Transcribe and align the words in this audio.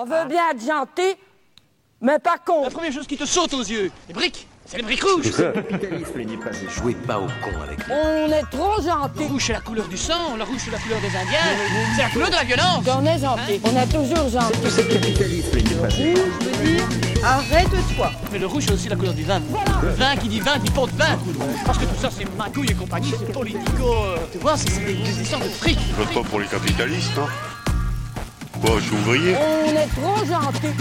On 0.00 0.04
veut 0.04 0.28
bien 0.28 0.50
être 0.52 0.64
gentil, 0.64 1.16
mais 2.00 2.20
pas 2.20 2.36
con. 2.38 2.62
La 2.62 2.70
première 2.70 2.92
chose 2.92 3.08
qui 3.08 3.16
te 3.16 3.24
saute 3.26 3.52
aux 3.54 3.64
yeux, 3.64 3.90
les 4.06 4.14
briques, 4.14 4.46
c'est 4.64 4.76
les 4.76 4.84
briques 4.84 5.02
rouges. 5.02 5.32
capitalisme 5.32 6.18
n'est 6.20 6.36
pas 6.36 6.52
Jouez 6.68 6.94
pas 6.94 7.18
au 7.18 7.26
con 7.26 7.50
avec 7.64 7.84
lui. 7.84 7.92
On 7.92 8.30
est 8.30 8.44
trop 8.48 8.76
Le 8.76 8.82
gentil. 8.84 9.24
rouge 9.24 9.44
c'est 9.48 9.54
la 9.54 9.60
couleur 9.60 9.88
du 9.88 9.96
sang, 9.96 10.36
le 10.36 10.44
rouge 10.44 10.60
c'est 10.64 10.70
la 10.70 10.78
couleur 10.78 11.00
des 11.00 11.08
Indiens, 11.08 11.38
c'est 11.96 12.02
la 12.02 12.08
couleur 12.10 12.28
de 12.30 12.34
la 12.36 12.44
violence. 12.44 12.84
On 12.96 13.04
est 13.06 13.18
gentil. 13.18 13.60
On 13.64 13.76
est 13.76 13.86
toujours 13.86 14.28
gentil. 14.28 14.58
Le 14.62 14.82
capitalisme 15.00 15.56
n'est 15.56 15.74
pas 15.74 15.88
Je 15.88 16.04
veux 16.04 16.64
dire, 16.64 16.88
arrête-toi. 17.24 18.12
Mais 18.30 18.38
le 18.38 18.46
rouge 18.46 18.62
c'est 18.68 18.74
aussi 18.74 18.88
la 18.88 18.94
couleur 18.94 19.14
du 19.14 19.24
vin. 19.24 19.42
Le 19.82 19.88
vin 19.88 20.14
qui 20.14 20.28
dit 20.28 20.38
vin 20.38 20.58
dit 20.58 20.70
porte 20.70 20.92
vin. 20.92 21.18
Parce 21.66 21.78
que 21.78 21.86
tout 21.86 22.00
ça 22.00 22.10
c'est 22.16 22.36
magouille 22.36 22.70
et 22.70 22.74
compagnie, 22.74 23.12
c'est 23.18 23.32
politico. 23.32 23.94
euh, 24.04 24.16
tu 24.30 24.38
vois, 24.38 24.56
c'est 24.56 24.70
c'est 24.70 24.84
des, 24.84 24.94
des 24.94 25.22
histoires 25.22 25.40
de 25.42 25.48
fric. 25.48 25.76
Je 25.90 25.94
vote 26.04 26.14
pas 26.22 26.28
pour 26.30 26.38
les 26.38 26.46
capitalistes, 26.46 27.18
hein. 27.18 27.26
Bon, 28.62 28.78
je 28.78 28.84
suis 28.84 28.96
ouvrier. 28.96 29.34
On 29.36 29.70
est 29.70 29.86
trop 29.86 30.24
gentil. 30.24 30.74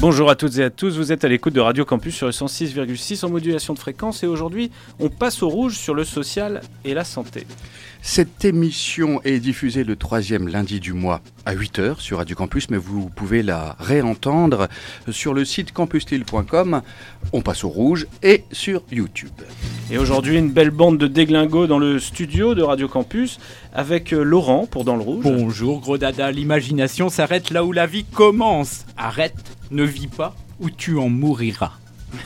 Bonjour 0.00 0.30
à 0.30 0.34
toutes 0.36 0.58
et 0.58 0.64
à 0.64 0.70
tous, 0.70 0.96
vous 0.98 1.12
êtes 1.12 1.24
à 1.24 1.28
l'écoute 1.28 1.54
de 1.54 1.60
Radio 1.60 1.84
Campus 1.84 2.14
sur 2.14 2.26
le 2.26 2.32
106,6 2.32 3.24
en 3.24 3.30
modulation 3.30 3.72
de 3.72 3.78
fréquence 3.78 4.22
et 4.22 4.26
aujourd'hui 4.26 4.70
on 5.00 5.08
passe 5.08 5.42
au 5.42 5.48
rouge 5.48 5.78
sur 5.78 5.94
le 5.94 6.04
social 6.04 6.60
et 6.84 6.92
la 6.92 7.04
santé. 7.04 7.46
Cette 8.06 8.44
émission 8.44 9.22
est 9.24 9.40
diffusée 9.40 9.82
le 9.82 9.96
troisième 9.96 10.46
lundi 10.46 10.78
du 10.78 10.92
mois 10.92 11.22
à 11.46 11.54
8h 11.54 11.98
sur 12.00 12.18
Radio 12.18 12.36
Campus, 12.36 12.68
mais 12.68 12.76
vous 12.76 13.08
pouvez 13.08 13.42
la 13.42 13.76
réentendre 13.80 14.68
sur 15.08 15.32
le 15.32 15.46
site 15.46 15.72
campuslille.com, 15.72 16.82
on 17.32 17.40
passe 17.40 17.64
au 17.64 17.70
rouge, 17.70 18.06
et 18.22 18.44
sur 18.52 18.82
YouTube. 18.92 19.32
Et 19.90 19.96
aujourd'hui 19.96 20.36
une 20.36 20.50
belle 20.50 20.70
bande 20.70 20.98
de 20.98 21.06
déglingos 21.06 21.66
dans 21.66 21.78
le 21.78 21.98
studio 21.98 22.54
de 22.54 22.62
Radio 22.62 22.88
Campus 22.88 23.40
avec 23.72 24.12
euh, 24.12 24.22
Laurent 24.22 24.66
pour 24.66 24.84
Dans 24.84 24.96
le 24.96 25.02
Rouge. 25.02 25.24
Bonjour 25.24 25.80
gros 25.80 25.96
dada, 25.96 26.30
l'imagination 26.30 27.08
s'arrête 27.08 27.50
là 27.50 27.64
où 27.64 27.72
la 27.72 27.86
vie 27.86 28.04
commence. 28.04 28.84
Arrête, 28.98 29.56
ne 29.70 29.82
vis 29.82 30.08
pas 30.08 30.36
ou 30.60 30.68
tu 30.68 30.98
en 30.98 31.08
mouriras. 31.08 31.72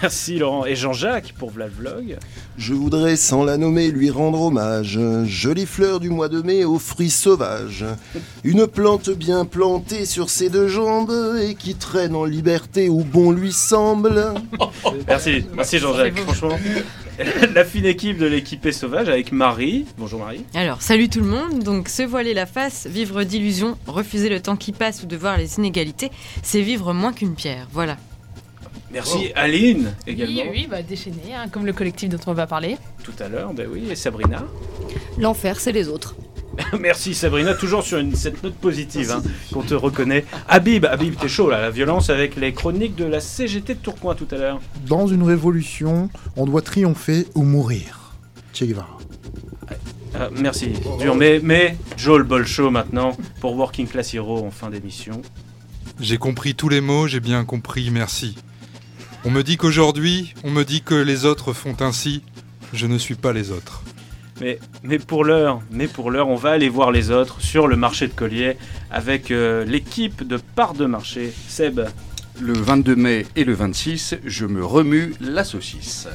Merci 0.03 0.39
Laurent. 0.39 0.67
Et 0.67 0.77
Jean-Jacques 0.77 1.35
pour 1.39 1.51
Vlad 1.51 1.71
Vlog. 1.71 2.19
Je 2.57 2.75
voudrais, 2.75 3.17
sans 3.17 3.45
la 3.45 3.57
nommer, 3.57 3.91
lui 3.91 4.11
rendre 4.11 4.43
hommage. 4.43 4.99
Jolie 5.25 5.67
fleur 5.67 6.01
du 6.01 6.11
mois 6.11 6.29
de 6.29 6.43
mai 6.43 6.65
aux 6.65 6.79
fruits 6.79 7.11
sauvages. 7.11 7.85
Une 8.45 8.67
plante 8.67 9.11
bien 9.11 9.45
plantée 9.45 10.05
sur 10.05 10.31
ses 10.31 10.51
deux 10.51 10.69
jambes 10.69 11.15
et 11.43 11.55
qui 11.55 11.75
traîne 11.75 12.15
en 12.15 12.25
liberté 12.25 12.89
où 12.89 13.05
bon 13.05 13.31
lui 13.31 13.53
semble. 13.53 14.35
Merci, 15.07 15.47
merci 15.55 15.79
Jean-Jacques, 15.79 16.19
franchement. 16.19 16.59
La 17.55 17.65
fine 17.65 17.87
équipe 17.87 18.19
de 18.19 18.27
l'équipée 18.27 18.71
sauvage 18.71 19.09
avec 19.09 19.33
Marie. 19.33 19.87
Bonjour 19.99 20.21
Marie. 20.21 20.45
Alors, 20.55 20.83
salut 20.83 21.09
tout 21.09 21.21
le 21.21 21.27
monde. 21.27 21.65
Donc, 21.65 21.89
se 21.89 22.03
voiler 22.03 22.33
la 22.33 22.47
face, 22.47 22.87
vivre 22.87 23.25
d'illusions, 23.25 23.77
refuser 23.87 24.29
le 24.29 24.41
temps 24.41 24.57
qui 24.57 24.73
passe 24.73 25.03
ou 25.03 25.07
de 25.07 25.17
voir 25.17 25.37
les 25.37 25.57
inégalités, 25.57 26.11
c'est 26.43 26.63
vivre 26.63 26.93
moins 26.93 27.13
qu'une 27.13 27.35
pierre. 27.35 27.67
Voilà. 27.73 27.97
Merci 28.93 29.33
Aline 29.35 29.95
également. 30.07 30.43
Oui, 30.43 30.49
oui, 30.51 30.69
bah 30.71 30.83
déchaîné, 30.83 31.35
hein, 31.35 31.49
comme 31.51 31.67
le 31.67 31.73
collectif 31.73 32.09
dont 32.09 32.19
on 32.27 32.33
va 32.33 32.47
parler. 32.47 32.77
Tout 33.03 33.13
à 33.19 33.29
l'heure, 33.29 33.53
ben 33.53 33.69
oui, 33.71 33.89
et 33.91 33.95
Sabrina. 33.97 34.45
L'enfer, 35.19 35.61
c'est 35.61 35.73
les 35.73 35.89
autres. 35.89 36.17
Merci 36.81 37.15
Sabrina, 37.15 37.55
toujours 37.55 37.83
sur 37.83 37.99
une, 37.99 38.15
cette 38.15 38.43
note 38.43 38.55
positive 38.55 39.11
hein, 39.13 39.23
qu'on 39.53 39.63
te 39.63 39.75
reconnaît. 39.75 40.25
Habib, 40.49 40.87
Habib, 40.87 41.15
t'es 41.17 41.29
chaud 41.29 41.51
là, 41.51 41.61
la 41.61 41.71
violence 41.71 42.11
avec 42.11 42.37
les 42.37 42.53
chroniques 42.53 42.97
de 42.97 43.05
la 43.05 43.21
CGT 43.21 43.75
de 43.75 43.81
Tourcoing 43.81 44.15
tout 44.15 44.29
à 44.31 44.37
l'heure. 44.37 44.61
Dans 44.87 45.07
une 45.07 45.23
révolution, 45.23 46.11
on 46.37 46.47
doit 46.47 46.63
triompher 46.63 47.27
ou 47.35 47.43
mourir. 47.43 48.13
Che 48.53 48.65
Guevara. 48.65 48.99
Ah, 50.15 50.31
merci, 50.37 50.73
dur. 50.99 51.15
Mais, 51.15 51.41
mais 51.43 51.77
Joel 51.97 52.23
Bolshaw 52.23 52.71
maintenant 52.71 53.17
pour 53.41 53.55
Working 53.57 53.87
Class 53.87 54.15
Hero 54.15 54.45
en 54.45 54.51
fin 54.51 54.71
d'émission. 54.71 55.23
J'ai 56.01 56.17
compris 56.17 56.55
tous 56.55 56.69
les 56.69 56.81
mots, 56.81 57.07
j'ai 57.07 57.21
bien 57.21 57.45
compris, 57.45 57.91
merci. 57.91 58.37
On 59.29 59.31
me 59.31 59.43
dit 59.43 59.59
qu'aujourd'hui, 59.59 60.33
on 60.43 60.51
me 60.51 60.65
dit 60.65 60.81
que 60.81 60.95
les 60.95 61.27
autres 61.27 61.53
font 61.53 61.77
ainsi, 61.81 62.23
je 62.73 62.87
ne 62.87 62.97
suis 62.97 63.15
pas 63.15 63.35
les 63.35 63.51
autres. 63.51 63.83
Mais, 64.41 64.59
mais 64.83 64.99
pour 64.99 65.23
l'heure, 65.23 65.61
mais 65.71 65.87
pour 65.87 66.11
l'heure, 66.11 66.29
on 66.29 66.35
va 66.35 66.53
aller 66.53 66.71
voir 66.71 66.91
les 66.91 67.11
autres 67.11 67.43
sur 67.43 67.67
le 67.67 67.77
marché 67.77 68.09
de 68.09 68.15
Collier 68.15 68.57
avec 68.91 69.31
euh, 69.31 69.67
l'équipe 69.67 70.27
de 70.27 70.39
part 70.39 70.73
de 70.73 70.87
marché. 70.87 71.31
Seb, 71.47 71.79
Le 72.41 72.55
22 72.55 72.97
mai 72.97 73.27
et 73.37 73.45
le 73.45 73.53
26, 73.53 74.17
je 74.25 74.47
me 74.47 74.65
remue 74.65 75.13
la 75.21 75.45
saucisse. 75.45 76.09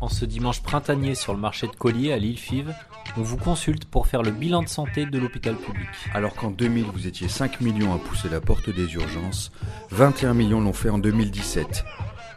En 0.00 0.08
ce 0.08 0.24
dimanche 0.24 0.62
printanier 0.62 1.14
sur 1.14 1.32
le 1.32 1.38
marché 1.38 1.68
de 1.68 1.76
Collier 1.76 2.12
à 2.12 2.16
l'île 2.18 2.40
Five, 2.40 2.74
vous 3.22 3.36
consulte 3.36 3.84
pour 3.86 4.06
faire 4.06 4.22
le 4.22 4.30
bilan 4.30 4.62
de 4.62 4.68
santé 4.68 5.06
de 5.06 5.18
l'hôpital 5.18 5.54
public. 5.56 5.88
Alors 6.14 6.34
qu'en 6.34 6.50
2000, 6.50 6.84
vous 6.92 7.06
étiez 7.06 7.28
5 7.28 7.60
millions 7.60 7.94
à 7.94 7.98
pousser 7.98 8.28
la 8.28 8.40
porte 8.40 8.70
des 8.70 8.94
urgences, 8.94 9.52
21 9.90 10.34
millions 10.34 10.60
l'ont 10.60 10.72
fait 10.72 10.90
en 10.90 10.98
2017. 10.98 11.84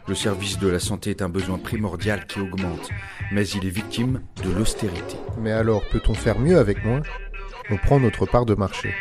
Le 0.08 0.14
service 0.14 0.58
de 0.58 0.68
la 0.68 0.80
santé 0.80 1.10
est 1.10 1.22
un 1.22 1.28
besoin 1.28 1.58
primordial 1.58 2.26
qui 2.26 2.40
augmente, 2.40 2.88
mais 3.32 3.46
il 3.48 3.66
est 3.66 3.70
victime 3.70 4.20
de 4.42 4.50
l'austérité. 4.50 5.16
Mais 5.38 5.52
alors, 5.52 5.82
peut-on 5.90 6.14
faire 6.14 6.38
mieux 6.38 6.58
avec 6.58 6.84
moins? 6.84 7.02
On 7.70 7.76
prend 7.76 8.00
notre 8.00 8.26
part 8.26 8.46
de 8.46 8.54
marché. 8.54 8.94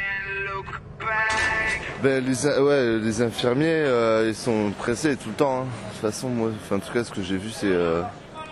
Ben, 2.03 2.23
les, 2.23 2.45
ouais, 2.45 2.99
les 2.99 3.21
infirmiers, 3.21 3.65
euh, 3.65 4.25
ils 4.29 4.35
sont 4.35 4.71
pressés 4.77 5.17
tout 5.17 5.29
le 5.29 5.35
temps. 5.35 5.61
hein. 5.61 5.65
De 5.65 5.91
toute 5.93 6.01
façon, 6.11 6.29
moi, 6.29 6.49
enfin, 6.55 6.77
en 6.77 6.79
tout 6.79 6.93
cas, 6.93 7.03
ce 7.03 7.11
que 7.11 7.21
j'ai 7.21 7.37
vu, 7.37 7.49
c'est 7.49 7.65
euh, 7.67 8.01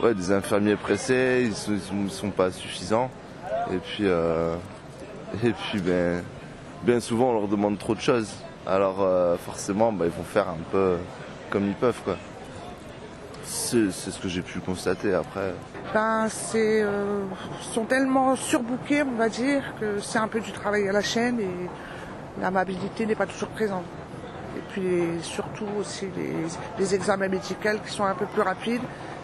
ouais, 0.02 0.14
des 0.14 0.32
infirmiers 0.32 0.76
pressés, 0.76 1.42
ils 1.70 1.74
ils 1.74 2.10
sont- 2.12 2.30
pas 2.30 2.52
suffisants. 2.52 3.10
Et 3.72 3.78
puis, 3.78 4.04
euh, 4.04 4.56
et 5.44 5.54
ben, 5.80 6.24
bien 6.84 7.00
souvent, 7.00 7.32
on 7.32 7.34
leur 7.34 7.48
demande 7.48 7.78
trop 7.78 7.96
de 7.96 8.00
choses. 8.02 8.30
Alors, 8.66 8.98
euh, 9.02 9.36
forcément, 9.38 9.92
ben, 9.92 10.06
ils 10.06 10.12
vont 10.12 10.24
faire 10.24 10.50
un 10.50 10.58
peu 10.72 10.98
comme 11.50 11.66
ils 11.68 11.74
peuvent, 11.76 12.02
quoi. 12.04 12.18
C'est 13.44 13.92
ce 13.92 14.20
que 14.20 14.28
j'ai 14.28 14.42
pu 14.42 14.60
constater 14.60 15.14
après. 15.14 15.54
Ben, 15.94 16.28
c'est, 16.30 16.82
euh, 16.84 17.22
sont 17.74 17.86
tellement 17.86 18.36
surbookés, 18.36 19.04
on 19.04 19.16
va 19.18 19.30
dire, 19.30 19.64
que 19.80 20.00
c'est 20.02 20.20
un 20.20 20.28
peu 20.28 20.42
du 20.42 20.52
travail 20.52 20.88
à 20.90 20.92
la 20.92 21.02
chaîne 21.02 21.40
et 21.40 21.70
l'amabilité 22.42 23.06
n'est 23.06 23.16
pas 23.16 23.26
toujours 23.26 23.50
présente. 23.50 23.86
Et 24.58 24.62
puis 24.72 25.24
surtout 25.24 25.66
aussi 25.80 26.08
les 26.78 26.96
examens 26.96 27.28
médicaux 27.30 27.70
qui 27.86 27.94
sont 27.94 28.04
un 28.04 28.16
peu 28.16 28.26
plus 28.26 28.42
rapides 28.42 28.82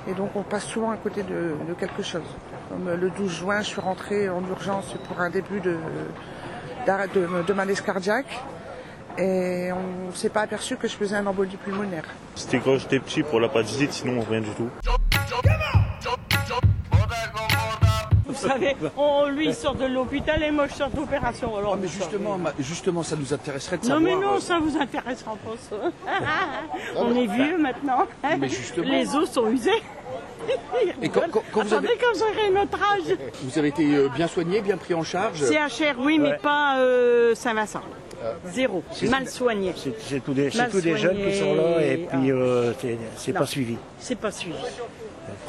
et 0.07 0.13
donc 0.13 0.31
on 0.35 0.43
passe 0.43 0.65
souvent 0.65 0.91
à 0.91 0.97
côté 0.97 1.23
de, 1.23 1.55
de 1.67 1.73
quelque 1.73 2.03
chose. 2.03 2.21
Comme 2.69 2.89
le 2.89 3.09
12 3.09 3.31
juin, 3.31 3.61
je 3.61 3.67
suis 3.67 3.81
rentrée 3.81 4.29
en 4.29 4.41
urgence 4.47 4.95
pour 5.07 5.19
un 5.19 5.29
début 5.29 5.59
de, 5.59 5.77
de, 6.87 7.43
de 7.43 7.53
malaise 7.53 7.81
cardiaque 7.81 8.39
et 9.17 9.69
on 9.71 10.07
ne 10.07 10.11
s'est 10.13 10.29
pas 10.29 10.41
aperçu 10.41 10.75
que 10.75 10.87
je 10.87 10.95
faisais 10.95 11.15
un 11.15 11.25
embolie 11.25 11.57
pulmonaire. 11.57 12.05
C'était 12.35 12.59
quand 12.59 12.77
j'étais 12.77 12.99
petit 12.99 13.23
pour 13.23 13.39
la 13.39 13.47
visite, 13.61 13.93
sinon 13.93 14.21
rien 14.21 14.41
du 14.41 14.49
tout. 14.51 14.69
Vous 18.33 18.47
savez, 18.47 18.75
on, 18.97 19.27
lui 19.27 19.47
il 19.47 19.53
sort 19.55 19.75
de 19.75 19.85
l'hôpital 19.85 20.41
et 20.43 20.51
moi 20.51 20.67
je 20.67 20.73
sors 20.73 20.89
d'opération. 20.89 21.55
Alors, 21.57 21.77
mais 21.77 21.87
justement, 21.87 22.37
ma- 22.37 22.53
justement, 22.59 23.03
ça 23.03 23.15
nous 23.15 23.33
intéresserait 23.33 23.77
de 23.77 23.83
Non 23.83 23.95
savoir. 23.95 24.01
mais 24.19 24.25
non, 24.25 24.33
euh, 24.35 24.39
ça 24.39 24.59
vous 24.59 24.77
intéressera 24.77 25.31
pas 25.43 25.55
ça. 25.69 25.75
on 26.97 27.15
est 27.15 27.27
vieux 27.27 27.57
maintenant. 27.57 28.05
Mais 28.39 28.49
justement. 28.61 28.87
Les 28.89 29.15
os 29.15 29.29
sont 29.31 29.49
usés. 29.49 29.71
Et 31.01 31.07
quand- 31.09 31.21
quand- 31.31 31.41
quand 31.53 31.61
vous 31.63 31.73
Attendez, 31.73 31.87
avez- 31.87 31.97
quand 31.97 32.19
j'aurai 32.19 32.49
notre 32.51 32.77
âge. 32.77 33.17
Vous 33.43 33.57
avez 33.57 33.69
été 33.69 33.95
euh, 33.95 34.09
bien 34.09 34.27
soigné, 34.27 34.61
bien 34.61 34.75
pris 34.75 34.93
en 34.93 35.03
charge? 35.03 35.39
CHR, 35.39 35.95
oui, 35.99 36.19
mais 36.19 36.31
Ouais. 36.31 36.37
pas 36.37 36.77
euh, 36.79 37.33
Saint-Vincent. 37.35 37.81
Zéro. 38.47 38.83
C'est- 38.91 39.07
Mal 39.09 39.27
soigné. 39.27 39.73
C'est 39.75 40.19
tous 40.23 40.33
des, 40.33 40.49
tous 40.49 40.81
jeunes 40.97 41.17
qui 41.29 41.37
sont 41.37 41.55
là 41.55 41.81
et 41.81 42.07
puis 42.09 42.31
euh, 42.31 42.73
c'est- 43.17 43.31
Non. 43.33 43.39
pas 43.39 43.45
suivi. 43.45 43.77
C'est 43.99 44.15
pas 44.17 44.31
suivi. 44.31 44.55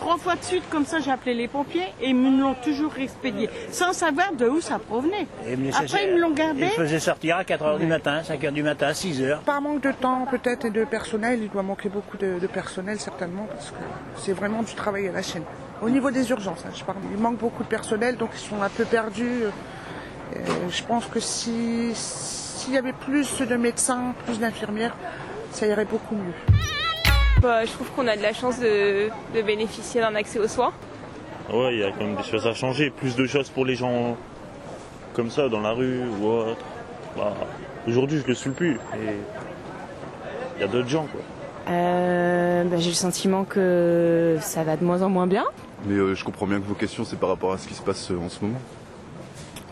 Trois 0.04 0.18
fois 0.18 0.34
de 0.36 0.44
suite, 0.44 0.64
comme 0.68 0.84
ça, 0.84 1.00
j'ai 1.00 1.10
appelé 1.10 1.32
les 1.32 1.48
pompiers 1.48 1.86
et 1.98 2.10
ils 2.10 2.14
me 2.14 2.38
l'ont 2.38 2.52
toujours 2.62 2.92
expédié, 2.98 3.48
sans 3.70 3.94
savoir 3.94 4.34
de 4.34 4.46
où 4.46 4.60
ça 4.60 4.78
provenait. 4.78 5.26
Après, 5.72 6.04
ils 6.04 6.12
me 6.12 6.20
l'ont 6.20 6.32
gardé. 6.34 6.64
Ils 6.64 6.68
faisaient 6.68 7.00
sortir 7.00 7.38
à 7.38 7.42
4h 7.42 7.78
du 7.78 7.86
matin, 7.86 8.20
5h 8.20 8.52
du 8.52 8.62
matin, 8.62 8.90
6h. 8.90 9.40
Par 9.44 9.62
manque 9.62 9.80
de 9.80 9.92
temps 9.92 10.26
peut-être 10.30 10.66
et 10.66 10.70
de 10.70 10.84
personnel, 10.84 11.40
il 11.42 11.48
doit 11.48 11.62
manquer 11.62 11.88
beaucoup 11.88 12.18
de, 12.18 12.38
de 12.38 12.46
personnel 12.46 13.00
certainement 13.00 13.46
parce 13.50 13.70
que 13.70 13.76
c'est 14.18 14.34
vraiment 14.34 14.62
du 14.62 14.74
travail 14.74 15.08
à 15.08 15.12
la 15.12 15.22
chaîne. 15.22 15.44
Au 15.80 15.88
niveau 15.88 16.10
des 16.10 16.28
urgences, 16.28 16.64
hein, 16.66 16.72
je 16.76 16.84
parle. 16.84 16.98
Il 17.10 17.18
manque 17.18 17.38
beaucoup 17.38 17.62
de 17.62 17.68
personnel 17.68 18.18
donc 18.18 18.28
ils 18.34 18.46
sont 18.46 18.60
un 18.60 18.68
peu 18.68 18.84
perdus. 18.84 19.44
Euh, 19.44 20.38
je 20.68 20.82
pense 20.82 21.06
que 21.06 21.18
si 21.18 21.92
s'il 21.94 22.74
y 22.74 22.76
avait 22.76 22.92
plus 22.92 23.40
de 23.40 23.56
médecins, 23.56 24.12
plus 24.26 24.38
d'infirmières, 24.38 24.94
ça 25.50 25.66
irait 25.66 25.86
beaucoup 25.86 26.14
mieux. 26.14 26.73
Bah, 27.44 27.62
je 27.66 27.72
trouve 27.72 27.90
qu'on 27.90 28.06
a 28.08 28.16
de 28.16 28.22
la 28.22 28.32
chance 28.32 28.58
de, 28.58 29.10
de 29.34 29.42
bénéficier 29.42 30.00
d'un 30.00 30.14
accès 30.14 30.38
aux 30.38 30.48
soins. 30.48 30.72
Ouais, 31.52 31.74
il 31.74 31.80
y 31.80 31.84
a 31.84 31.90
quand 31.92 32.02
même 32.02 32.16
des 32.16 32.22
choses 32.22 32.46
à 32.46 32.54
changer. 32.54 32.88
Plus 32.88 33.16
de 33.16 33.26
choses 33.26 33.50
pour 33.50 33.66
les 33.66 33.74
gens 33.74 34.16
comme 35.12 35.28
ça, 35.28 35.50
dans 35.50 35.60
la 35.60 35.72
rue 35.72 36.00
ou 36.22 36.26
autre. 36.26 36.64
Bah, 37.18 37.34
Aujourd'hui, 37.86 38.20
je 38.22 38.26
le 38.26 38.34
suis 38.34 38.48
plus. 38.48 38.76
Et 38.94 39.16
il 40.56 40.60
y 40.62 40.64
a 40.64 40.68
d'autres 40.68 40.88
gens, 40.88 41.06
quoi. 41.12 41.20
Euh, 41.68 42.64
bah, 42.64 42.76
j'ai 42.78 42.88
le 42.88 42.94
sentiment 42.94 43.44
que 43.44 44.38
ça 44.40 44.64
va 44.64 44.78
de 44.78 44.84
moins 44.84 45.02
en 45.02 45.10
moins 45.10 45.26
bien. 45.26 45.44
Mais 45.84 45.96
euh, 45.96 46.14
je 46.14 46.24
comprends 46.24 46.46
bien 46.46 46.60
que 46.60 46.66
vos 46.66 46.72
questions, 46.74 47.04
c'est 47.04 47.18
par 47.18 47.28
rapport 47.28 47.52
à 47.52 47.58
ce 47.58 47.68
qui 47.68 47.74
se 47.74 47.82
passe 47.82 48.10
euh, 48.10 48.16
en 48.24 48.30
ce 48.30 48.42
moment. 48.42 48.60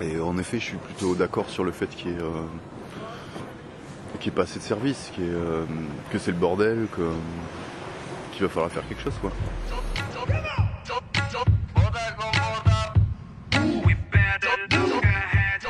Et 0.03 0.21
en 0.21 0.37
effet, 0.37 0.59
je 0.59 0.65
suis 0.65 0.77
plutôt 0.77 1.15
d'accord 1.15 1.49
sur 1.49 1.65
le 1.65 1.73
fait 1.73 1.87
qu'il 1.87 2.11
n'y 2.11 2.19
ait, 2.19 2.23
euh, 2.23 2.43
qu'il 4.23 4.31
y 4.31 4.35
ait 4.35 4.37
pas 4.37 4.43
assez 4.43 4.61
de 4.61 4.65
ait, 4.65 5.11
euh, 5.19 5.65
que 6.13 6.19
c'est 6.19 6.31
le 6.31 6.37
bordel, 6.37 6.87
que, 6.97 7.11
qu'il 8.33 8.43
va 8.43 8.49
falloir 8.49 8.71
faire 8.71 8.87
quelque 8.87 9.03
chose. 9.03 9.15
Quoi. 9.21 9.33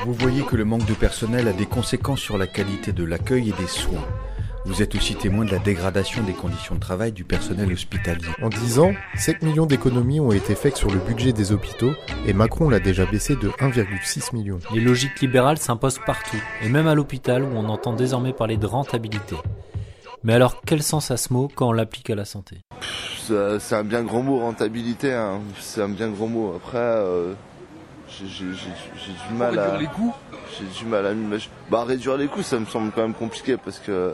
Vous 0.04 0.12
voyez 0.12 0.42
que 0.42 0.56
le 0.56 0.66
manque 0.66 0.84
de 0.84 0.92
personnel 0.92 1.48
a 1.48 1.54
des 1.54 1.64
conséquences 1.64 2.20
sur 2.20 2.36
la 2.36 2.46
qualité 2.46 2.92
de 2.92 3.04
l'accueil 3.04 3.48
et 3.48 3.52
des 3.52 3.68
soins. 3.68 4.04
Vous 4.64 4.80
êtes 4.80 4.94
aussi 4.94 5.16
témoin 5.16 5.44
de 5.44 5.50
la 5.50 5.58
dégradation 5.58 6.22
des 6.22 6.32
conditions 6.34 6.76
de 6.76 6.80
travail 6.80 7.10
du 7.10 7.24
personnel 7.24 7.72
hospitalier. 7.72 8.28
En 8.42 8.48
10 8.48 8.78
ans, 8.78 8.92
7 9.16 9.42
millions 9.42 9.66
d'économies 9.66 10.20
ont 10.20 10.30
été 10.30 10.54
faites 10.54 10.76
sur 10.76 10.88
le 10.90 11.00
budget 11.00 11.32
des 11.32 11.50
hôpitaux 11.52 11.92
et 12.26 12.32
Macron 12.32 12.68
l'a 12.70 12.78
déjà 12.78 13.04
baissé 13.04 13.34
de 13.34 13.48
1,6 13.48 14.32
million. 14.34 14.60
Les 14.72 14.80
logiques 14.80 15.20
libérales 15.20 15.58
s'imposent 15.58 15.98
partout, 16.06 16.36
et 16.62 16.68
même 16.68 16.86
à 16.86 16.94
l'hôpital 16.94 17.42
où 17.42 17.48
on 17.56 17.68
entend 17.68 17.92
désormais 17.92 18.32
parler 18.32 18.56
de 18.56 18.66
rentabilité. 18.66 19.34
Mais 20.22 20.34
alors, 20.34 20.60
quel 20.64 20.82
sens 20.84 21.10
a 21.10 21.16
ce 21.16 21.32
mot 21.32 21.50
quand 21.52 21.68
on 21.68 21.72
l'applique 21.72 22.08
à 22.10 22.14
la 22.14 22.24
santé? 22.24 22.58
C'est 23.26 23.58
c'est 23.58 23.74
un 23.74 23.82
bien 23.84 24.02
grand 24.04 24.22
mot, 24.22 24.38
rentabilité. 24.38 25.12
hein. 25.12 25.40
C'est 25.58 25.82
un 25.82 25.88
bien 25.88 26.08
grand 26.10 26.28
mot. 26.28 26.54
Après, 26.56 26.78
euh, 26.78 27.32
j'ai 28.08 28.26
du 28.26 29.34
mal 29.36 29.58
à. 29.58 29.64
réduire 29.72 29.80
les 29.80 29.86
coûts 29.88 30.14
J'ai 30.56 30.78
du 30.80 30.86
mal 30.88 31.06
à 31.06 31.14
m'imaginer. 31.14 31.52
Bah, 31.68 31.82
réduire 31.84 32.16
les 32.16 32.28
coûts, 32.28 32.42
ça 32.42 32.60
me 32.60 32.66
semble 32.66 32.92
quand 32.92 33.02
même 33.02 33.14
compliqué 33.14 33.56
parce 33.56 33.80
que 33.80 34.12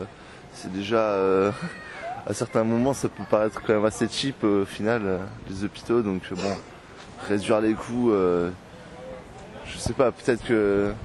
c'est 0.54 0.72
déjà. 0.72 0.96
euh, 0.98 1.50
à 2.26 2.34
certains 2.34 2.64
moments, 2.64 2.92
ça 2.94 3.08
peut 3.08 3.22
paraître 3.30 3.60
quand 3.62 3.72
même 3.74 3.84
assez 3.84 4.06
cheap 4.08 4.36
euh, 4.44 4.62
au 4.62 4.66
final, 4.66 5.02
euh, 5.04 5.18
les 5.48 5.64
hôpitaux. 5.64 6.02
Donc, 6.02 6.22
bon, 6.30 6.56
réduire 7.28 7.60
les 7.60 7.74
coûts, 7.74 8.12
je 8.12 9.78
sais 9.78 9.92
pas, 9.92 10.10
peut-être 10.12 10.44
que. 10.44 10.92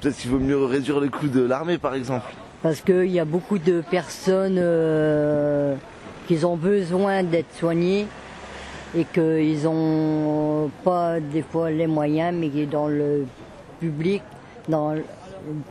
Peut-être 0.00 0.16
qu'il 0.16 0.30
vaut 0.30 0.38
mieux 0.38 0.64
réduire 0.64 0.98
les 1.00 1.08
coûts 1.10 1.28
de 1.28 1.42
l'armée 1.42 1.76
par 1.76 1.94
exemple. 1.94 2.24
Parce 2.62 2.80
qu'il 2.80 3.10
y 3.10 3.18
a 3.20 3.26
beaucoup 3.26 3.58
de 3.58 3.82
personnes 3.82 4.56
qui 6.26 6.42
ont 6.44 6.56
besoin 6.56 7.22
d'être 7.22 7.54
soignées 7.54 8.06
et 8.96 9.04
qu'ils 9.04 9.62
n'ont 9.64 10.70
pas 10.84 11.20
des 11.20 11.42
fois 11.42 11.70
les 11.70 11.86
moyens, 11.86 12.34
mais 12.38 12.48
qui 12.48 12.66
dans 12.66 12.88
le 12.88 13.26
public, 13.78 14.22
dans 14.68 14.92
le, 14.94 15.04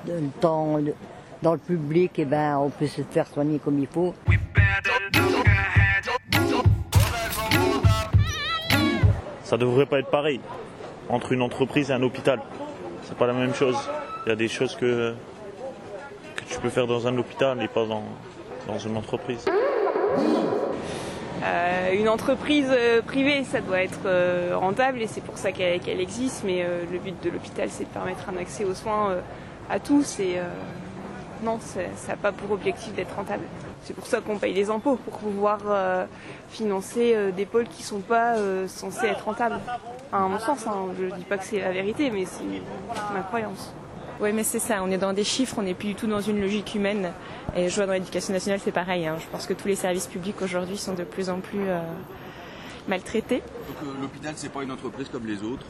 le- 0.07 0.93
dans 1.41 1.53
le 1.53 1.59
public, 1.59 2.11
eh 2.17 2.25
ben, 2.25 2.57
on 2.57 2.69
peut 2.69 2.87
se 2.87 3.01
faire 3.01 3.27
soigner 3.27 3.59
comme 3.59 3.79
il 3.79 3.87
faut. 3.87 4.13
Ça 9.43 9.57
devrait 9.57 9.85
pas 9.85 9.99
être 9.99 10.11
pareil 10.11 10.41
entre 11.09 11.31
une 11.31 11.41
entreprise 11.41 11.89
et 11.89 11.93
un 11.93 12.03
hôpital. 12.03 12.39
C'est 13.03 13.17
pas 13.17 13.25
la 13.25 13.33
même 13.33 13.55
chose. 13.55 13.77
Il 14.25 14.29
y 14.29 14.31
a 14.31 14.35
des 14.35 14.47
choses 14.47 14.75
que, 14.75 15.15
que 16.35 16.43
tu 16.43 16.59
peux 16.59 16.69
faire 16.69 16.85
dans 16.85 17.07
un 17.07 17.17
hôpital 17.17 17.61
et 17.63 17.67
pas 17.67 17.85
dans, 17.85 18.03
dans 18.67 18.77
une 18.77 18.95
entreprise. 18.95 19.45
Euh, 21.41 21.93
une 21.93 22.09
entreprise 22.09 22.67
euh, 22.69 23.01
privée, 23.01 23.43
ça 23.45 23.61
doit 23.61 23.81
être 23.81 24.01
euh, 24.05 24.55
rentable 24.55 25.01
et 25.01 25.07
c'est 25.07 25.23
pour 25.23 25.37
ça 25.37 25.51
qu'elle 25.51 26.01
existe. 26.01 26.43
Mais 26.45 26.63
euh, 26.63 26.83
le 26.91 26.99
but 26.99 27.15
de 27.23 27.29
l'hôpital, 27.29 27.69
c'est 27.71 27.85
de 27.85 27.89
permettre 27.89 28.29
un 28.29 28.37
accès 28.39 28.65
aux 28.65 28.75
soins 28.75 29.11
euh, 29.11 29.21
à 29.69 29.79
tous. 29.79 30.19
Et 30.19 30.37
c'est- 31.61 31.89
ça 31.95 32.09
n'a 32.13 32.17
pas 32.17 32.31
pour 32.31 32.51
objectif 32.51 32.93
d'être 32.93 33.15
rentable. 33.15 33.43
C'est 33.83 33.93
pour 33.93 34.05
ça 34.05 34.19
qu'on 34.21 34.37
paye 34.37 34.53
des 34.53 34.69
impôts, 34.69 34.95
pour 34.97 35.17
pouvoir 35.19 35.59
euh, 35.67 36.05
financer 36.49 37.13
euh, 37.15 37.31
des 37.31 37.45
pôles 37.45 37.67
qui 37.67 37.83
sont 37.83 37.99
pas 38.01 38.35
euh, 38.37 38.67
censés 38.67 39.07
être 39.07 39.25
rentables. 39.25 39.59
À 40.11 40.19
mon 40.19 40.39
sens, 40.39 40.65
hein, 40.67 40.73
je 40.99 41.05
ne 41.05 41.11
dis 41.11 41.23
pas 41.23 41.37
que 41.37 41.45
c'est 41.45 41.59
la 41.59 41.71
vérité, 41.71 42.09
mais 42.11 42.25
c'est 42.25 42.43
ma 43.13 43.21
croyance. 43.21 43.73
Oui, 44.21 44.33
mais 44.33 44.43
c'est 44.43 44.59
ça, 44.59 44.79
on 44.83 44.91
est 44.91 44.97
dans 44.97 45.13
des 45.13 45.23
chiffres, 45.23 45.55
on 45.59 45.61
n'est 45.61 45.73
plus 45.73 45.89
du 45.89 45.95
tout 45.95 46.07
dans 46.07 46.19
une 46.19 46.41
logique 46.41 46.75
humaine. 46.75 47.11
Et 47.55 47.69
je 47.69 47.75
vois 47.75 47.85
dans 47.85 47.93
l'éducation 47.93 48.33
nationale, 48.33 48.59
c'est 48.61 48.73
pareil. 48.73 49.07
hein. 49.07 49.15
Je 49.19 49.25
pense 49.27 49.45
que 49.45 49.53
tous 49.53 49.69
les 49.69 49.75
services 49.75 50.07
publics 50.07 50.41
aujourd'hui 50.41 50.77
sont 50.77 50.93
de 50.93 51.05
plus 51.05 51.29
en 51.29 51.39
plus 51.39 51.69
maltraités. 52.87 53.41
Donc 53.67 53.77
euh, 53.83 54.01
l'hôpital, 54.01 54.33
c'est 54.35 54.51
pas 54.51 54.63
une 54.63 54.71
entreprise 54.71 55.09
comme 55.09 55.25
les 55.25 55.43
autres? 55.43 55.65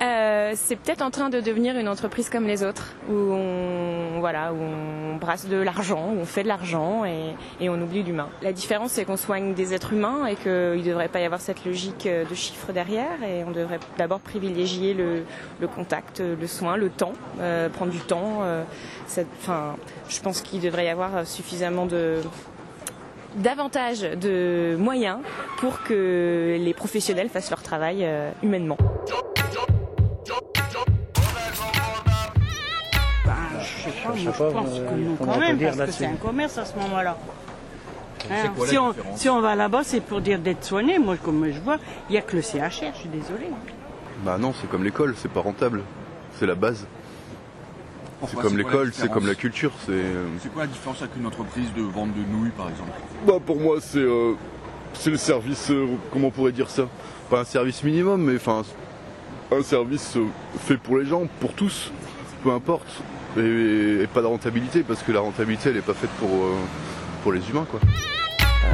Euh, 0.00 0.52
c'est 0.54 0.76
peut-être 0.76 1.02
en 1.02 1.10
train 1.10 1.28
de 1.28 1.40
devenir 1.40 1.76
une 1.76 1.88
entreprise 1.88 2.30
comme 2.30 2.46
les 2.46 2.62
autres, 2.62 2.92
où 3.10 3.14
on, 3.14 4.20
voilà, 4.20 4.52
où 4.52 4.56
on 4.56 5.16
brasse 5.16 5.46
de 5.46 5.56
l'argent, 5.56 6.12
où 6.14 6.20
on 6.20 6.24
fait 6.24 6.44
de 6.44 6.48
l'argent 6.48 7.04
et, 7.04 7.34
et 7.60 7.68
on 7.68 7.74
oublie 7.82 8.04
l'humain. 8.04 8.28
La 8.42 8.52
différence, 8.52 8.92
c'est 8.92 9.04
qu'on 9.04 9.16
soigne 9.16 9.54
des 9.54 9.74
êtres 9.74 9.92
humains 9.94 10.26
et 10.26 10.36
qu'il 10.36 10.52
ne 10.52 10.82
devrait 10.84 11.08
pas 11.08 11.18
y 11.18 11.24
avoir 11.24 11.40
cette 11.40 11.64
logique 11.64 12.06
euh, 12.06 12.24
de 12.24 12.34
chiffres 12.36 12.72
derrière. 12.72 13.20
Et 13.24 13.42
on 13.44 13.50
devrait 13.50 13.80
d'abord 13.96 14.20
privilégier 14.20 14.94
le, 14.94 15.24
le 15.60 15.66
contact, 15.66 16.20
le 16.20 16.46
soin, 16.46 16.76
le 16.76 16.90
temps, 16.90 17.14
euh, 17.40 17.68
prendre 17.68 17.90
du 17.90 17.98
temps. 18.00 18.38
euh, 18.42 18.62
Enfin, 19.40 19.74
je 20.08 20.20
pense 20.20 20.42
qu'il 20.42 20.60
devrait 20.60 20.84
y 20.84 20.90
avoir 20.90 21.26
suffisamment 21.26 21.86
de 21.86 22.20
davantage 23.36 24.00
de 24.00 24.76
moyens 24.78 25.18
pour 25.58 25.82
que 25.82 26.56
les 26.58 26.74
professionnels 26.74 27.28
fassent 27.28 27.50
leur 27.50 27.62
travail 27.62 27.98
euh, 28.02 28.30
humainement. 28.42 28.76
Ben, 33.24 33.34
je 33.60 33.66
sais 33.84 33.90
pas, 33.90 34.14
Je 34.14 34.24
moi 34.24 34.32
sais 34.32 34.38
je 34.38 34.44
pas, 34.44 34.50
pense 34.50 34.78
que 34.78 34.94
nous 34.94 35.16
quand 35.16 35.38
même, 35.38 35.58
dire 35.58 35.74
parce 35.76 35.90
que 35.90 35.96
c'est 35.96 36.06
un 36.06 36.16
commerce 36.16 36.58
à 36.58 36.64
ce 36.64 36.76
moment-là. 36.78 37.16
Hein, 38.30 38.52
quoi 38.56 38.66
si, 38.66 38.76
on, 38.78 38.94
si 39.14 39.28
on 39.28 39.40
va 39.40 39.54
là-bas, 39.54 39.82
c'est 39.84 40.00
pour 40.00 40.20
dire 40.20 40.38
d'être 40.38 40.64
soigné. 40.64 40.98
Moi, 40.98 41.16
comme 41.22 41.50
je 41.50 41.60
vois, 41.60 41.78
il 42.08 42.12
n'y 42.12 42.18
a 42.18 42.22
que 42.22 42.36
le 42.36 42.42
CHR, 42.42 42.92
je 42.94 42.98
suis 43.00 43.08
désolée. 43.08 43.48
Bah 44.24 44.36
non, 44.38 44.52
c'est 44.60 44.68
comme 44.68 44.84
l'école, 44.84 45.14
c'est 45.16 45.30
pas 45.30 45.40
rentable. 45.40 45.82
C'est 46.38 46.46
la 46.46 46.54
base. 46.54 46.86
C'est 48.26 48.36
comme 48.36 48.56
l'école, 48.58 48.90
c'est 48.92 49.10
comme 49.10 49.26
la 49.26 49.34
culture. 49.34 49.72
C'est. 49.86 49.92
euh, 49.92 50.26
C'est 50.42 50.52
quoi 50.52 50.62
la 50.62 50.68
différence 50.68 51.00
avec 51.02 51.16
une 51.16 51.26
entreprise 51.26 51.72
de 51.76 51.82
vente 51.82 52.10
de 52.14 52.22
nouilles, 52.32 52.50
par 52.50 52.68
exemple? 52.68 52.90
Bah 53.26 53.34
pour 53.44 53.60
moi 53.60 53.76
c'est 53.80 53.98
euh, 53.98 54.34
c'est 54.94 55.10
le 55.10 55.16
service 55.16 55.70
euh, 55.70 55.86
comment 56.12 56.28
on 56.28 56.30
pourrait 56.30 56.52
dire 56.52 56.68
ça? 56.70 56.88
Pas 57.30 57.40
un 57.40 57.44
service 57.44 57.82
minimum 57.84 58.24
mais 58.24 58.36
enfin 58.36 58.62
un 59.52 59.62
service 59.62 60.16
fait 60.58 60.76
pour 60.76 60.98
les 60.98 61.06
gens, 61.06 61.26
pour 61.40 61.52
tous, 61.54 61.92
peu 62.42 62.50
importe. 62.50 62.88
Et, 63.36 64.02
et 64.02 64.06
pas 64.06 64.22
de 64.22 64.26
rentabilité 64.26 64.82
parce 64.82 65.02
que 65.02 65.12
la 65.12 65.20
rentabilité 65.20 65.68
elle 65.70 65.76
est 65.76 65.82
pas 65.82 65.94
faite 65.94 66.10
pour, 66.18 66.30
euh, 66.30 66.54
pour 67.22 67.32
les 67.32 67.48
humains 67.50 67.66
quoi. 67.70 67.78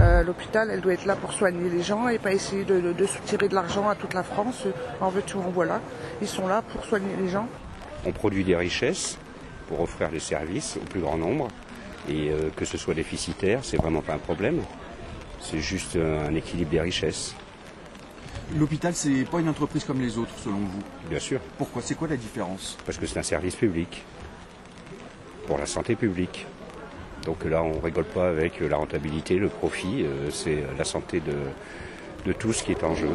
Euh, 0.00 0.22
L'hôpital, 0.22 0.70
elle 0.72 0.80
doit 0.80 0.94
être 0.94 1.04
là 1.04 1.16
pour 1.16 1.32
soigner 1.32 1.68
les 1.68 1.82
gens 1.82 2.08
et 2.08 2.18
pas 2.18 2.32
essayer 2.32 2.64
de, 2.64 2.80
de, 2.80 2.92
de 2.92 3.06
soutirer 3.06 3.48
de 3.48 3.54
l'argent 3.54 3.88
à 3.88 3.94
toute 3.94 4.14
la 4.14 4.22
France. 4.22 4.64
En 5.00 5.08
veux-tu, 5.10 5.36
en 5.36 5.50
voilà. 5.54 5.80
Ils 6.22 6.26
sont 6.28 6.48
là 6.48 6.62
pour 6.62 6.84
soigner 6.84 7.14
les 7.20 7.28
gens. 7.28 7.46
On 8.06 8.12
produit 8.12 8.42
des 8.42 8.56
richesses 8.56 9.18
pour 9.68 9.80
offrir 9.80 10.10
des 10.10 10.20
services 10.20 10.76
au 10.76 10.84
plus 10.86 11.00
grand 11.00 11.16
nombre. 11.16 11.48
Et 12.08 12.30
euh, 12.30 12.50
que 12.54 12.64
ce 12.64 12.76
soit 12.76 12.94
déficitaire, 12.94 13.60
c'est 13.62 13.78
vraiment 13.78 14.02
pas 14.02 14.14
un 14.14 14.18
problème. 14.18 14.60
C'est 15.40 15.60
juste 15.60 15.96
euh, 15.96 16.28
un 16.28 16.34
équilibre 16.34 16.70
des 16.70 16.80
richesses, 16.80 17.34
L'hôpital, 18.56 18.94
c'est 18.94 19.24
pas 19.24 19.40
une 19.40 19.48
entreprise 19.48 19.84
comme 19.84 20.00
les 20.00 20.18
autres, 20.18 20.32
selon 20.42 20.58
vous? 20.58 20.82
Bien 21.08 21.18
sûr. 21.18 21.40
Pourquoi? 21.56 21.82
C'est 21.82 21.94
quoi 21.94 22.08
la 22.08 22.16
différence? 22.16 22.76
Parce 22.84 22.98
que 22.98 23.06
c'est 23.06 23.18
un 23.18 23.22
service 23.22 23.56
public. 23.56 24.04
Pour 25.46 25.58
la 25.58 25.66
santé 25.66 25.96
publique. 25.96 26.46
Donc 27.24 27.44
là, 27.44 27.62
on 27.62 27.80
rigole 27.80 28.04
pas 28.04 28.28
avec 28.28 28.60
la 28.60 28.76
rentabilité, 28.76 29.36
le 29.36 29.48
profit. 29.48 30.02
euh, 30.04 30.30
c'est 30.30 30.62
la 30.76 30.84
santé 30.84 31.20
de, 31.20 31.32
de 32.26 32.32
tout 32.32 32.52
ce 32.52 32.62
qui 32.62 32.72
est 32.72 32.84
en 32.84 32.94
jeu. 32.94 33.10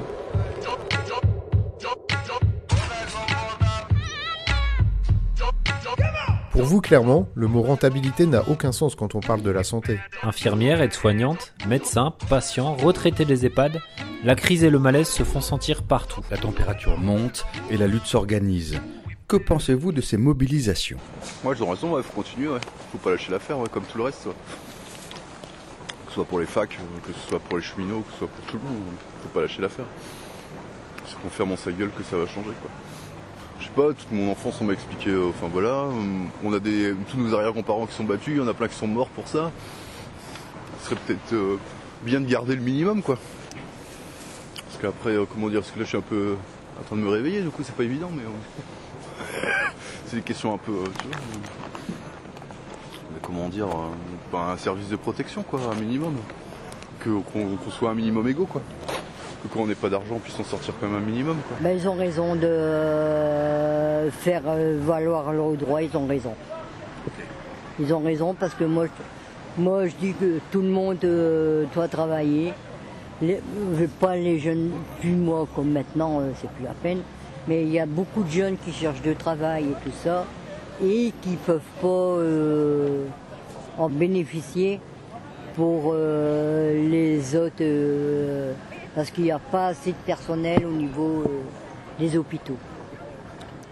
Pour 6.60 6.68
vous, 6.68 6.82
clairement, 6.82 7.30
le 7.36 7.48
mot 7.48 7.62
rentabilité 7.62 8.26
n'a 8.26 8.44
aucun 8.50 8.74
sens 8.74 8.94
quand 8.94 9.16
on 9.16 9.22
parle 9.22 9.42
de 9.42 9.50
la 9.50 9.64
santé. 9.64 9.98
Infirmières, 10.24 10.82
aides-soignantes, 10.82 11.54
médecins, 11.70 12.14
patients, 12.28 12.76
retraités 12.76 13.24
des 13.24 13.46
EHPAD, 13.46 13.80
la 14.26 14.36
crise 14.36 14.66
et 14.66 14.70
le 14.70 14.78
malaise 14.78 15.08
se 15.08 15.24
font 15.24 15.40
sentir 15.40 15.84
partout. 15.84 16.20
La 16.30 16.36
température 16.36 16.98
monte 16.98 17.46
et 17.70 17.78
la 17.78 17.88
lutte 17.88 18.08
s'organise. 18.08 18.82
Que 19.30 19.38
pensez-vous 19.38 19.94
de 19.94 20.02
ces 20.02 20.18
mobilisations? 20.18 20.98
Moi 21.46 21.56
j'ai 21.56 21.64
raison, 21.64 21.98
il 21.98 22.04
faut 22.04 22.12
continuer, 22.12 22.50
ouais. 22.50 22.60
faut 22.92 22.98
pas 22.98 23.12
lâcher 23.12 23.32
l'affaire 23.32 23.58
ouais, 23.58 23.70
comme 23.72 23.86
tout 23.86 23.98
le 23.98 24.04
reste. 24.04 24.26
ouais. 24.26 24.34
Que 26.08 26.10
ce 26.10 26.16
soit 26.16 26.26
pour 26.26 26.42
les 26.42 26.46
facs, 26.46 26.78
euh, 26.78 27.08
que 27.08 27.14
ce 27.14 27.30
soit 27.30 27.40
pour 27.40 27.58
les 27.58 27.64
cheminots, 27.64 28.02
que 28.02 28.12
ce 28.12 28.18
soit 28.18 28.28
pour 28.28 28.46
tout 28.48 28.58
le 28.62 28.70
monde, 28.70 28.84
faut 29.24 29.30
pas 29.30 29.44
lâcher 29.44 29.62
l'affaire. 29.62 29.86
C'est 31.08 31.18
qu'on 31.22 31.30
ferme 31.30 31.54
en 31.54 31.58
sa 31.58 31.72
gueule 31.72 31.92
que 31.98 32.04
ça 32.04 32.18
va 32.18 32.28
changer 32.28 32.52
quoi. 32.62 32.70
Je 33.60 33.66
sais 33.66 33.72
pas, 33.72 33.88
toute 33.94 34.12
mon 34.12 34.32
enfance 34.32 34.58
on 34.62 34.64
m'a 34.64 34.74
expliqué, 34.74 35.10
euh, 35.10 35.30
enfin 35.30 35.48
voilà, 35.52 35.70
euh, 35.70 35.92
on 36.46 36.54
a 36.54 36.60
des 36.60 36.94
tous 37.10 37.18
nos 37.18 37.34
arrière-grands-parents 37.36 37.88
qui 37.88 37.94
sont 37.94 38.06
battus, 38.06 38.36
il 38.36 38.38
y 38.38 38.40
en 38.40 38.48
a 38.48 38.54
plein 38.54 38.70
qui 38.70 38.76
sont 38.76 38.88
morts 38.88 39.10
pour 39.10 39.28
ça. 39.28 39.52
Ce 40.80 40.86
serait 40.86 41.02
peut-être 41.06 41.34
euh, 41.34 41.58
bien 42.04 42.22
de 42.22 42.26
garder 42.26 42.56
le 42.56 42.62
minimum 42.62 43.04
quoi. 43.04 43.18
Parce 44.56 44.78
qu'après, 44.82 45.18
comment 45.34 45.50
dire, 45.50 45.60
parce 45.60 45.72
que 45.72 45.80
là 45.80 45.84
je 45.84 45.90
suis 45.90 45.98
un 45.98 46.02
peu 46.02 46.36
en 46.80 46.84
train 46.84 46.96
de 46.96 47.02
me 47.02 47.10
réveiller, 47.10 47.42
du 47.42 47.50
coup 47.50 47.64
c'est 47.64 47.76
pas 47.76 47.84
évident, 47.84 48.10
mais 48.16 48.24
c'est 50.06 50.16
des 50.16 50.22
questions 50.22 50.54
un 50.54 50.58
peu, 50.58 50.72
tu 51.00 51.08
vois. 51.08 51.18
mais 53.12 53.20
comment 53.22 53.50
dire, 53.50 53.68
ben, 54.32 54.40
un 54.54 54.58
service 54.58 54.88
de 54.88 54.96
protection 54.96 55.44
quoi, 55.44 55.60
un 55.70 55.76
minimum. 55.76 56.16
Qu'on 57.04 57.72
soit 57.72 57.92
un 57.92 57.96
minimum 57.96 58.28
égaux 58.28 58.46
quoi. 58.46 58.62
Que 59.42 59.48
quand 59.48 59.62
on 59.62 59.68
n'a 59.68 59.76
pas 59.76 59.90
d'argent, 59.90 60.16
on 60.16 60.20
puisse 60.20 60.40
en 60.40 60.44
sortir 60.44 60.74
quand 60.80 60.88
même 60.88 61.02
un 61.02 61.06
minimum. 61.06 61.38
Quoi. 61.48 61.58
Ben, 61.62 61.78
ils 61.78 61.88
ont 61.88 61.96
raison 61.96 62.36
de 62.36 62.46
euh, 62.46 64.12
faire 64.12 64.44
euh, 64.48 64.80
valoir 64.82 65.32
leurs 65.32 65.54
droits, 65.54 65.82
ils 65.82 65.96
ont 65.96 66.06
raison. 66.06 66.34
Ils 67.80 67.94
ont 67.94 68.00
raison 68.00 68.34
parce 68.34 68.54
que 68.54 68.66
moi, 68.66 68.86
je, 68.88 69.62
moi, 69.62 69.88
je 69.88 69.96
dis 69.96 70.14
que 70.14 70.40
tout 70.52 70.62
le 70.62 70.70
monde 70.70 70.98
euh, 71.04 71.66
doit 71.74 71.88
travailler. 71.88 72.54
Les, 73.22 73.42
pas 74.00 74.16
les 74.16 74.40
jeunes, 74.40 74.72
plus 75.02 75.12
moi 75.12 75.48
comme 75.56 75.72
maintenant, 75.72 76.20
euh, 76.20 76.32
c'est 76.40 76.50
plus 76.52 76.64
la 76.64 76.74
peine. 76.74 77.02
Mais 77.48 77.64
il 77.64 77.70
y 77.70 77.80
a 77.80 77.86
beaucoup 77.86 78.24
de 78.24 78.30
jeunes 78.30 78.58
qui 78.58 78.72
cherchent 78.72 79.02
de 79.02 79.14
travail 79.14 79.66
et 79.66 79.90
tout 79.90 79.96
ça 80.04 80.26
et 80.84 81.12
qui 81.22 81.36
peuvent 81.46 81.62
pas 81.82 81.88
euh, 81.88 83.06
en 83.78 83.90
bénéficier 83.90 84.80
pour 85.56 85.92
euh, 85.94 86.90
les 86.90 87.36
autres 87.36 87.56
euh, 87.62 88.54
parce 89.00 89.12
qu'il 89.12 89.24
n'y 89.24 89.32
a 89.32 89.40
pas 89.40 89.68
assez 89.68 89.92
de 89.94 89.98
personnel 90.06 90.66
au 90.66 90.72
niveau 90.72 91.24
euh, 91.26 91.42
des 92.00 92.18
hôpitaux. 92.18 92.58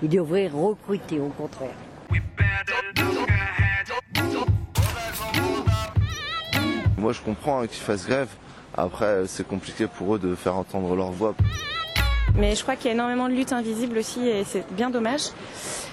Ils 0.02 0.08
devraient 0.08 0.48
recruter 0.48 1.20
au 1.20 1.28
contraire. 1.28 1.76
Moi, 6.98 7.12
je 7.12 7.20
comprends 7.20 7.60
hein, 7.60 7.68
qu'ils 7.68 7.82
fassent 7.82 8.08
grève. 8.08 8.30
Après, 8.78 9.28
c'est 9.28 9.46
compliqué 9.46 9.88
pour 9.88 10.16
eux 10.16 10.20
de 10.20 10.34
faire 10.34 10.56
entendre 10.56 10.96
leur 10.96 11.12
voix. 11.12 11.36
Mais 12.36 12.56
je 12.56 12.62
crois 12.62 12.78
qu'il 12.78 12.86
y 12.86 12.92
a 12.92 12.94
énormément 12.94 13.28
de 13.28 13.34
luttes 13.34 13.52
invisibles 13.52 13.98
aussi 13.98 14.26
et 14.26 14.46
c'est 14.46 14.64
bien 14.76 14.90
dommage. 14.90 15.32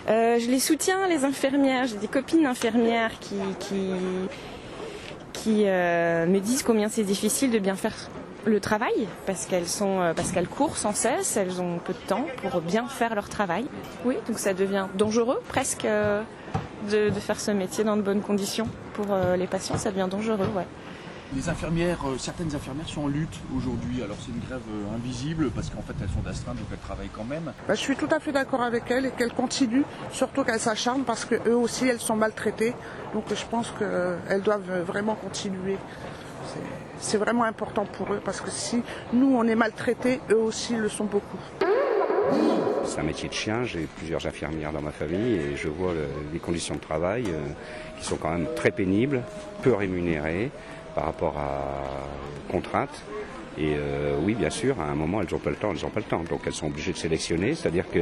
Euh, 0.09 0.38
je 0.38 0.49
les 0.49 0.61
soutiens, 0.61 1.09
les 1.09 1.25
infirmières. 1.25 1.88
J'ai 1.88 1.97
des 1.97 2.07
copines 2.07 2.47
infirmières 2.47 3.19
qui, 3.19 3.35
qui, 3.59 3.91
qui 5.33 5.64
euh, 5.67 6.25
me 6.26 6.38
disent 6.38 6.62
combien 6.62 6.88
c'est 6.88 7.03
difficile 7.03 7.50
de 7.50 7.59
bien 7.59 7.75
faire 7.75 7.97
le 8.47 8.61
travail 8.61 9.09
parce 9.27 9.47
qu'elles 9.47 9.69
sont 9.69 10.01
euh, 10.01 10.15
parce 10.15 10.33
qu'elles 10.33 10.49
courent 10.49 10.77
sans 10.77 10.93
cesse, 10.95 11.37
elles 11.37 11.61
ont 11.61 11.79
peu 11.79 11.93
de 11.93 12.07
temps 12.07 12.27
pour 12.43 12.61
bien 12.61 12.87
faire 12.87 13.15
leur 13.15 13.29
travail. 13.29 13.67
Oui, 14.05 14.17
donc 14.27 14.39
ça 14.39 14.55
devient 14.55 14.87
dangereux 14.95 15.41
presque 15.49 15.85
euh, 15.85 16.23
de, 16.91 17.11
de 17.11 17.21
faire 17.21 17.41
ce 17.41 17.51
métier 17.51 17.85
dans 17.85 17.97
de 17.97 18.03
bonnes 18.03 18.23
conditions 18.23 18.69
pour 18.93 19.07
euh, 19.11 19.37
les 19.37 19.47
patients, 19.47 19.79
ça 19.79 19.91
devient 19.91 20.09
dangereux, 20.11 20.49
ouais. 20.57 20.67
Les 21.35 21.49
infirmières, 21.49 21.99
euh, 22.07 22.17
certaines 22.19 22.55
infirmières 22.55 22.87
sont 22.87 23.05
en 23.05 23.09
lutte 23.09 23.41
aujourd'hui. 23.57 24.03
Alors 24.05 24.17
c'est 24.21 24.31
une 24.31 24.41
grève 24.47 24.61
euh, 24.71 24.95
invisible 24.95 25.51
parce 25.51 25.71
qu'en 25.71 25.81
fait 25.83 25.95
elles 26.01 26.11
sont 26.11 26.21
d'astreinte 26.21 26.57
donc 26.57 26.67
elles 26.71 26.79
travaillent 26.79 27.09
quand 27.13 27.25
même. 27.25 27.53
Bah, 27.67 27.75
je 27.75 27.81
suis 27.81 27.97
tout 27.97 28.09
à 28.11 28.21
fait 28.21 28.31
d'accord 28.31 28.63
avec 28.63 28.89
elle 28.91 29.07
et 29.07 29.11
qu'elle 29.11 29.33
continue, 29.33 29.85
surtout 30.13 30.45
qu'elle 30.45 30.61
s'acharne 30.61 31.03
parce 31.03 31.25
que 31.25 31.37
eux 31.49 31.57
aussi 31.57 31.89
elles 31.89 31.99
sont 31.99 32.15
maltraitées. 32.15 32.75
Donc 33.15 33.25
je 33.31 33.45
pense 33.51 33.73
qu'elles 33.79 34.43
doivent 34.43 34.83
vraiment 34.83 35.15
continuer. 35.17 35.79
C'est- 36.99 37.17
vraiment 37.19 37.45
important 37.45 37.85
pour 37.85 38.13
eux 38.13 38.21
parce 38.25 38.41
que 38.41 38.51
si 38.51 38.83
nous 39.13 39.35
on 39.37 39.45
est 39.47 39.55
maltraités, 39.55 40.21
eux 40.31 40.37
aussi 40.39 40.75
le 40.77 40.89
sont 40.89 41.05
beaucoup. 41.05 41.39
C'est 42.85 43.01
un 43.01 43.05
métier 43.05 43.29
de 43.29 43.35
chien, 43.35 43.65
j'ai 43.65 43.87
plusieurs 43.97 44.27
infirmières 44.27 44.73
dans 44.73 44.81
ma 44.81 44.91
famille 44.91 45.35
et 45.35 45.57
je 45.57 45.69
vois 45.69 45.93
le- 45.93 46.09
les 46.33 46.39
conditions 46.39 46.75
de 46.75 46.81
travail 46.81 47.25
euh, 47.29 47.41
qui 47.99 48.05
sont 48.07 48.17
quand 48.17 48.31
même 48.31 48.47
très 48.57 48.71
pénibles, 48.71 49.23
peu 49.63 49.73
rémunérées 49.75 50.51
par 50.95 51.05
rapport 51.07 51.37
à 51.39 51.83
contraintes. 52.51 53.03
Et 53.57 53.75
euh, 53.77 54.17
oui, 54.23 54.35
bien 54.35 54.51
sûr, 54.51 54.81
à 54.81 54.85
un 54.91 54.95
moment, 54.95 55.21
elles 55.23 55.29
n'ont 55.31 55.39
pas 55.39 55.51
le 55.51 55.57
temps, 55.57 55.71
elles 55.75 55.83
n'ont 55.83 55.91
pas 55.91 56.01
le 56.01 56.07
temps. 56.07 56.23
Donc 56.29 56.41
elles 56.47 56.53
sont 56.55 56.67
obligées 56.67 56.93
de 56.93 56.99
sélectionner, 56.99 57.55
c'est-à-dire 57.55 57.89
que 57.91 58.01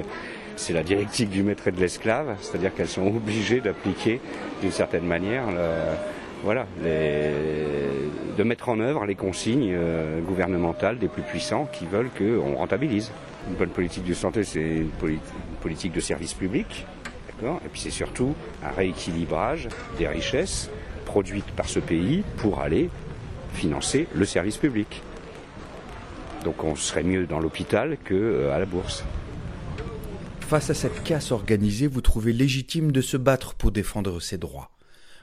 c'est 0.56 0.72
la 0.72 0.82
directive 0.82 1.28
du 1.28 1.42
maître 1.42 1.68
et 1.68 1.72
de 1.72 1.80
l'esclave, 1.80 2.36
c'est-à-dire 2.40 2.74
qu'elles 2.74 2.88
sont 2.88 3.06
obligées 3.06 3.60
d'appliquer 3.60 4.20
d'une 4.62 4.70
certaine 4.72 5.04
manière 5.06 5.44
voilà, 6.42 6.66
de 6.82 8.42
mettre 8.42 8.68
en 8.68 8.80
œuvre 8.80 9.06
les 9.06 9.14
consignes 9.14 9.72
euh, 9.72 10.20
gouvernementales 10.20 10.98
des 10.98 11.08
plus 11.08 11.22
puissants 11.22 11.68
qui 11.72 11.86
veulent 11.86 12.10
qu'on 12.16 12.56
rentabilise. 12.56 13.12
Une 13.48 13.54
bonne 13.54 13.70
politique 13.70 14.04
de 14.04 14.14
santé, 14.14 14.42
c'est 14.44 14.60
une, 14.60 14.90
poli- 14.90 15.14
une 15.14 15.56
politique 15.60 15.92
de 15.92 16.00
service 16.00 16.34
public, 16.34 16.86
d'accord? 17.28 17.60
Et 17.64 17.68
puis 17.68 17.80
c'est 17.80 17.90
surtout 17.90 18.34
un 18.64 18.70
rééquilibrage 18.70 19.68
des 19.98 20.08
richesses 20.08 20.70
produites 21.04 21.50
par 21.52 21.68
ce 21.68 21.78
pays 21.78 22.24
pour 22.38 22.60
aller 22.60 22.88
financer 23.52 24.08
le 24.14 24.24
service 24.24 24.56
public. 24.56 25.02
Donc 26.44 26.64
on 26.64 26.74
serait 26.74 27.04
mieux 27.04 27.26
dans 27.26 27.38
l'hôpital 27.38 27.98
que 28.02 28.14
euh, 28.14 28.58
la 28.58 28.66
bourse. 28.66 29.04
Face 30.40 30.70
à 30.70 30.74
cette 30.74 31.02
casse 31.04 31.32
organisée, 31.32 31.86
vous 31.86 32.00
trouvez 32.00 32.32
légitime 32.32 32.92
de 32.92 33.00
se 33.00 33.16
battre 33.16 33.54
pour 33.54 33.70
défendre 33.70 34.20
ses 34.20 34.38
droits. 34.38 34.70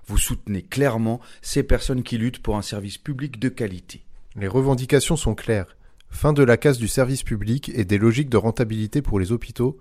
Vous 0.10 0.18
soutenez 0.18 0.64
clairement 0.64 1.20
ces 1.44 1.62
personnes 1.62 2.02
qui 2.02 2.18
luttent 2.18 2.42
pour 2.42 2.58
un 2.58 2.64
service 2.64 2.98
public 2.98 3.38
de 3.38 3.48
qualité. 3.48 4.02
Les 4.36 4.48
revendications 4.48 5.16
sont 5.16 5.36
claires. 5.36 5.78
Fin 6.10 6.34
de 6.34 6.42
la 6.42 6.58
casse 6.58 6.80
du 6.80 6.88
service 6.88 7.22
public 7.22 7.70
et 7.76 7.86
des 7.86 8.00
logiques 8.00 8.30
de 8.30 8.38
rentabilité 8.38 9.04
pour 9.04 9.20
les 9.20 9.32
hôpitaux, 9.32 9.78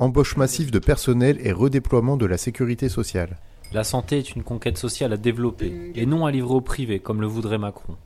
embauche 0.00 0.36
massive 0.36 0.72
de 0.72 0.80
personnel 0.80 1.38
et 1.44 1.52
redéploiement 1.52 2.16
de 2.16 2.26
la 2.26 2.38
sécurité 2.38 2.88
sociale. 2.88 3.38
La 3.72 3.84
santé 3.84 4.18
est 4.18 4.34
une 4.34 4.42
conquête 4.42 4.78
sociale 4.78 5.12
à 5.12 5.16
développer 5.16 5.92
et 5.94 6.06
non 6.06 6.26
à 6.26 6.32
livrer 6.32 6.54
au 6.54 6.60
privé 6.60 6.98
comme 6.98 7.20
le 7.20 7.28
voudrait 7.28 7.58
Macron. 7.58 7.96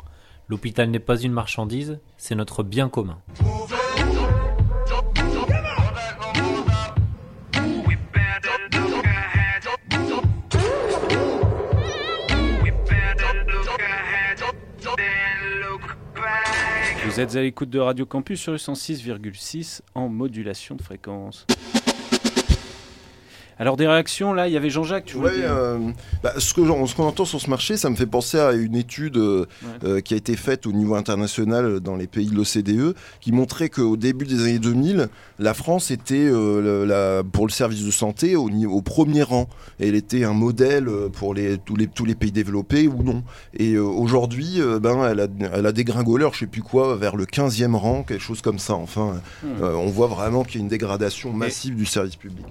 L'hôpital 0.50 0.91
n'est 0.91 0.99
pas 0.99 1.19
une 1.19 1.33
marchandise, 1.33 2.00
c'est 2.19 2.35
notre 2.35 2.62
bien 2.62 2.91
commun. 2.91 3.17
Vous 17.12 17.21
êtes 17.21 17.37
à 17.37 17.42
l'écoute 17.42 17.69
de 17.69 17.78
Radio 17.78 18.07
Campus 18.07 18.40
sur 18.40 18.52
le 18.52 18.59
106,6 18.59 19.83
en 19.95 20.09
modulation 20.09 20.76
de 20.76 20.81
fréquence. 20.81 21.47
Alors 23.62 23.76
des 23.76 23.87
réactions 23.87 24.33
là, 24.33 24.49
il 24.49 24.52
y 24.54 24.57
avait 24.57 24.71
Jean-Jacques, 24.71 25.04
tu 25.04 25.19
voulais 25.19 25.28
Ouais, 25.31 25.37
dire 25.37 25.52
euh, 25.52 25.78
bah, 26.25 26.33
ce 26.37 26.52
qu'on 26.52 27.04
entend 27.04 27.25
sur 27.25 27.40
ce 27.40 27.49
marché, 27.49 27.76
ça 27.76 27.90
me 27.90 27.95
fait 27.95 28.07
penser 28.07 28.37
à 28.40 28.50
une 28.54 28.75
étude 28.75 29.16
euh, 29.16 29.47
euh, 29.85 30.00
qui 30.00 30.14
a 30.14 30.16
été 30.16 30.35
faite 30.35 30.66
au 30.66 30.73
niveau 30.73 30.97
international 30.97 31.78
dans 31.78 31.95
les 31.95 32.09
pays 32.09 32.26
de 32.26 32.35
l'OCDE, 32.35 32.97
qui 33.21 33.31
montrait 33.31 33.69
qu'au 33.69 33.97
début 33.97 34.25
des 34.25 34.40
années 34.42 34.59
2000, 34.59 35.09
la 35.38 35.54
France 35.54 35.92
était 35.92 36.28
la- 36.28 37.23
pour 37.23 37.47
le 37.47 37.52
service 37.52 37.85
de 37.85 37.92
santé 37.92 38.35
au, 38.35 38.50
premier 38.83 39.23
rang. 39.23 39.49
Elle 39.78 39.95
était 39.95 40.25
un 40.25 40.33
modèle 40.33 40.88
pour 41.12 41.33
les, 41.33 41.57
tous, 41.59 41.76
les, 41.76 41.87
tous 41.87 42.04
les 42.04 42.16
pays 42.16 42.33
développés 42.33 42.88
ou 42.88 43.04
non. 43.04 43.23
Et 43.57 43.78
aujourd'hui, 43.78 44.61
ben, 44.81 45.04
elle, 45.09 45.21
a, 45.21 45.28
elle 45.54 45.66
a 45.66 45.73
dégringolé, 45.73 46.26
je 46.33 46.40
sais 46.40 46.47
plus 46.49 46.62
quoi, 46.62 46.97
vers 46.97 47.14
le 47.14 47.26
15e 47.26 47.76
rang, 47.76 48.02
quelque 48.02 48.21
chose 48.25 48.42
comme 48.42 48.59
ça. 48.59 48.75
Enfin, 48.75 49.21
Hmm. 49.45 49.62
on 49.62 49.87
voit 49.87 50.09
vraiment 50.09 50.42
qu'il 50.42 50.57
y 50.57 50.59
a 50.59 50.62
une 50.62 50.69
dégradation 50.69 51.33
massive 51.33 51.76
du 51.76 51.87
service 51.87 52.16
public. 52.16 52.45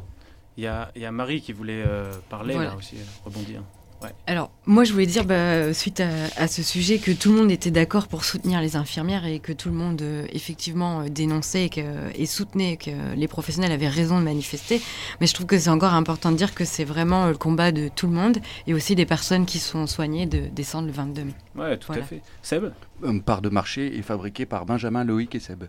Il 0.57 0.63
y 0.63 0.67
a, 0.67 0.91
il 0.95 1.01
y 1.01 1.05
a 1.05 1.11
Marie 1.11 1.41
qui 1.41 1.53
voulait 1.53 1.83
euh, 1.85 2.11
parler 2.29 2.53
Voilà. 2.55 2.71
là 2.71 2.75
aussi, 2.75 2.95
euh, 2.97 3.03
rebondir. 3.25 3.61
Ouais. 4.03 4.09
Alors, 4.25 4.49
moi, 4.65 4.83
je 4.83 4.93
voulais 4.93 5.05
dire, 5.05 5.25
bah, 5.25 5.73
suite 5.75 5.99
à, 5.99 6.09
à 6.35 6.47
ce 6.47 6.63
sujet, 6.63 6.97
que 6.97 7.11
tout 7.11 7.31
le 7.31 7.37
monde 7.37 7.51
était 7.51 7.69
d'accord 7.69 8.07
pour 8.07 8.25
soutenir 8.25 8.59
les 8.59 8.75
infirmières 8.75 9.27
et 9.27 9.37
que 9.39 9.53
tout 9.53 9.69
le 9.69 9.75
monde, 9.75 10.01
euh, 10.01 10.25
effectivement, 10.33 11.03
dénonçait 11.07 11.65
et, 11.65 11.69
que, 11.69 11.81
et 12.15 12.25
soutenait 12.25 12.77
que 12.77 12.89
les 13.15 13.27
professionnels 13.27 13.71
avaient 13.71 13.87
raison 13.87 14.17
de 14.17 14.23
manifester. 14.23 14.81
Mais 15.19 15.27
je 15.27 15.35
trouve 15.35 15.45
que 15.45 15.59
c'est 15.59 15.69
encore 15.69 15.93
important 15.93 16.31
de 16.31 16.35
dire 16.37 16.55
que 16.55 16.65
c'est 16.65 16.83
vraiment 16.83 17.27
le 17.27 17.37
combat 17.37 17.71
de 17.71 17.89
tout 17.95 18.07
le 18.07 18.13
monde 18.13 18.39
et 18.65 18.73
aussi 18.73 18.95
des 18.95 19.05
personnes 19.05 19.45
qui 19.45 19.59
sont 19.59 19.85
soignées 19.85 20.25
de 20.25 20.47
descendre 20.47 20.87
le 20.87 20.93
22 20.93 21.23
mai. 21.25 21.33
Ouais, 21.55 21.77
tout 21.77 21.85
Voilà. 21.87 22.01
à 22.01 22.05
fait. 22.07 22.21
Seb? 22.41 22.71
Une 23.05 23.21
part 23.21 23.43
de 23.43 23.49
marché 23.49 23.95
est 23.97 24.01
fabriquée 24.01 24.47
par 24.47 24.65
Benjamin, 24.65 25.03
Loïc 25.03 25.35
et 25.35 25.39
Seb. 25.39 25.65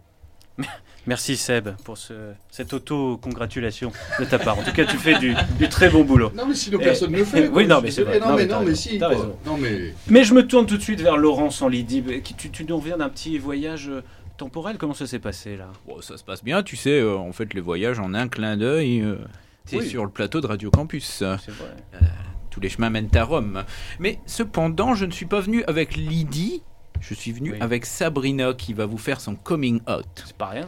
Merci 1.06 1.36
Seb 1.36 1.70
pour 1.84 1.98
ce, 1.98 2.12
cette 2.50 2.72
auto-congratulation 2.72 3.90
de 4.20 4.24
ta 4.24 4.38
part. 4.38 4.58
En 4.58 4.62
tout 4.62 4.72
cas, 4.72 4.84
tu 4.84 4.96
fais 4.96 5.18
du, 5.18 5.34
du 5.58 5.68
très 5.68 5.88
bon 5.90 6.04
boulot. 6.04 6.30
Non, 6.36 6.46
mais 6.46 6.54
sinon 6.54 6.78
personne 6.78 7.10
ne 7.10 7.18
le 7.18 7.24
fait, 7.24 7.48
quoi. 7.48 7.56
Oui, 7.58 7.66
non, 7.66 7.78
Je 7.78 7.82
mais 7.84 7.90
c'est 7.90 8.02
vrai. 8.04 8.20
Non, 8.20 8.36
mais 8.36 8.46
non, 8.46 8.62
mais 8.64 8.74
si, 8.76 8.98
t'as 8.98 9.08
quoi. 9.08 9.16
raison. 9.16 9.36
Non, 9.44 9.56
mais- 9.56 9.94
Mais 10.08 10.22
je 10.22 10.32
me 10.32 10.46
tourne 10.46 10.66
tout 10.66 10.76
de 10.76 10.82
suite 10.82 11.00
vers 11.00 11.16
Laurence 11.16 11.60
en 11.60 11.68
Lydie. 11.68 12.04
qui- 12.22 12.34
Tu, 12.34 12.50
tu 12.50 12.64
nous 12.64 12.76
reviens 12.76 12.96
d'un 12.98 13.08
petit 13.08 13.36
voyage 13.38 13.88
euh, 13.88 14.02
temporel. 14.36 14.76
Comment 14.78 14.94
ça 14.94 15.08
s'est 15.08 15.18
passé 15.18 15.56
là? 15.56 15.68
Bon, 15.88 16.00
ça 16.00 16.16
se 16.16 16.22
passe 16.22 16.44
bien, 16.44 16.62
tu 16.62 16.76
sais, 16.76 17.00
euh, 17.00 17.16
on 17.16 17.32
fait 17.32 17.52
les 17.52 17.60
voyages 17.60 17.98
en 17.98 18.14
un 18.14 18.28
clin 18.28 18.56
d'œil. 18.56 19.00
euh, 19.00 19.16
Oui. 19.72 19.88
sur 19.88 20.04
le 20.04 20.10
plateau 20.10 20.40
de 20.40 20.46
Radio 20.46 20.70
Campus. 20.70 21.04
C'est 21.18 21.24
vrai. 21.50 21.74
Euh, 21.94 21.98
tous 22.50 22.60
les 22.60 22.68
chemins 22.68 22.90
mènent 22.90 23.08
à 23.16 23.24
Rome. 23.24 23.64
Mais 23.98 24.20
cependant, 24.26 24.94
je 24.94 25.04
ne 25.06 25.10
suis 25.10 25.26
pas 25.26 25.40
venu 25.40 25.64
avec 25.66 25.96
Lydie, 25.96 26.62
je 27.02 27.14
suis 27.14 27.32
venu 27.32 27.54
avec 27.60 27.84
Sabrina 27.84 28.54
qui 28.54 28.72
va 28.72 28.86
vous 28.86 28.96
faire 28.96 29.20
son 29.20 29.34
coming 29.34 29.80
out. 29.88 30.06
C'est 30.24 30.36
pas 30.36 30.46
rien. 30.46 30.66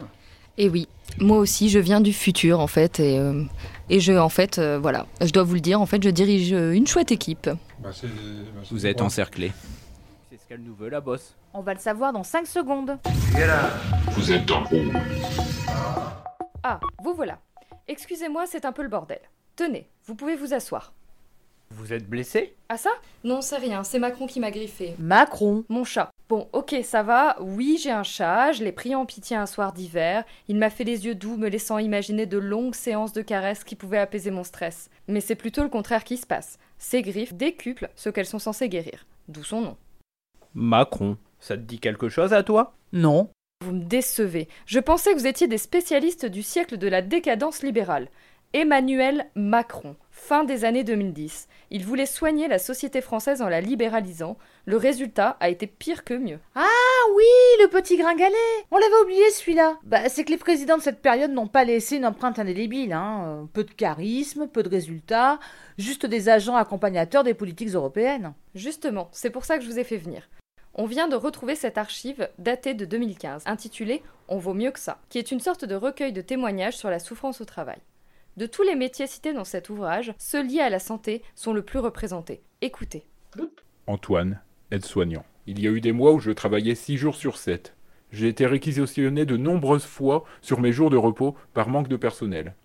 Et 0.57 0.69
oui, 0.69 0.87
moi 1.19 1.37
aussi, 1.37 1.69
je 1.69 1.79
viens 1.79 2.01
du 2.01 2.13
futur 2.13 2.59
en 2.59 2.67
fait, 2.67 2.99
et, 2.99 3.17
euh, 3.17 3.43
et 3.89 3.99
je, 3.99 4.13
en 4.13 4.29
fait, 4.29 4.57
euh, 4.59 4.77
voilà, 4.79 5.05
je 5.21 5.31
dois 5.31 5.43
vous 5.43 5.55
le 5.55 5.59
dire, 5.59 5.81
en 5.81 5.85
fait, 5.85 6.01
je 6.03 6.09
dirige 6.09 6.53
euh, 6.53 6.71
une 6.71 6.87
chouette 6.87 7.11
équipe. 7.11 7.49
Vous 8.69 8.85
êtes 8.85 9.01
encerclés. 9.01 9.51
C'est 10.29 10.37
ce 10.39 10.47
qu'elle 10.47 10.61
nous 10.61 10.75
veut, 10.75 10.89
la 10.89 11.01
bosse. 11.01 11.35
On 11.53 11.61
va 11.61 11.73
le 11.73 11.79
savoir 11.79 12.13
dans 12.13 12.23
5 12.23 12.47
secondes. 12.47 12.97
Vous 14.11 14.31
êtes 14.31 14.51
en 14.51 14.63
haut. 14.63 14.91
Ah, 16.63 16.79
vous 17.03 17.13
voilà. 17.13 17.39
Excusez-moi, 17.87 18.45
c'est 18.47 18.65
un 18.65 18.71
peu 18.71 18.83
le 18.83 18.89
bordel. 18.89 19.19
Tenez, 19.55 19.87
vous 20.05 20.15
pouvez 20.15 20.35
vous 20.35 20.53
asseoir. 20.53 20.93
Vous 21.71 21.93
êtes 21.93 22.07
blessé? 22.09 22.55
Ah 22.69 22.77
ça? 22.77 22.91
Non, 23.23 23.41
c'est 23.41 23.57
rien, 23.57 23.83
c'est 23.83 23.99
Macron 23.99 24.27
qui 24.27 24.39
m'a 24.39 24.51
griffé. 24.51 24.95
Macron? 24.99 25.63
Mon 25.69 25.83
chat. 25.83 26.11
Bon, 26.27 26.49
ok, 26.53 26.75
ça 26.83 27.03
va. 27.03 27.37
Oui, 27.39 27.79
j'ai 27.81 27.91
un 27.91 28.01
chat, 28.01 28.51
je 28.51 28.63
l'ai 28.63 28.71
pris 28.71 28.95
en 28.95 29.05
pitié 29.05 29.37
un 29.37 29.45
soir 29.45 29.73
d'hiver. 29.73 30.23
Il 30.47 30.57
m'a 30.57 30.71
fait 30.71 30.83
les 30.83 31.05
yeux 31.05 31.13
doux, 31.13 31.37
me 31.37 31.49
laissant 31.49 31.77
imaginer 31.77 32.25
de 32.25 32.39
longues 32.39 32.73
séances 32.73 33.13
de 33.13 33.21
caresses 33.21 33.63
qui 33.63 33.75
pouvaient 33.75 33.99
apaiser 33.99 34.31
mon 34.31 34.43
stress. 34.43 34.89
Mais 35.07 35.21
c'est 35.21 35.35
plutôt 35.35 35.61
le 35.61 35.69
contraire 35.69 36.03
qui 36.03 36.17
se 36.17 36.25
passe. 36.25 36.57
Ces 36.79 37.03
griffes 37.03 37.35
décuplent 37.35 37.89
ce 37.95 38.09
qu'elles 38.09 38.25
sont 38.25 38.39
censées 38.39 38.69
guérir. 38.69 39.05
D'où 39.27 39.43
son 39.43 39.61
nom. 39.61 39.77
Macron. 40.55 41.17
Ça 41.39 41.57
te 41.57 41.61
dit 41.61 41.79
quelque 41.79 42.09
chose 42.09 42.33
à 42.33 42.41
toi? 42.41 42.75
Non. 42.91 43.29
Vous 43.63 43.73
me 43.73 43.83
décevez. 43.83 44.47
Je 44.65 44.79
pensais 44.79 45.13
que 45.13 45.19
vous 45.19 45.27
étiez 45.27 45.47
des 45.47 45.59
spécialistes 45.59 46.25
du 46.25 46.41
siècle 46.41 46.77
de 46.77 46.87
la 46.87 47.03
décadence 47.03 47.61
libérale. 47.61 48.09
Emmanuel 48.53 49.29
Macron, 49.35 49.95
fin 50.15 50.45
des 50.45 50.63
années 50.63 50.83
2010. 50.85 51.47
Il 51.71 51.85
voulait 51.85 52.05
soigner 52.05 52.47
la 52.47 52.57
société 52.57 53.01
française 53.01 53.41
en 53.41 53.49
la 53.49 53.59
libéralisant. 53.59 54.37
Le 54.65 54.77
résultat 54.77 55.35
a 55.41 55.49
été 55.49 55.67
pire 55.67 56.03
que 56.03 56.13
mieux. 56.13 56.39
Ah 56.55 56.63
oui, 57.15 57.23
le 57.61 57.67
petit 57.67 57.97
gringalet 57.97 58.33
On 58.71 58.77
l'avait 58.77 59.03
oublié 59.03 59.29
celui-là 59.31 59.77
bah, 59.83 60.07
C'est 60.09 60.23
que 60.23 60.31
les 60.31 60.37
présidents 60.37 60.77
de 60.77 60.81
cette 60.81 61.01
période 61.01 61.31
n'ont 61.31 61.47
pas 61.47 61.65
laissé 61.65 61.97
une 61.97 62.05
empreinte 62.05 62.39
indélébile. 62.39 62.93
Hein. 62.93 63.23
Euh, 63.25 63.43
Peu 63.53 63.65
de 63.65 63.71
charisme, 63.71 64.47
peu 64.47 64.63
de 64.63 64.69
résultats, 64.69 65.37
juste 65.77 66.05
des 66.05 66.29
agents 66.29 66.55
accompagnateurs 66.55 67.23
des 67.23 67.33
politiques 67.33 67.75
européennes. 67.75 68.33
Justement, 68.55 69.09
c'est 69.11 69.29
pour 69.29 69.43
ça 69.45 69.57
que 69.57 69.63
je 69.63 69.69
vous 69.69 69.79
ai 69.79 69.83
fait 69.83 69.97
venir. 69.97 70.29
On 70.73 70.85
vient 70.85 71.07
de 71.07 71.15
retrouver 71.15 71.55
cette 71.55 71.77
archive 71.77 72.29
datée 72.39 72.73
de 72.73 72.85
2015, 72.85 73.43
intitulée 73.45 74.01
On 74.27 74.37
vaut 74.37 74.53
mieux 74.53 74.71
que 74.71 74.79
ça, 74.79 74.99
qui 75.09 75.19
est 75.19 75.31
une 75.31 75.39
sorte 75.39 75.65
de 75.65 75.75
recueil 75.75 76.13
de 76.13 76.21
témoignages 76.21 76.77
sur 76.77 76.89
la 76.89 76.99
souffrance 76.99 77.41
au 77.41 77.45
travail. 77.45 77.79
De 78.37 78.47
tous 78.47 78.63
les 78.63 78.75
métiers 78.75 79.07
cités 79.07 79.31
dans 79.31 79.45
cet 79.45 79.69
ouvrage, 79.69 80.13
ceux 80.17 80.45
liés 80.45 80.59
à 80.59 80.69
la 80.69 80.79
santé 80.79 81.23
sont 81.35 81.53
le 81.53 81.61
plus 81.61 81.79
représentés. 81.79 82.41
Écoutez. 82.61 83.05
Antoine, 83.87 84.41
aide-soignant. 84.71 85.25
Il 85.47 85.61
y 85.61 85.67
a 85.67 85.71
eu 85.71 85.79
des 85.79 85.93
mois 85.93 86.11
où 86.11 86.19
je 86.19 86.31
travaillais 86.31 86.75
6 86.75 86.97
jours 86.97 87.15
sur 87.15 87.37
7. 87.37 87.77
J'ai 88.11 88.27
été 88.27 88.45
réquisitionné 88.45 89.25
de 89.25 89.37
nombreuses 89.37 89.85
fois 89.85 90.25
sur 90.41 90.59
mes 90.59 90.73
jours 90.73 90.89
de 90.89 90.97
repos 90.97 91.37
par 91.53 91.69
manque 91.69 91.87
de 91.87 91.95
personnel. 91.95 92.55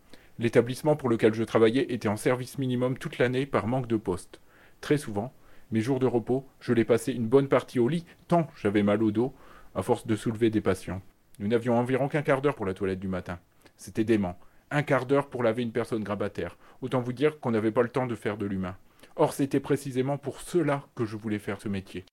L'établissement 0.41 0.97
pour 0.97 1.09
lequel 1.09 1.35
je 1.35 1.45
travaillais 1.45 1.93
était 1.93 2.09
en 2.09 2.17
service 2.17 2.59
minimum 2.59 2.99
toute 2.99 3.19
l'année 3.19 3.47
par 3.47 3.69
manque 3.69 3.87
de 3.87 3.97
poste. 3.97 4.41
Très 4.81 4.99
souvent, 4.99 5.33
mes 5.71 5.83
jours 5.83 6.01
de 6.01 6.07
repos, 6.07 6.45
je 6.59 6.73
les 6.73 6.85
passais 6.85 7.13
une 7.13 7.29
bonne 7.29 7.49
partie 7.49 7.79
au 7.79 7.87
lit, 7.87 8.05
tant 8.27 8.49
j'avais 8.57 8.83
mal 8.83 9.05
au 9.05 9.13
dos, 9.13 9.35
à 9.77 9.83
force 9.83 10.05
de 10.05 10.17
soulever 10.17 10.51
des 10.51 10.61
patients. 10.61 11.01
Nous 11.39 11.47
n'avions 11.47 11.79
environ 11.79 12.09
qu'un 12.09 12.23
quart 12.23 12.43
d'heure 12.43 12.57
pour 12.57 12.67
la 12.67 12.75
toilette 12.75 12.99
du 12.99 13.09
matin. 13.09 13.39
C'était 13.77 14.03
dément. 14.03 14.37
Un 14.71 14.83
quart 14.83 15.07
d'heure 15.07 15.29
pour 15.29 15.43
laver 15.43 15.63
une 15.63 15.73
personne 15.73 16.05
grabataire. 16.05 16.57
Autant 16.81 17.01
vous 17.01 17.13
dire 17.13 17.41
qu'on 17.41 17.51
n'avait 17.51 17.73
pas 17.73 17.83
le 17.83 17.89
temps 17.89 18.07
de 18.07 18.15
faire 18.15 18.37
de 18.37 18.47
l'humain. 18.47 18.77
Or, 19.17 19.33
c'était 19.33 19.59
précisément 19.59 20.17
pour 20.17 20.41
cela 20.41 20.85
que 20.95 21.05
je 21.05 21.17
voulais 21.17 21.41
faire 21.41 21.61
ce 21.61 21.69
métier. 21.69 22.05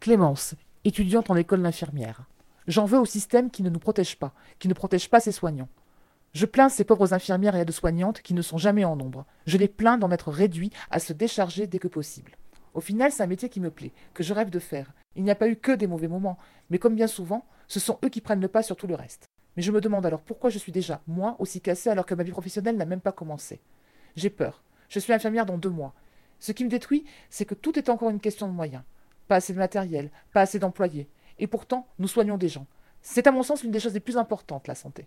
Clémence, 0.00 0.54
étudiante 0.84 1.30
en 1.30 1.36
école 1.36 1.62
d'infirmière. 1.62 2.24
J'en 2.66 2.86
veux 2.86 2.98
au 2.98 3.04
système 3.04 3.50
qui 3.50 3.62
ne 3.62 3.70
nous 3.70 3.78
protège 3.78 4.16
pas, 4.18 4.32
qui 4.58 4.68
ne 4.68 4.74
protège 4.74 5.10
pas 5.10 5.20
ses 5.20 5.32
soignants. 5.32 5.68
Je 6.32 6.46
plains 6.46 6.70
ces 6.70 6.84
pauvres 6.84 7.12
infirmières 7.12 7.56
et 7.56 7.60
aides-soignantes 7.60 8.22
qui 8.22 8.32
ne 8.32 8.40
sont 8.40 8.56
jamais 8.56 8.84
en 8.84 8.96
nombre. 8.96 9.26
Je 9.46 9.58
les 9.58 9.68
plains 9.68 9.98
d'en 9.98 10.10
être 10.10 10.30
réduits 10.30 10.72
à 10.90 10.98
se 10.98 11.12
décharger 11.12 11.66
dès 11.66 11.78
que 11.78 11.88
possible. 11.88 12.36
Au 12.72 12.80
final, 12.80 13.12
c'est 13.12 13.22
un 13.22 13.26
métier 13.26 13.50
qui 13.50 13.60
me 13.60 13.70
plaît, 13.70 13.92
que 14.14 14.22
je 14.22 14.32
rêve 14.32 14.48
de 14.48 14.58
faire. 14.58 14.92
Il 15.14 15.24
n'y 15.24 15.30
a 15.30 15.34
pas 15.34 15.48
eu 15.48 15.56
que 15.56 15.72
des 15.72 15.86
mauvais 15.86 16.08
moments, 16.08 16.38
mais 16.70 16.78
comme 16.78 16.94
bien 16.94 17.06
souvent, 17.06 17.44
ce 17.68 17.80
sont 17.80 17.98
eux 18.02 18.08
qui 18.08 18.22
prennent 18.22 18.40
le 18.40 18.48
pas 18.48 18.62
sur 18.62 18.76
tout 18.76 18.86
le 18.86 18.94
reste. 18.94 19.26
Mais 19.56 19.62
je 19.62 19.72
me 19.72 19.80
demande 19.80 20.06
alors 20.06 20.22
pourquoi 20.22 20.50
je 20.50 20.58
suis 20.58 20.72
déjà, 20.72 21.02
moi, 21.06 21.36
aussi 21.38 21.60
cassée 21.60 21.90
alors 21.90 22.06
que 22.06 22.14
ma 22.14 22.22
vie 22.22 22.30
professionnelle 22.30 22.76
n'a 22.76 22.84
même 22.84 23.00
pas 23.00 23.12
commencé. 23.12 23.60
J'ai 24.16 24.30
peur. 24.30 24.62
Je 24.88 24.98
suis 24.98 25.12
infirmière 25.12 25.46
dans 25.46 25.58
deux 25.58 25.70
mois. 25.70 25.94
Ce 26.38 26.52
qui 26.52 26.64
me 26.64 26.70
détruit, 26.70 27.04
c'est 27.30 27.44
que 27.44 27.54
tout 27.54 27.78
est 27.78 27.88
encore 27.88 28.10
une 28.10 28.20
question 28.20 28.48
de 28.48 28.52
moyens. 28.52 28.82
Pas 29.28 29.36
assez 29.36 29.52
de 29.52 29.58
matériel, 29.58 30.10
pas 30.32 30.40
assez 30.40 30.58
d'employés. 30.58 31.08
Et 31.38 31.46
pourtant, 31.46 31.86
nous 31.98 32.08
soignons 32.08 32.36
des 32.36 32.48
gens. 32.48 32.66
C'est 33.00 33.26
à 33.26 33.32
mon 33.32 33.42
sens 33.42 33.62
l'une 33.62 33.72
des 33.72 33.80
choses 33.80 33.94
les 33.94 34.00
plus 34.00 34.16
importantes, 34.16 34.68
la 34.68 34.74
santé. 34.74 35.06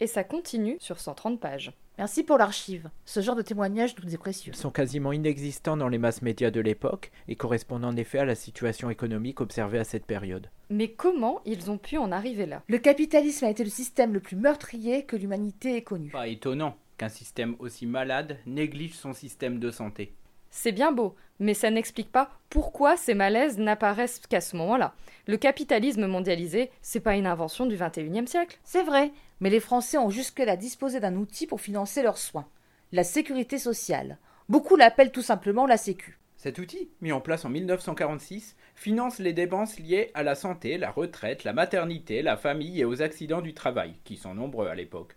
Et 0.00 0.06
ça 0.06 0.24
continue 0.24 0.76
sur 0.80 0.98
130 0.98 1.38
pages. 1.38 1.72
Merci 1.98 2.22
pour 2.22 2.38
l'archive. 2.38 2.88
Ce 3.04 3.20
genre 3.20 3.36
de 3.36 3.42
témoignage 3.42 3.94
nous 4.02 4.14
est 4.14 4.18
précieux. 4.18 4.54
Ils 4.54 4.58
sont 4.58 4.70
quasiment 4.70 5.12
inexistants 5.12 5.76
dans 5.76 5.88
les 5.88 5.98
masses 5.98 6.22
médias 6.22 6.50
de 6.50 6.60
l'époque 6.60 7.10
et 7.28 7.36
correspondent 7.36 7.84
en 7.84 7.96
effet 7.96 8.18
à 8.18 8.24
la 8.24 8.34
situation 8.34 8.88
économique 8.88 9.42
observée 9.42 9.78
à 9.78 9.84
cette 9.84 10.06
période. 10.06 10.48
Mais 10.70 10.88
comment 10.88 11.40
ils 11.44 11.68
ont 11.68 11.78
pu 11.78 11.98
en 11.98 12.12
arriver 12.12 12.46
là? 12.46 12.62
Le 12.68 12.78
capitalisme 12.78 13.44
a 13.44 13.50
été 13.50 13.64
le 13.64 13.70
système 13.70 14.14
le 14.14 14.20
plus 14.20 14.36
meurtrier 14.36 15.04
que 15.04 15.16
l'humanité 15.16 15.76
ait 15.76 15.82
connu. 15.82 16.10
Pas 16.10 16.28
étonnant 16.28 16.76
qu'un 16.96 17.08
système 17.08 17.56
aussi 17.58 17.86
malade 17.86 18.38
néglige 18.46 18.94
son 18.94 19.12
système 19.12 19.58
de 19.58 19.72
santé. 19.72 20.14
C'est 20.48 20.70
bien 20.70 20.92
beau, 20.92 21.16
mais 21.40 21.54
ça 21.54 21.70
n'explique 21.70 22.12
pas 22.12 22.30
pourquoi 22.50 22.96
ces 22.96 23.14
malaises 23.14 23.58
n'apparaissent 23.58 24.20
qu'à 24.28 24.40
ce 24.40 24.56
moment-là. 24.56 24.94
Le 25.26 25.36
capitalisme 25.36 26.06
mondialisé, 26.06 26.70
c'est 26.82 27.00
pas 27.00 27.16
une 27.16 27.26
invention 27.26 27.66
du 27.66 27.76
21e 27.76 28.26
siècle. 28.26 28.58
C'est 28.62 28.84
vrai, 28.84 29.10
mais 29.40 29.50
les 29.50 29.60
Français 29.60 29.98
ont 29.98 30.10
jusque-là 30.10 30.56
disposé 30.56 31.00
d'un 31.00 31.16
outil 31.16 31.48
pour 31.48 31.60
financer 31.60 32.02
leurs 32.02 32.18
soins, 32.18 32.46
la 32.92 33.02
sécurité 33.02 33.58
sociale. 33.58 34.18
Beaucoup 34.48 34.76
l'appellent 34.76 35.12
tout 35.12 35.22
simplement 35.22 35.66
la 35.66 35.76
Sécu. 35.76 36.19
Cet 36.42 36.58
outil, 36.58 36.88
mis 37.02 37.12
en 37.12 37.20
place 37.20 37.44
en 37.44 37.50
1946, 37.50 38.56
finance 38.74 39.18
les 39.18 39.34
dépenses 39.34 39.78
liées 39.78 40.10
à 40.14 40.22
la 40.22 40.34
santé, 40.34 40.78
la 40.78 40.90
retraite, 40.90 41.44
la 41.44 41.52
maternité, 41.52 42.22
la 42.22 42.38
famille 42.38 42.80
et 42.80 42.86
aux 42.86 43.02
accidents 43.02 43.42
du 43.42 43.52
travail, 43.52 43.92
qui 44.04 44.16
sont 44.16 44.32
nombreux 44.32 44.68
à 44.68 44.74
l'époque. 44.74 45.16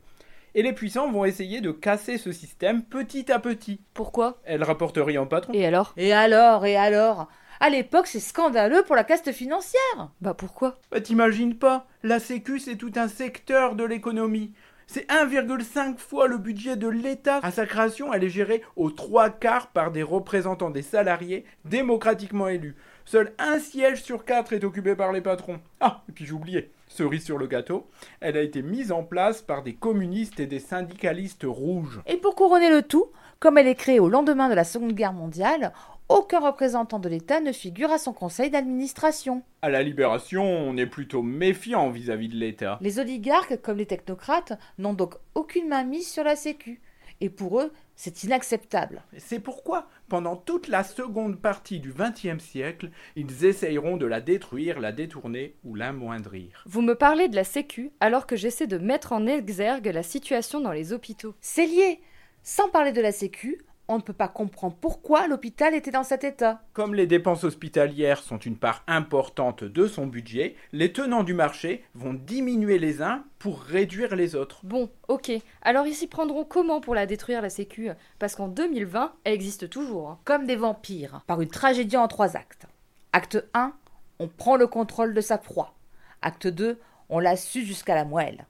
Et 0.54 0.64
les 0.64 0.74
puissants 0.74 1.10
vont 1.10 1.24
essayer 1.24 1.62
de 1.62 1.72
casser 1.72 2.18
ce 2.18 2.34
système 2.34 2.84
petit 2.84 3.32
à 3.32 3.40
petit. 3.40 3.80
Pourquoi? 3.94 4.42
Elle 4.44 4.66
rapporte 4.66 4.98
rien 4.98 5.22
au 5.22 5.26
patron. 5.26 5.54
Et 5.54 5.66
alors? 5.66 5.94
Et 5.96 6.12
alors, 6.12 6.66
et 6.66 6.76
alors? 6.76 7.30
À 7.62 7.70
l'époque, 7.70 8.08
c'est 8.08 8.20
scandaleux 8.20 8.84
pour 8.84 8.98
la 8.98 9.06
caste 9.06 9.32
financière. 9.32 10.12
Bah 10.20 10.34
pourquoi? 10.34 10.78
Bah 10.92 11.00
t'imagines 11.00 11.56
pas, 11.56 11.88
la 12.04 12.20
sécu 12.20 12.60
c'est 12.60 12.76
tout 12.76 12.92
un 12.98 13.08
secteur 13.08 13.76
de 13.76 13.86
l'économie. 13.86 14.52
C'est 14.94 15.10
1,5 15.10 15.98
fois 15.98 16.28
le 16.28 16.38
budget 16.38 16.76
de 16.76 16.88
l'État. 16.88 17.40
À 17.42 17.50
sa 17.50 17.66
création, 17.66 18.14
elle 18.14 18.24
est 18.24 18.30
gérée 18.30 18.62
aux 18.76 18.92
trois 18.92 19.32
quarts 19.32 19.72
par 19.72 19.90
des 19.90 20.04
représentants 20.04 20.70
des 20.70 20.84
salariés 20.84 21.46
démocratiquement 21.66 22.48
élus. 22.48 22.76
Seul 23.04 23.34
un 23.40 23.58
siège 23.58 24.04
sur 24.04 24.24
quatre 24.24 24.54
est 24.54 24.64
occupé 24.64 24.96
par 24.96 25.12
les 25.12 25.22
patrons. 25.22 25.60
Ah, 25.80 26.04
et 26.08 26.12
puis 26.12 26.28
j'oubliais, 26.28 26.70
cerise 26.88 27.26
sur 27.26 27.40
le 27.40 27.48
gâteau, 27.48 27.88
elle 28.20 28.38
a 28.38 28.44
été 28.44 28.62
mise 28.62 28.92
en 28.92 29.04
place 29.04 29.42
par 29.42 29.64
des 29.64 29.74
communistes 29.74 30.40
et 30.40 30.46
des 30.46 30.60
syndicalistes 30.60 31.48
rouges. 31.48 32.00
Et 32.06 32.18
pour 32.18 32.36
couronner 32.36 32.70
le 32.70 32.84
tout, 32.84 33.08
comme 33.40 33.58
elle 33.58 33.68
est 33.68 33.74
créée 33.74 34.00
au 34.00 34.10
lendemain 34.10 34.48
de 34.48 34.54
la 34.54 34.64
Seconde 34.64 34.94
Guerre 34.94 35.14
mondiale, 35.14 35.74
aucun 36.10 36.40
représentant 36.40 37.00
de 37.00 37.10
l'État 37.10 37.40
ne 37.40 37.52
figure 37.52 37.92
à 37.92 37.98
son 37.98 38.14
conseil 38.14 38.50
d'administration. 38.50 39.44
À 39.62 39.70
la 39.70 39.84
Libération, 39.84 40.44
on 40.44 40.78
est 40.78 40.86
plutôt 40.86 41.22
méfiant 41.22 41.90
vis-à-vis 41.90 42.30
de 42.30 42.36
l'État. 42.36 42.78
Les 42.82 43.00
oligarques, 43.00 43.62
comme 43.62 43.78
les 43.78 43.86
technocrates, 43.86 44.54
n'ont 44.78 44.94
donc 44.94 45.16
aucune 45.36 45.68
main 45.68 45.84
mise 45.84 46.10
sur 46.10 46.24
la 46.24 46.36
Sécu. 46.36 46.82
Et 47.22 47.30
pour 47.30 47.62
eux, 47.62 47.72
c'est 47.96 48.24
inacceptable. 48.24 49.04
C'est 49.18 49.40
pourquoi, 49.40 49.88
pendant 50.10 50.36
toute 50.36 50.68
la 50.68 50.84
seconde 50.84 51.40
partie 51.40 51.80
du 51.80 51.94
XXe 51.94 52.44
siècle, 52.44 52.90
ils 53.16 53.46
essayeront 53.46 53.98
de 53.98 54.06
la 54.06 54.20
détruire, 54.20 54.80
la 54.80 54.92
détourner 54.92 55.56
ou 55.64 55.76
l'amoindrir. 55.76 56.64
Vous 56.66 56.82
me 56.82 56.96
parlez 56.96 57.30
de 57.30 57.36
la 57.36 57.44
Sécu 57.44 57.92
alors 58.00 58.28
que 58.28 58.36
j'essaie 58.36 58.68
de 58.68 58.78
mettre 58.78 59.14
en 59.14 59.26
exergue 59.26 59.88
la 59.88 60.04
situation 60.04 60.60
dans 60.60 60.72
les 60.72 60.92
hôpitaux. 60.92 61.36
C'est 61.40 61.68
lié. 61.68 62.02
Sans 62.42 62.68
parler 62.68 62.92
de 62.92 63.02
la 63.02 63.14
Sécu, 63.14 63.64
on 63.94 63.98
ne 63.98 64.04
peut 64.04 64.14
pas 64.14 64.28
comprendre 64.28 64.76
pourquoi 64.80 65.28
l'hôpital 65.28 65.74
était 65.74 65.92
dans 65.92 66.04
cet 66.04 66.24
état. 66.24 66.62
Comme 66.74 66.96
les 66.96 67.08
dépenses 67.08 67.44
hospitalières 67.44 68.22
sont 68.22 68.38
une 68.38 68.58
part 68.58 68.84
importante 68.88 69.64
de 69.64 69.88
son 69.88 70.08
budget, 70.08 70.56
les 70.72 70.92
tenants 70.94 71.24
du 71.24 71.34
marché 71.34 71.84
vont 71.96 72.14
diminuer 72.14 72.80
les 72.80 73.02
uns 73.02 73.24
pour 73.40 73.62
réduire 73.62 74.16
les 74.16 74.36
autres. 74.36 74.62
Bon, 74.64 74.90
ok. 75.08 75.32
Alors 75.62 75.88
ils 75.88 75.96
s'y 75.96 76.08
prendront 76.08 76.44
comment 76.44 76.82
pour 76.82 76.96
la 76.96 77.06
détruire, 77.06 77.42
la 77.42 77.50
Sécu? 77.50 77.90
Parce 78.20 78.36
qu'en 78.36 78.48
2020, 78.48 79.14
elle 79.24 79.34
existe 79.34 79.70
toujours. 79.70 80.10
hein. 80.10 80.20
Comme 80.26 80.46
des 80.46 80.56
vampires, 80.56 81.22
par 81.28 81.42
une 81.42 81.50
tragédie 81.50 81.98
en 81.98 82.08
trois 82.08 82.36
actes. 82.36 82.66
Acte 83.12 83.44
1, 83.54 83.74
on 84.20 84.28
prend 84.28 84.56
le 84.56 84.68
contrôle 84.68 85.14
de 85.14 85.22
sa 85.22 85.38
proie. 85.38 85.74
Acte 86.22 86.48
2, 86.48 86.80
on 87.10 87.20
la 87.20 87.36
sue 87.36 87.66
jusqu'à 87.66 87.96
la 87.96 88.06
moelle. 88.06 88.48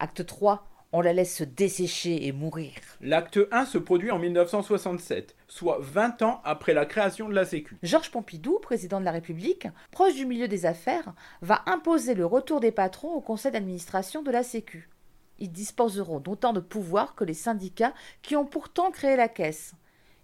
Acte 0.00 0.26
3, 0.26 0.66
on 0.92 1.00
la 1.00 1.12
laisse 1.12 1.34
se 1.34 1.44
dessécher 1.44 2.26
et 2.26 2.32
mourir. 2.32 2.72
L'acte 3.00 3.40
1 3.50 3.64
se 3.64 3.78
produit 3.78 4.10
en 4.10 4.18
1967, 4.18 5.34
soit 5.48 5.78
20 5.80 6.22
ans 6.22 6.40
après 6.44 6.74
la 6.74 6.86
création 6.86 7.28
de 7.28 7.34
la 7.34 7.44
Sécu. 7.44 7.76
Georges 7.82 8.10
Pompidou, 8.10 8.58
président 8.60 9.00
de 9.00 9.04
la 9.04 9.10
République, 9.10 9.68
proche 9.90 10.14
du 10.14 10.26
milieu 10.26 10.48
des 10.48 10.66
affaires, 10.66 11.14
va 11.40 11.62
imposer 11.66 12.14
le 12.14 12.26
retour 12.26 12.60
des 12.60 12.72
patrons 12.72 13.14
au 13.14 13.20
conseil 13.20 13.52
d'administration 13.52 14.22
de 14.22 14.30
la 14.30 14.42
Sécu. 14.42 14.90
Ils 15.38 15.50
disposeront 15.50 16.20
d'autant 16.20 16.52
de 16.52 16.60
pouvoir 16.60 17.14
que 17.14 17.24
les 17.24 17.34
syndicats 17.34 17.94
qui 18.20 18.36
ont 18.36 18.44
pourtant 18.44 18.90
créé 18.90 19.16
la 19.16 19.28
caisse. 19.28 19.74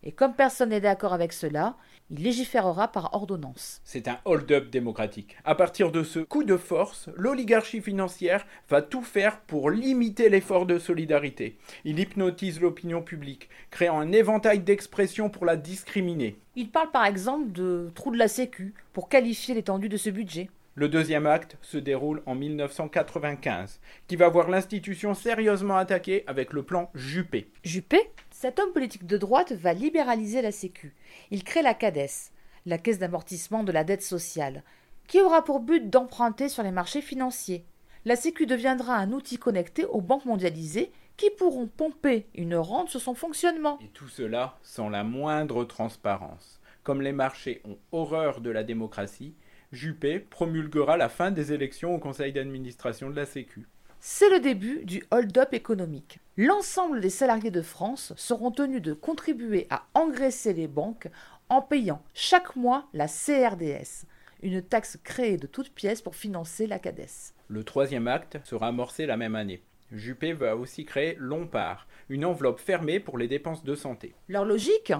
Et 0.03 0.13
comme 0.13 0.35
personne 0.35 0.69
n'est 0.69 0.81
d'accord 0.81 1.13
avec 1.13 1.33
cela, 1.33 1.77
Il 2.11 2.23
légiférera 2.23 2.89
par 2.89 3.15
ordonnance. 3.15 3.83
C'est 3.85 4.09
un 4.09 4.19
hold-up 4.25 4.71
démocratique. 4.71 5.37
À 5.45 5.55
partir 5.55 5.93
de 5.93 6.03
ce 6.03 6.21
coup 6.21 6.43
de 6.43 6.57
force, 6.57 7.11
l'oligarchie 7.15 7.83
financière 7.83 8.47
va 8.71 8.81
tout 8.81 9.03
faire 9.03 9.41
pour 9.43 9.71
limiter 9.71 10.31
l'effort 10.31 10.65
de 10.65 10.79
solidarité. 10.79 11.59
Il 11.85 11.99
hypnotise 12.01 12.61
l'opinion 12.63 13.03
publique, 13.03 13.51
créant 13.71 14.01
un 14.01 14.13
éventail 14.13 14.61
d'expressions 14.61 15.29
pour 15.29 15.45
la 15.45 15.57
discriminer. 15.57 16.39
Il 16.57 16.71
parle 16.71 16.91
par 16.91 17.05
exemple 17.05 17.53
de 17.53 17.91
trou 17.95 18.11
de 18.11 18.19
la 18.19 18.29
Sécu 18.29 18.73
pour 18.95 19.11
qualifier 19.11 19.55
l'étendue 19.55 19.91
de 19.91 19.99
ce 19.99 20.09
budget. 20.09 20.49
Le 20.79 20.89
deuxième 20.89 21.27
acte 21.27 21.59
se 21.61 21.77
déroule 21.77 22.23
en 22.25 22.37
1995, 22.37 23.81
qui 24.07 24.15
va 24.15 24.29
voir 24.29 24.49
l'institution 24.49 25.13
sérieusement 25.13 25.77
attaquée 25.77 26.23
avec 26.29 26.53
le 26.53 26.63
plan 26.63 26.89
Juppé. 26.95 27.51
Juppé? 27.65 28.13
Cet 28.41 28.61
homme 28.61 28.73
politique 28.73 29.05
de 29.05 29.19
droite 29.19 29.51
va 29.51 29.73
libéraliser 29.73 30.43
la 30.43 30.53
Sécu. 30.53 30.95
Il 31.33 31.43
crée 31.43 31.61
la 31.61 31.75
CADES, 31.75 32.31
la 32.67 32.79
caisse 32.79 33.01
d'amortissement 33.01 33.65
de 33.65 33.73
la 33.73 33.83
dette 33.83 34.05
sociale, 34.05 34.63
qui 35.09 35.21
aura 35.21 35.43
pour 35.43 35.59
but 35.59 35.91
d'emprunter 35.91 36.49
sur 36.49 36.63
les 36.63 36.71
marchés 36.71 37.03
financiers. 37.03 37.65
La 38.05 38.15
Sécu 38.15 38.47
deviendra 38.47 38.95
un 38.95 39.11
outil 39.11 39.39
connecté 39.39 39.87
aux 39.87 40.01
banques 40.01 40.25
mondialisées 40.25 40.93
qui 41.17 41.31
pourront 41.31 41.67
pomper 41.67 42.29
une 42.37 42.55
rente 42.55 42.91
sur 42.91 43.01
son 43.01 43.15
fonctionnement. 43.15 43.77
Et 43.83 43.89
tout 43.89 44.07
cela 44.07 44.57
sans 44.63 44.89
la 44.89 45.03
moindre 45.03 45.65
transparence. 45.65 46.61
Comme 46.85 47.03
les 47.03 47.11
marchés 47.11 47.61
ont 47.65 47.79
horreur 47.91 48.41
de 48.41 48.51
la 48.51 48.63
démocratie, 48.63 49.35
Juppé 49.73 50.21
promulguera 50.21 50.97
la 50.97 51.09
fin 51.09 51.33
des 51.33 51.53
élections 51.53 51.93
au 51.93 51.99
conseil 51.99 52.33
d'administration 52.33 53.11
de 53.11 53.17
la 53.17 53.27
Sécu. 53.27 53.67
C'est 54.01 54.31
le 54.31 54.39
début 54.39 54.85
du 54.85 55.03
hold-up 55.11 55.53
économique. 55.53 56.21
L'ensemble 56.37 57.01
des 57.01 57.11
salariés 57.11 57.51
de 57.51 57.63
France 57.63 58.13
seront 58.17 58.53
tenus 58.53 58.81
de 58.81 58.93
contribuer 58.93 59.67
à 59.71 59.87
engraisser 59.95 60.53
les 60.53 60.69
banques 60.69 61.09
en 61.49 61.63
payant 61.63 62.01
chaque 62.15 62.55
mois 62.55 62.87
la 62.93 63.09
CRDS, 63.09 64.07
une 64.43 64.63
taxe 64.63 64.99
créée 65.03 65.37
de 65.37 65.49
toutes 65.49 65.75
pièces 65.75 66.01
pour 66.01 66.15
financer 66.15 66.69
la 66.69 66.79
CADES. 66.79 67.35
Le 67.49 67.65
troisième 67.65 68.07
acte 68.07 68.39
sera 68.45 68.69
amorcé 68.69 69.05
la 69.05 69.17
même 69.17 69.35
année. 69.35 69.63
Juppé 69.91 70.33
va 70.33 70.55
aussi 70.55 70.85
créer 70.85 71.17
l'ONPAR, 71.19 71.89
une 72.09 72.25
enveloppe 72.25 72.61
fermée 72.61 73.01
pour 73.01 73.19
les 73.19 73.27
dépenses 73.27 73.65
de 73.65 73.75
santé. 73.75 74.15
Leur 74.29 74.45
logique? 74.45 74.93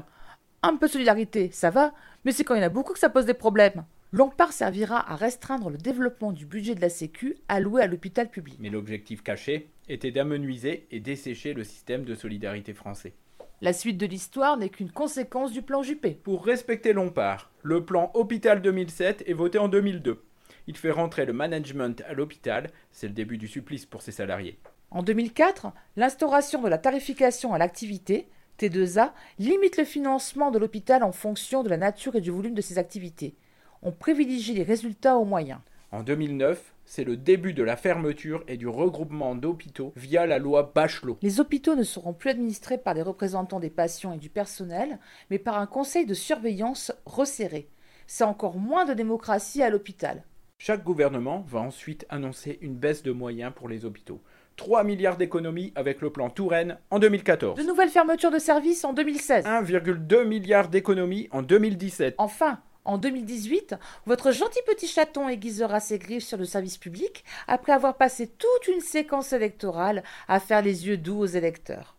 Un 0.65 0.77
peu 0.77 0.89
de 0.89 0.93
solidarité, 0.93 1.51
ça 1.53 1.71
va, 1.71 1.93
mais 2.25 2.33
c'est 2.33 2.43
quand 2.43 2.57
il 2.57 2.59
y 2.59 2.65
en 2.65 2.67
a 2.67 2.71
beaucoup 2.71 2.95
que 2.95 2.99
ça 2.99 3.11
pose 3.11 3.27
des 3.27 3.35
problèmes. 3.35 3.85
L'ONPAR 4.11 4.55
servira 4.55 5.13
à 5.13 5.17
restreindre 5.17 5.69
le 5.69 5.77
développement 5.77 6.33
du 6.33 6.47
budget 6.47 6.75
de 6.75 6.81
la 6.81 6.89
Sécu 6.89 7.37
alloué 7.47 7.83
à 7.83 7.87
l'hôpital 7.87 8.31
public. 8.31 8.57
Mais 8.59 8.71
l'objectif 8.71 9.23
caché 9.23 9.69
était 9.87 10.11
d'amenuiser 10.11 10.87
et 10.91 10.99
dessécher 10.99 11.53
le 11.53 11.63
système 11.63 12.07
de 12.07 12.15
solidarité 12.15 12.73
français. 12.73 13.13
La 13.61 13.75
suite 13.75 13.99
de 13.99 14.07
l'histoire 14.07 14.57
n'est 14.57 14.71
qu'une 14.71 14.91
conséquence 14.91 15.53
du 15.53 15.61
plan 15.61 15.83
Juppé. 15.83 16.13
Pour 16.23 16.47
respecter 16.47 16.95
l'ONPAR, 16.95 17.51
le 17.63 17.85
plan 17.85 18.11
Hôpital 18.15 18.63
2007 18.63 19.25
est 19.27 19.35
voté 19.35 19.59
en 19.59 19.69
2002. 19.69 20.25
Il 20.69 20.77
fait 20.79 20.91
rentrer 20.91 21.27
le 21.27 21.35
management 21.35 22.03
à 22.09 22.15
l'hôpital, 22.15 22.71
c'est 22.93 23.09
le 23.09 23.13
début 23.13 23.37
du 23.37 23.47
supplice 23.47 23.85
pour 23.85 24.01
ses 24.01 24.13
salariés. 24.13 24.59
En 24.91 25.03
2004, 25.03 25.67
l'instauration 25.97 26.63
de 26.63 26.69
la 26.69 26.79
tarification 26.79 27.53
à 27.53 27.59
l'activité, 27.59 28.27
T2A, 28.59 29.13
limite 29.39 29.77
le 29.77 29.85
financement 29.85 30.51
de 30.51 30.59
l'hôpital 30.59 31.03
en 31.03 31.13
fonction 31.13 31.63
de 31.63 31.69
la 31.69 31.77
nature 31.77 32.17
et 32.17 32.23
du 32.23 32.31
volume 32.31 32.55
de 32.55 32.63
ses 32.63 32.79
activités 32.79 33.37
on 33.83 33.93
privilégie 33.93 34.55
les 34.55 34.63
résultats 34.63 35.17
aux 35.17 35.25
moyens. 35.25 35.61
En 35.91 36.03
2009, 36.03 36.75
c'est 36.85 37.05
le 37.05 37.17
début 37.17 37.55
de 37.55 37.63
la 37.63 37.77
fermeture 37.77 38.45
et 38.49 38.57
du 38.57 38.69
regroupement 38.69 39.35
d'hôpitaux 39.35 39.93
via 39.97 40.27
la 40.27 40.39
loi 40.39 40.73
Bachelot. 40.75 41.19
Les 41.23 41.41
hôpitaux 41.41 41.77
ne 41.77 41.83
seront 41.83 42.13
plus 42.13 42.31
administrés 42.31 42.79
par 42.79 42.95
des 42.95 43.03
représentants 43.03 43.61
des 43.61 43.71
patients 43.71 44.13
et 44.13 44.19
du 44.19 44.31
personnel, 44.31 44.99
mais 45.31 45.39
par 45.39 45.59
un 45.59 45.67
conseil 45.67 46.07
de 46.07 46.15
surveillance 46.15 46.93
resserré. 47.07 47.69
C'est 48.07 48.25
encore 48.25 48.59
moins 48.59 48.85
de 48.85 48.95
démocratie 48.95 49.63
à 49.63 49.71
l'hôpital. 49.71 50.25
Chaque 50.59 50.83
gouvernement 50.83 51.45
va 51.47 51.61
ensuite 51.61 52.05
annoncer 52.09 52.59
une 52.63 52.75
baisse 52.75 53.03
de 53.03 53.13
moyens 53.13 53.53
pour 53.55 53.69
les 53.69 53.85
hôpitaux. 53.85 54.21
3 54.57 54.83
milliards 54.83 55.17
d'économies 55.17 55.73
avec 55.77 56.01
le 56.01 56.11
plan 56.11 56.31
Touraine 56.31 56.79
en 56.91 56.99
2014. 56.99 57.57
De 57.57 57.63
nouvelles 57.63 57.91
fermetures 57.91 58.33
de 58.33 58.39
services 58.39 58.85
en 58.85 58.93
2016. 58.93 59.45
1,2 59.45 60.25
milliard 60.25 60.69
d'économies 60.69 61.29
en 61.31 61.43
2017. 61.43 62.17
Enfin, 62.19 62.61
en 62.85 62.99
2018, 62.99 63.75
votre 64.07 64.33
gentil 64.33 64.61
petit 64.67 64.87
chaton 64.87 65.29
aiguisera 65.29 65.81
ses 65.81 65.99
griffes 65.99 66.25
sur 66.25 66.39
le 66.39 66.45
service 66.45 66.79
public 66.79 67.25
après 67.47 67.73
avoir 67.73 67.97
passé 67.97 68.27
toute 68.27 68.69
une 68.69 68.81
séquence 68.81 69.33
électorale 69.33 70.03
à 70.27 70.41
faire 70.41 70.63
les 70.63 70.87
yeux 70.87 70.97
doux 70.97 71.19
aux 71.19 71.27
électeurs. 71.27 71.97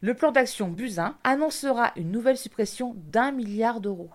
Le 0.00 0.14
plan 0.14 0.30
d'action 0.30 0.68
Buzyn 0.68 1.16
annoncera 1.24 1.92
une 1.96 2.12
nouvelle 2.12 2.36
suppression 2.36 2.94
d'un 2.96 3.32
milliard 3.32 3.80
d'euros. 3.80 4.10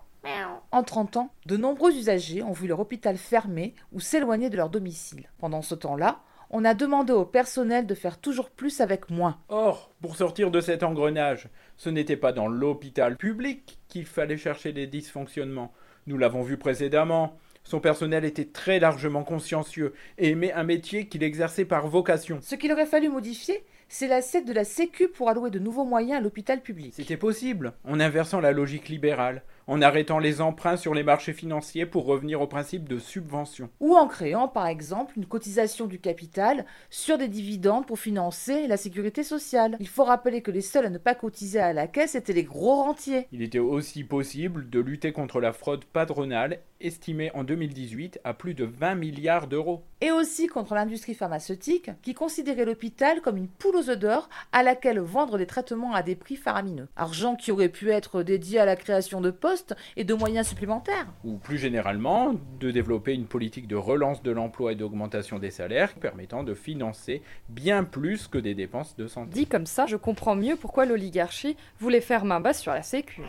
En 0.72 0.84
30 0.84 1.18
ans, 1.18 1.30
de 1.46 1.58
nombreux 1.58 1.92
usagers 1.92 2.42
ont 2.42 2.54
vu 2.54 2.68
leur 2.68 2.80
hôpital 2.80 3.18
fermé 3.18 3.76
ou 3.92 4.00
s'éloigner 4.00 4.50
de 4.50 4.58
leur 4.58 4.70
domicile. 4.70 5.30
Pendant 5.40 5.62
ce 5.62 5.76
temps-là, 5.76 6.22
on 6.50 6.66
a 6.66 6.74
demandé 6.74 7.12
au 7.12 7.26
personnel 7.26 7.86
de 7.86 7.96
faire 7.96 8.20
toujours 8.20 8.50
plus 8.50 8.80
avec 8.80 9.10
moins. 9.10 9.38
Or, 9.50 9.92
pour 10.02 10.16
sortir 10.16 10.52
de 10.52 10.62
cet 10.62 10.84
engrenage, 10.84 11.50
ce 11.78 11.90
n'était 11.90 12.16
pas 12.16 12.32
dans 12.32 12.48
l'hôpital 12.48 13.18
public 13.18 13.80
qu'il 13.88 14.06
fallait 14.06 14.38
chercher 14.38 14.72
les 14.72 14.88
dysfonctionnements, 14.88 15.74
nous 16.08 16.18
l'avons 16.18 16.42
vu 16.42 16.58
précédemment. 16.58 17.38
Son 17.64 17.80
personnel 17.80 18.26
était 18.26 18.46
très 18.46 18.80
largement 18.80 19.24
consciencieux 19.24 19.94
et 20.18 20.32
aimait 20.32 20.52
un 20.52 20.64
métier 20.64 21.08
qu'il 21.08 21.24
exerçait 21.24 21.66
par 21.66 21.88
vocation. 21.88 22.40
Ce 22.42 22.56
qu'il 22.56 22.72
aurait 22.74 22.86
fallu 22.86 23.08
modifier, 23.10 23.64
c'est 23.88 24.08
l'assiette 24.08 24.46
de 24.46 24.54
la 24.54 24.66
Sécu 24.66 25.08
pour 25.08 25.30
allouer 25.30 25.50
de 25.50 25.60
nouveaux 25.60 25.86
moyens 25.86 26.20
à 26.20 26.22
l'hôpital 26.22 26.62
public. 26.62 26.94
C'était 26.94 27.16
possible, 27.16 27.74
en 27.86 28.00
inversant 28.00 28.42
la 28.42 28.52
logique 28.52 28.90
libérale, 28.90 29.44
en 29.68 29.82
arrêtant 29.82 30.20
les 30.20 30.42
emprunts 30.42 30.78
sur 30.78 30.94
les 30.94 31.04
marchés 31.04 31.34
financiers 31.34 31.86
pour 31.86 32.06
revenir 32.06 32.42
au 32.42 32.48
principe 32.48 32.88
de 32.88 33.00
subvention. 33.00 33.70
Ou 33.80 33.96
en 33.96 34.08
créant, 34.08 34.48
par 34.48 34.68
exemple, 34.68 35.14
une 35.18 35.26
cotisation 35.26 35.88
du 35.88 36.00
capital 36.00 36.66
sur 36.90 37.18
des 37.18 37.28
dividendes 37.28 37.86
pour 37.86 38.00
financer 38.00 38.68
la 38.68 38.78
sécurité 38.78 39.24
sociale. 39.24 39.78
Il 39.80 39.88
faut 39.88 40.04
rappeler 40.04 40.42
que 40.42 40.52
les 40.52 40.62
seuls 40.62 40.86
à 40.86 40.90
ne 40.90 40.98
pas 40.98 41.16
cotiser 41.16 41.60
à 41.60 41.74
la 41.74 41.88
caisse 41.88 42.16
étaient 42.16 42.34
les 42.34 42.44
gros 42.44 42.84
rentiers. 42.84 43.28
Il 43.32 43.42
était 43.42 43.60
aussi 43.60 44.04
possible 44.04 44.70
de 44.70 44.80
lutter 44.80 45.12
contre 45.12 45.40
la 45.40 45.54
fraude 45.54 45.86
patronale, 45.86 46.60
estimée 46.82 47.32
en 47.34 47.44
2018 47.44 48.20
à 48.24 48.34
plus 48.34 48.54
de 48.54 48.66
20 48.66 48.96
milliards 48.96 49.48
d'euros. 49.48 49.84
Et 50.02 50.12
aussi 50.12 50.48
contre 50.48 50.76
l'industrie 50.76 51.14
pharmaceutique, 51.14 51.92
qui 52.02 52.14
considérait 52.14 52.66
l'hôpital 52.66 53.22
comme 53.22 53.38
une 53.38 53.48
poule 53.48 53.78
aux 53.78 53.90
œufs 53.90 53.98
d'or 53.98 54.30
à 54.52 54.64
laquelle 54.64 55.00
vendre 55.00 55.38
des 55.38 55.46
traitements 55.46 55.94
à 55.94 56.04
des 56.04 56.16
prix 56.16 56.36
faramineux. 56.36 56.90
Argent 56.96 57.36
qui 57.36 57.52
aurait 57.52 57.70
pu 57.70 57.90
être 57.90 58.24
dédié 58.24 58.60
à 58.60 58.66
la 58.66 58.76
création 58.76 59.22
de 59.22 59.32
postes 59.32 59.53
et 59.96 60.04
de 60.04 60.14
moyens 60.14 60.48
supplémentaires. 60.48 61.08
Ou 61.24 61.38
plus 61.38 61.58
généralement, 61.58 62.36
de 62.60 62.72
développer 62.72 63.14
une 63.14 63.26
politique 63.26 63.68
de 63.68 63.76
relance 63.76 64.24
de 64.24 64.32
l'emploi 64.32 64.72
et 64.72 64.76
d'augmentation 64.76 65.40
des 65.40 65.52
salaires 65.52 65.94
permettant 65.94 66.44
de 66.44 66.54
financer 66.54 67.22
bien 67.50 67.84
plus 67.84 68.28
que 68.28 68.38
des 68.38 68.56
dépenses 68.56 68.96
de 68.96 69.08
santé. 69.08 69.32
Dit 69.34 69.48
comme 69.48 69.66
ça, 69.66 69.86
je 69.86 69.96
comprends 69.96 70.36
mieux 70.36 70.56
pourquoi 70.56 70.86
l'oligarchie 70.86 71.56
voulait 71.80 72.02
faire 72.02 72.26
main 72.26 72.40
basse 72.40 72.62
sur 72.62 72.74
la 72.74 72.84
sécu. 72.84 73.22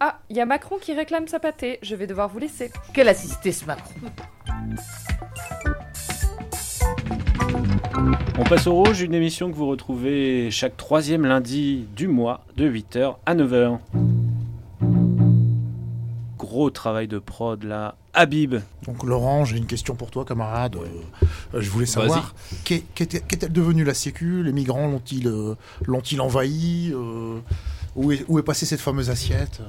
Ah, 0.00 0.20
il 0.30 0.36
y 0.36 0.40
a 0.40 0.46
Macron 0.46 0.78
qui 0.78 0.94
réclame 0.94 1.28
sa 1.28 1.40
pâtée, 1.40 1.78
je 1.82 1.94
vais 1.94 2.06
devoir 2.06 2.28
vous 2.28 2.38
laisser. 2.38 2.70
Quelle 2.94 3.08
assisté 3.08 3.52
ce 3.52 3.66
Macron? 3.66 3.94
On 8.38 8.44
passe 8.44 8.66
au 8.66 8.72
rouge, 8.72 9.02
une 9.02 9.14
émission 9.14 9.50
que 9.50 9.56
vous 9.56 9.66
retrouvez 9.66 10.50
chaque 10.50 10.76
troisième 10.76 11.26
lundi 11.26 11.86
du 11.94 12.08
mois 12.08 12.44
de 12.56 12.66
8h 12.66 13.16
à 13.26 13.34
9h 13.34 13.78
gros 16.50 16.68
travail 16.70 17.06
de 17.06 17.18
prod 17.20 17.62
là. 17.62 17.94
Habib. 18.12 18.56
Donc 18.84 19.04
Laurent, 19.04 19.44
j'ai 19.44 19.56
une 19.56 19.66
question 19.66 19.94
pour 19.94 20.10
toi, 20.10 20.24
camarade. 20.24 20.76
Euh, 20.76 21.60
je 21.60 21.70
voulais 21.70 21.86
savoir, 21.86 22.34
qu'est-elle 22.64 23.52
devenue 23.52 23.84
la 23.84 23.94
Sécu? 23.94 24.42
Les 24.42 24.52
migrants 24.52 24.88
l'ont-ils 24.88 25.28
euh, 25.28 25.54
l'ont-ils 25.86 26.20
envahi 26.20 26.92
euh, 26.92 27.38
où, 27.94 28.10
est, 28.10 28.24
où 28.26 28.40
est 28.40 28.42
passée 28.42 28.66
cette 28.66 28.80
fameuse 28.80 29.10
assiette 29.10 29.62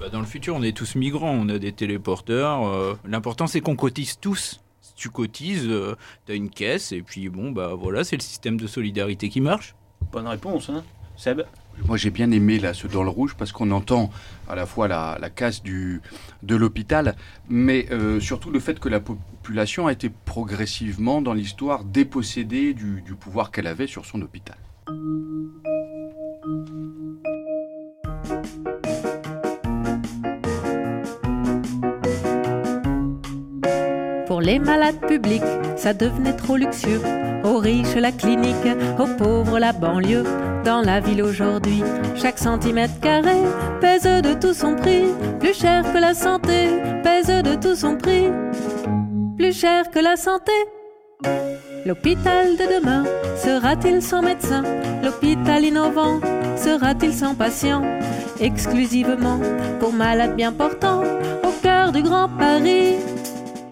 bah, 0.00 0.08
Dans 0.08 0.20
le 0.20 0.26
futur, 0.26 0.56
on 0.56 0.62
est 0.62 0.74
tous 0.74 0.94
migrants, 0.94 1.32
on 1.32 1.50
a 1.50 1.58
des 1.58 1.72
téléporteurs. 1.72 2.96
L'important, 3.04 3.46
c'est 3.46 3.60
qu'on 3.60 3.76
cotise 3.76 4.18
tous. 4.18 4.60
Si 4.80 4.94
tu 4.96 5.10
cotises, 5.10 5.68
tu 6.26 6.32
as 6.32 6.34
une 6.34 6.48
caisse, 6.48 6.92
et 6.92 7.02
puis 7.02 7.28
bon, 7.28 7.50
bah 7.50 7.74
voilà, 7.78 8.04
c'est 8.04 8.16
le 8.16 8.22
système 8.22 8.58
de 8.58 8.66
solidarité 8.66 9.28
qui 9.28 9.42
marche. 9.42 9.74
Bonne 10.12 10.26
réponse, 10.26 10.70
hein 10.70 10.82
Seb? 11.16 11.42
Moi, 11.86 11.96
j'ai 11.96 12.10
bien 12.10 12.30
aimé 12.30 12.58
là, 12.58 12.74
ce 12.74 12.86
dans 12.86 13.02
le 13.02 13.10
rouge 13.10 13.34
parce 13.36 13.52
qu'on 13.52 13.70
entend 13.70 14.10
à 14.48 14.54
la 14.54 14.66
fois 14.66 14.88
la, 14.88 15.30
casse 15.34 15.62
du, 15.62 16.00
de 16.42 16.56
l'hôpital, 16.56 17.16
mais 17.48 17.86
euh, 17.90 18.20
surtout 18.20 18.50
le 18.50 18.60
fait 18.60 18.80
que 18.80 18.88
la 18.88 19.00
population 19.00 19.86
a 19.86 19.92
été 19.92 20.10
progressivement 20.10 21.22
dans 21.22 21.34
l'histoire 21.34 21.84
dépossédée 21.84 22.74
du, 22.74 23.02
du 23.02 23.14
pouvoir 23.14 23.50
qu'elle 23.50 23.66
avait 23.66 23.86
sur 23.86 24.06
son 24.06 24.20
hôpital. 24.22 24.56
Les 34.38 34.60
malades 34.60 35.00
publics, 35.08 35.42
ça 35.76 35.92
devenait 35.92 36.36
trop 36.36 36.56
luxueux. 36.56 37.00
Aux 37.42 37.58
riches 37.58 37.96
la 37.96 38.12
clinique, 38.12 38.68
aux 38.98 39.16
pauvres 39.16 39.58
la 39.58 39.72
banlieue. 39.72 40.24
Dans 40.64 40.82
la 40.82 41.00
ville 41.00 41.22
aujourd'hui, 41.22 41.82
chaque 42.14 42.38
centimètre 42.38 43.00
carré 43.00 43.38
pèse 43.80 44.02
de 44.02 44.34
tout 44.34 44.52
son 44.52 44.76
prix. 44.76 45.06
Plus 45.40 45.54
cher 45.54 45.82
que 45.90 45.98
la 45.98 46.14
santé, 46.14 46.68
pèse 47.02 47.26
de 47.42 47.54
tout 47.56 47.74
son 47.74 47.96
prix. 47.96 48.28
Plus 49.36 49.58
cher 49.58 49.90
que 49.90 49.98
la 49.98 50.16
santé. 50.16 50.52
L'hôpital 51.86 52.56
de 52.58 52.78
demain 52.78 53.04
sera-t-il 53.36 54.02
sans 54.02 54.20
médecin? 54.20 54.62
L'hôpital 55.02 55.64
innovant 55.64 56.20
sera-t-il 56.56 57.14
sans 57.14 57.34
patient? 57.34 57.82
Exclusivement 58.38 59.40
pour 59.80 59.92
malades 59.92 60.36
bien 60.36 60.52
portants 60.52 61.02
au 61.42 61.50
cœur 61.62 61.90
du 61.92 62.02
Grand 62.02 62.28
Paris. 62.28 62.96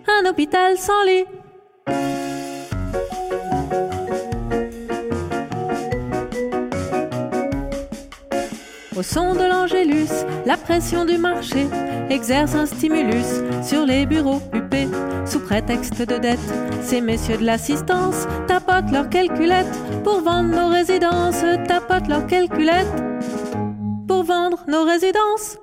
Un 0.08 0.24
hôpital 0.28 0.76
sans 0.78 1.04
lit. 1.04 1.24
Au 8.96 9.02
son 9.02 9.34
de 9.34 9.44
l'angélus, 9.44 10.10
la 10.44 10.56
pression 10.56 11.04
du 11.04 11.18
marché 11.18 11.68
exerce 12.10 12.54
un 12.54 12.66
stimulus 12.66 13.42
sur 13.62 13.86
les 13.86 14.06
bureaux 14.06 14.40
huppés 14.52 14.88
sous 15.24 15.40
prétexte 15.40 16.00
de 16.00 16.16
dette. 16.16 16.38
Ces 16.82 17.00
messieurs 17.00 17.36
de 17.36 17.44
l'assistance 17.44 18.26
tapotent 18.48 18.90
leurs 18.90 19.10
calculettes 19.10 19.66
pour 20.02 20.22
vendre 20.22 20.48
nos 20.48 20.68
résidences, 20.68 21.44
tapotent 21.68 22.08
leurs 22.08 22.26
calculettes 22.26 22.86
pour 24.08 24.24
vendre 24.24 24.64
nos 24.66 24.84
résidences. 24.84 25.58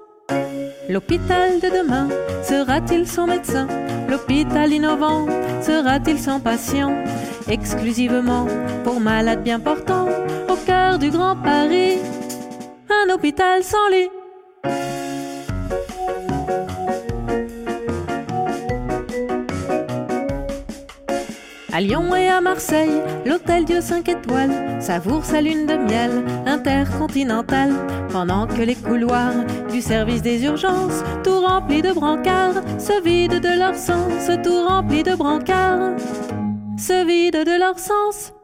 L'hôpital 0.88 1.60
de 1.60 1.69
demain 1.69 2.08
sera-t-il 2.43 3.08
sans 3.08 3.26
médecin? 3.26 3.67
L'hôpital 4.08 4.71
innovant 4.71 5.26
sera-t-il 5.62 6.19
sans 6.19 6.39
patient? 6.39 6.95
Exclusivement 7.50 8.48
pour 8.84 9.00
malades 9.00 9.43
bien 9.43 9.60
portants 9.60 10.08
au 10.48 10.56
cœur 10.65 11.00
du 11.00 11.10
Grand 11.10 11.36
Paris 11.36 11.98
un 12.89 13.13
hôpital 13.13 13.63
sans 13.63 13.89
lit. 13.89 14.10
À 21.75 21.81
Lyon 21.81 22.15
et 22.15 22.29
à 22.29 22.39
Marseille, 22.39 23.01
l'hôtel 23.25 23.65
Dieu 23.65 23.81
5 23.81 24.07
étoiles 24.07 24.81
savoure 24.81 25.25
sa 25.25 25.41
lune 25.41 25.65
de 25.65 25.73
miel 25.73 26.23
intercontinentale 26.45 27.73
pendant 28.13 28.47
que 28.47 28.61
les 28.61 28.75
couloirs 28.75 29.43
du 29.69 29.81
service 29.81 30.21
des 30.21 30.45
urgences, 30.45 31.03
tout 31.21 31.41
remplis 31.41 31.81
de 31.81 31.91
brancards, 31.91 32.63
se 32.79 33.03
vident 33.03 33.41
de 33.41 33.59
leur 33.59 33.75
sens, 33.75 34.31
tout 34.41 34.65
remplis 34.65 35.03
de 35.03 35.15
brancards, 35.15 35.97
se 36.77 37.05
vident 37.05 37.43
de 37.43 37.59
leur 37.59 37.77
sens. 37.77 38.35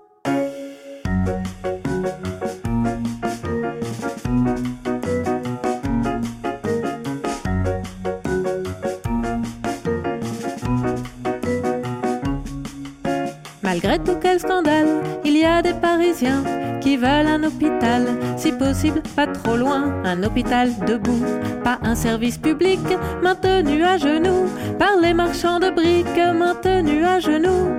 Il 15.23 15.37
y 15.37 15.45
a 15.45 15.61
des 15.61 15.73
Parisiens 15.73 16.43
qui 16.81 16.97
veulent 16.97 17.27
un 17.27 17.43
hôpital, 17.43 18.07
si 18.37 18.51
possible 18.51 19.01
pas 19.15 19.27
trop 19.27 19.55
loin, 19.55 20.03
un 20.03 20.23
hôpital 20.23 20.69
debout, 20.87 21.23
pas 21.63 21.79
un 21.83 21.95
service 21.95 22.37
public 22.37 22.79
maintenu 23.21 23.83
à 23.83 23.97
genoux 23.97 24.47
par 24.79 24.97
les 25.01 25.13
marchands 25.13 25.59
de 25.59 25.69
briques, 25.69 26.35
maintenu 26.35 27.05
à 27.05 27.19
genoux 27.19 27.69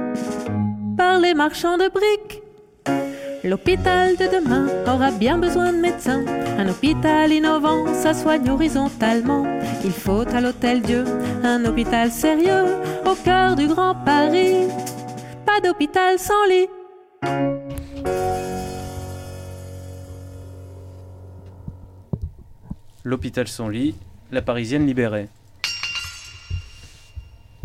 par 0.97 1.19
les 1.19 1.35
marchands 1.35 1.79
de 1.79 1.89
briques. 1.89 2.43
L'hôpital 3.45 4.17
de 4.17 4.27
demain 4.27 4.67
aura 4.87 5.11
bien 5.11 5.37
besoin 5.37 5.73
de 5.73 5.79
médecins. 5.79 6.25
Un 6.59 6.69
hôpital 6.69 7.33
innovant, 7.33 7.93
ça 7.93 8.15
soigne 8.15 8.49
horizontalement. 8.49 9.45
Il 9.85 9.91
faut 9.91 10.25
à 10.33 10.41
l'hôtel 10.41 10.81
Dieu 10.81 11.05
un 11.43 11.65
hôpital 11.65 12.13
sérieux 12.13 12.67
au 13.05 13.15
cœur 13.15 13.57
du 13.57 13.67
Grand 13.67 13.97
Paris. 13.97 14.69
D'hôpital 15.61 16.19
sans 16.19 16.47
lit. 16.47 16.67
L'hôpital 23.05 23.47
sans 23.47 23.69
lit, 23.69 23.95
la 24.31 24.41
parisienne 24.41 24.87
libérée. 24.87 25.29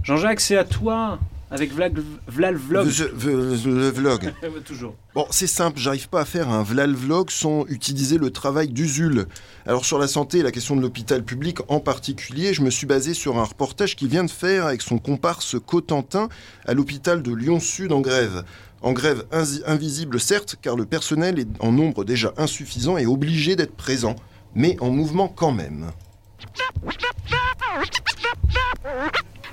Jean-Jacques, 0.04 0.42
c'est 0.42 0.58
à 0.58 0.66
toi 0.66 1.18
avec 1.50 1.74
Vla, 1.74 1.90
Vla 2.28 2.52
le 2.52 2.58
vlog. 2.58 2.88
Le 3.24 3.90
vlog. 3.90 4.34
Toujours. 4.66 4.96
Bon, 5.16 5.26
c'est 5.32 5.48
simple, 5.48 5.80
j'arrive 5.80 6.10
pas 6.10 6.22
à 6.22 6.26
faire 6.26 6.50
un 6.50 6.64
Vlal 6.64 6.94
vlog 6.94 7.30
sans 7.30 7.66
utiliser 7.68 8.18
le 8.18 8.32
travail 8.32 8.68
d'Usul. 8.68 9.28
Alors 9.66 9.86
sur 9.86 9.98
la 9.98 10.08
santé 10.08 10.40
et 10.40 10.44
la 10.44 10.52
question 10.52 10.76
de 10.76 10.82
l'hôpital 10.82 11.24
public 11.24 11.60
en 11.70 11.80
particulier, 11.80 12.54
je 12.54 12.62
me 12.62 12.70
suis 12.70 12.86
basé 12.86 13.14
sur 13.14 13.38
un 13.38 13.44
reportage 13.44 13.96
qu'il 13.96 14.10
vient 14.10 14.26
de 14.26 14.32
faire 14.32 14.66
avec 14.66 14.82
son 14.82 14.98
comparse 14.98 15.56
Cotentin 15.66 16.28
à 16.66 16.74
l'hôpital 16.74 17.24
de 17.24 17.34
Lyon-Sud 17.34 17.92
en 17.92 18.02
grève. 18.02 18.44
En 18.82 18.94
grève 18.94 19.26
invisible 19.32 20.20
certes, 20.20 20.56
car 20.62 20.76
le 20.76 20.86
personnel 20.86 21.40
est 21.40 21.48
en 21.60 21.72
nombre 21.72 22.04
déjà 22.04 22.34
insuffisant 22.38 22.98
et 22.98 23.06
obligé 23.06 23.56
d'être 23.56 23.76
présent, 23.76 24.16
mais 24.54 24.78
en 24.82 24.92
mouvement 24.92 25.28
quand 25.30 25.52
même. 25.52 25.92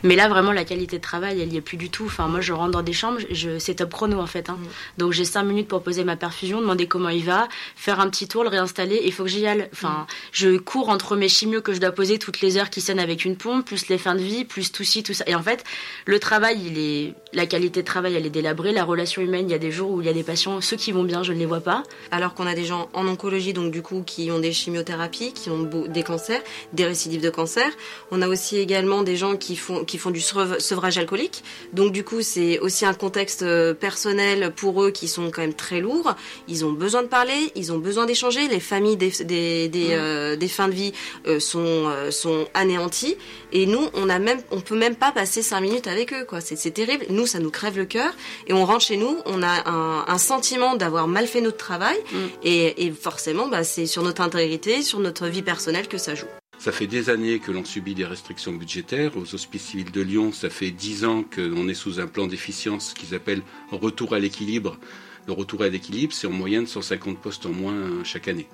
Mais 0.05 0.17
là, 0.17 0.29
vraiment, 0.29 0.53
la 0.53 0.65
qualité 0.65 0.99
de 0.99 1.03
travail, 1.03 1.41
elle 1.41 1.53
y 1.53 1.57
est 1.57 1.63
plus 1.63 1.79
du 1.79 1.91
tout. 1.91 2.05
Enfin, 2.05 2.29
moi, 2.29 2.41
je 2.43 2.53
rentre 2.53 2.73
dans 2.73 2.83
des 2.83 2.93
chambres, 2.93 3.19
je, 3.31 3.59
c'est 3.59 3.77
top 3.77 3.91
chrono 3.91 4.21
en 4.21 4.27
fait. 4.27 4.51
hein. 4.51 4.59
Donc, 4.99 5.13
j'ai 5.13 5.25
cinq 5.25 5.45
minutes 5.45 5.67
pour 5.67 5.83
poser 5.83 6.05
ma 6.05 6.15
perfusion, 6.17 6.61
demander 6.61 6.87
comment 6.87 7.09
il 7.09 7.25
va, 7.25 7.49
faire 7.75 8.01
un 8.01 8.11
petit 8.11 8.29
tour, 8.29 8.45
le 8.45 8.51
réinstaller. 8.51 9.01
Il 9.05 9.13
faut 9.13 9.25
que 9.25 9.31
j'y 9.31 9.47
aille. 9.47 9.67
Enfin, 9.73 10.07
je 10.31 10.59
cours 10.59 10.91
entre 10.91 11.17
mes 11.17 11.29
chimios 11.29 11.63
que 11.63 11.73
je 11.73 11.81
dois 11.81 11.91
poser 11.91 12.19
toutes 12.19 12.43
les 12.43 12.59
heures 12.59 12.69
qui 12.69 12.83
sonnent 12.83 13.01
avec 13.01 13.25
une 13.25 13.37
pompe, 13.37 13.65
plus 13.65 13.89
les 13.89 13.97
fins 13.97 14.15
de 14.15 14.21
vie, 14.21 14.45
plus 14.45 14.71
tout 14.71 14.85
ci, 14.85 15.03
tout 15.03 15.15
ça. 15.15 15.25
Et 15.27 15.35
en 15.35 15.43
fait, 15.43 15.65
le 16.05 16.19
travail, 16.19 16.61
il 16.67 16.79
est, 16.79 17.15
la 17.33 17.47
qualité 17.47 17.81
de 17.81 17.87
travail, 17.87 18.15
elle 18.15 18.27
est 18.27 18.31
délabrée. 18.31 18.73
La 18.73 18.85
relation 18.85 19.23
humaine, 19.23 19.49
il 19.49 19.53
y 19.53 19.55
a 19.55 19.59
des 19.59 19.73
jours 19.73 19.91
où 19.91 20.03
il 20.03 20.07
y 20.07 20.11
a 20.11 20.13
des 20.13 20.23
patients, 20.23 20.61
ceux 20.61 20.77
qui 20.77 20.93
vont 20.93 21.05
bien, 21.05 21.23
je 21.23 21.33
ne 21.33 21.39
les 21.39 21.47
vois 21.47 21.61
pas. 21.61 21.83
Alors 22.11 22.35
qu'on 22.35 22.47
a 22.47 22.55
des 22.55 22.67
gens 22.67 22.91
en 22.93 23.09
oncologie, 23.09 23.55
donc 23.55 23.73
du 23.73 23.81
coup, 23.81 24.03
qui 24.05 24.31
ont 24.31 24.39
des 24.39 24.53
chimiothérapies, 24.53 25.33
qui 25.33 25.49
ont 25.49 25.63
des 25.63 26.03
cancers, 26.03 26.43
des 26.75 26.85
récidives 26.85 27.23
de 27.23 27.31
cancer. 27.31 27.71
On 28.11 28.21
a 28.21 28.29
aussi 28.29 28.59
également 28.59 29.03
des 29.03 29.17
gens 29.17 29.37
qui 29.37 29.57
font, 29.57 29.83
qui 29.85 29.94
font 29.99 30.11
du 30.11 30.21
sevrage 30.21 30.99
alcoolique. 30.99 31.43
Donc 31.73 31.93
du 31.93 32.05
coup, 32.05 32.23
c'est 32.23 32.59
aussi 32.59 32.85
un 32.87 32.95
contexte 32.95 33.43
euh, 33.43 33.75
personnel 33.75 34.53
pour 34.55 34.83
eux 34.83 34.91
qui 34.91 35.09
sont 35.09 35.31
quand 35.31 35.43
même 35.43 35.55
très 35.55 35.81
lourds. 35.81 36.15
Ils 36.49 36.65
ont 36.65 36.73
besoin 36.73 37.03
de 37.03 37.09
parler, 37.09 37.53
ils 37.55 37.73
ont 37.73 37.79
besoin 37.79 38.07
d'échanger. 38.07 38.49
Les 38.49 38.61
familles 38.61 38.97
des, 38.97 39.11
des, 39.25 39.69
des, 39.69 39.89
euh, 39.91 40.37
des 40.37 40.49
fins 40.49 40.69
de 40.69 40.75
vie 40.75 40.93
euh, 41.27 41.41
sont, 41.41 41.61
euh, 41.65 42.11
sont 42.11 42.47
anéanties. 42.55 43.17
Et 43.53 43.67
nous, 43.67 43.89
on 43.95 44.09
a 44.09 44.19
même, 44.19 44.41
on 44.51 44.61
peut 44.61 44.77
même 44.77 44.97
pas 44.97 45.13
passer 45.13 45.43
cinq 45.43 45.61
minutes 45.61 45.87
avec 45.87 46.13
eux, 46.13 46.25
quoi. 46.25 46.41
C'est 46.41 46.71
terrible. 46.71 47.07
Nous, 47.11 47.27
ça 47.27 47.39
nous 47.39 47.51
crève 47.51 47.77
le 47.77 47.85
cœur. 47.85 48.13
Et 48.47 48.53
on 48.53 48.65
rentre 48.65 48.85
chez 48.85 48.97
nous, 48.97 49.17
on 49.27 49.43
a 49.43 49.69
un, 49.69 50.05
un 50.07 50.19
sentiment 50.19 50.77
d'avoir 50.77 51.09
mal 51.09 51.27
fait 51.27 51.41
notre 51.41 51.59
travail. 51.59 51.97
Et, 52.43 52.87
et 52.87 52.91
forcément, 52.93 53.49
bah, 53.49 53.65
c'est 53.65 53.87
sur 53.87 54.03
notre 54.03 54.23
intégrité, 54.23 54.83
sur 54.83 55.01
notre 55.01 55.27
vie 55.27 55.43
personnelle 55.43 55.89
que 55.89 55.99
ça 55.99 56.15
joue. 56.15 56.27
Ça 56.65 56.73
fait 56.73 56.87
des 56.87 57.11
années 57.11 57.41
que 57.41 57.53
l'on 57.53 57.63
subit 57.63 57.95
des 57.95 58.07
restrictions 58.07 58.55
budgétaires. 58.55 59.19
Aux 59.19 59.35
hospices 59.35 59.65
civils 59.65 59.91
de 59.93 60.01
Lyon, 60.01 60.33
ça 60.33 60.49
fait 60.49 60.71
dix 60.71 61.05
ans 61.05 61.23
qu'on 61.23 61.69
est 61.69 61.75
sous 61.75 62.01
un 62.01 62.07
plan 62.07 62.27
d'efficience 62.27 62.95
qu'ils 62.95 63.15
appellent 63.15 63.43
retour 63.71 64.15
à 64.15 64.19
l'équilibre. 64.19 64.79
Le 65.27 65.35
retour 65.35 65.61
à 65.61 65.69
l'équilibre, 65.69 66.15
c'est 66.15 66.27
en 66.27 66.31
moyenne 66.31 66.67
150 66.67 67.19
postes 67.19 67.45
en 67.45 67.51
moins 67.53 68.03
chaque 68.03 68.29
année. 68.29 68.47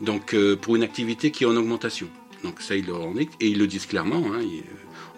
Donc, 0.00 0.32
euh, 0.32 0.56
pour 0.56 0.74
une 0.74 0.82
activité 0.82 1.30
qui 1.32 1.44
est 1.44 1.46
en 1.46 1.54
augmentation. 1.54 2.08
Donc, 2.44 2.62
ça, 2.62 2.76
ils 2.76 2.86
le 2.86 2.94
et 3.40 3.48
ils 3.48 3.58
le 3.58 3.66
disent 3.66 3.84
clairement. 3.84 4.32
hein, 4.32 4.40
ils- 4.40 4.64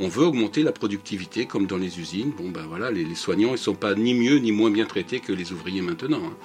on 0.01 0.09
veut 0.09 0.25
augmenter 0.25 0.65
la 0.65 0.73
productivité 0.73 1.47
comme 1.47 1.69
dans 1.69 1.77
les 1.77 2.01
usines. 2.01 2.33
Bon, 2.37 2.51
ben 2.51 2.65
voilà, 2.67 2.91
les, 2.91 3.15
soignants, 3.15 3.53
ils 3.53 3.59
sont 3.59 3.77
pas 3.77 3.95
ni 3.95 4.15
mieux 4.15 4.39
ni 4.39 4.51
moins 4.51 4.73
bien 4.73 4.87
traités 4.87 5.21
que 5.21 5.33
les 5.33 5.53
ouvriers 5.53 5.81
maintenant. 5.81 6.23
hein. 6.27 6.37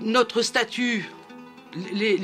notre 0.00 0.40
statut 0.40 1.10
les, 1.92 2.16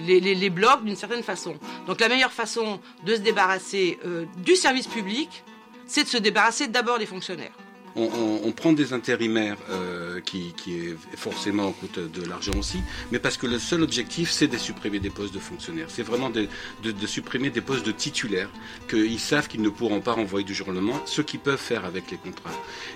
les, 0.00 0.50
d'une 0.84 0.96
certaine 0.96 1.22
façon. 1.22 1.56
Donc 1.86 2.00
la 2.00 2.08
meilleure 2.08 2.32
façon 2.32 2.80
de 3.04 3.14
se 3.16 3.20
débarrasser 3.20 3.98
euh, 4.04 4.24
du 4.38 4.56
service 4.56 4.86
public, 4.86 5.44
c'est 5.86 6.04
de 6.04 6.08
se 6.08 6.18
débarrasser 6.18 6.68
d'abord 6.68 6.98
des 6.98 7.06
fonctionnaires. 7.06 7.52
On, 7.96 8.50
prend 8.50 8.72
des 8.72 8.92
intérimaires 8.92 9.56
euh, 9.70 10.20
qui, 10.20 10.52
est 10.66 11.16
forcément 11.16 11.70
coûtent 11.70 12.00
de 12.00 12.24
l'argent 12.28 12.52
aussi, 12.58 12.80
mais 13.12 13.20
parce 13.20 13.36
que 13.36 13.46
le 13.46 13.60
seul 13.60 13.82
objectif, 13.82 14.32
c'est 14.32 14.48
de 14.48 14.56
supprimer 14.58 14.98
des 14.98 15.10
postes 15.10 15.32
de 15.32 15.38
fonctionnaires. 15.38 15.86
C'est 15.88 16.02
vraiment 16.02 16.28
de, 16.28 16.48
de- 16.82 16.90
de 16.90 17.06
supprimer 17.06 17.50
des 17.50 17.60
postes 17.60 17.86
de 17.86 17.92
titulaires 17.92 18.50
qu'ils 18.88 19.20
savent 19.20 19.46
qu'ils 19.46 19.62
ne 19.62 19.68
pourront 19.68 20.00
pas 20.00 20.12
renvoyer 20.14 20.44
du 20.44 20.54
jour 20.54 20.68
au 20.68 20.72
lendemain, 20.72 21.00
ce 21.06 21.22
qu'ils 21.22 21.38
peuvent 21.38 21.56
faire 21.56 21.84
avec 21.84 22.10
les 22.10 22.16
contrats. 22.16 22.50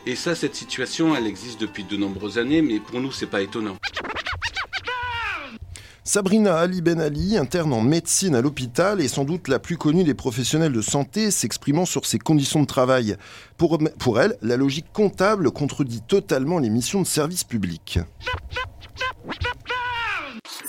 Et 0.04 0.16
ça, 0.16 0.34
cette 0.34 0.56
situation, 0.56 1.14
elle 1.14 1.28
existe 1.28 1.60
depuis 1.60 1.84
de 1.84 1.96
nombreuses 1.96 2.38
années, 2.38 2.62
mais 2.62 2.80
pour 2.80 3.00
nous, 3.00 3.12
c'est 3.12 3.26
pas 3.26 3.42
étonnant. 3.42 3.76
Sabrina 6.08 6.56
Ali 6.56 6.80
Ben 6.80 7.00
Ali, 7.00 7.36
interne 7.36 7.70
en 7.74 7.82
médecine 7.82 8.34
à 8.34 8.40
l'hôpital, 8.40 9.02
est 9.02 9.08
sans 9.08 9.26
doute 9.26 9.46
la 9.46 9.58
plus 9.58 9.76
connue 9.76 10.04
des 10.04 10.14
professionnels 10.14 10.72
de 10.72 10.80
santé 10.80 11.30
s'exprimant 11.30 11.84
sur 11.84 12.06
ses 12.06 12.18
conditions 12.18 12.62
de 12.62 12.66
travail. 12.66 13.18
Pour, 13.58 14.18
elle, 14.18 14.38
la 14.40 14.56
logique 14.56 14.90
comptable 14.90 15.50
contredit 15.50 16.00
totalement 16.00 16.60
les 16.60 16.70
missions 16.70 17.02
de 17.02 17.06
service 17.06 17.44
public. 17.44 17.98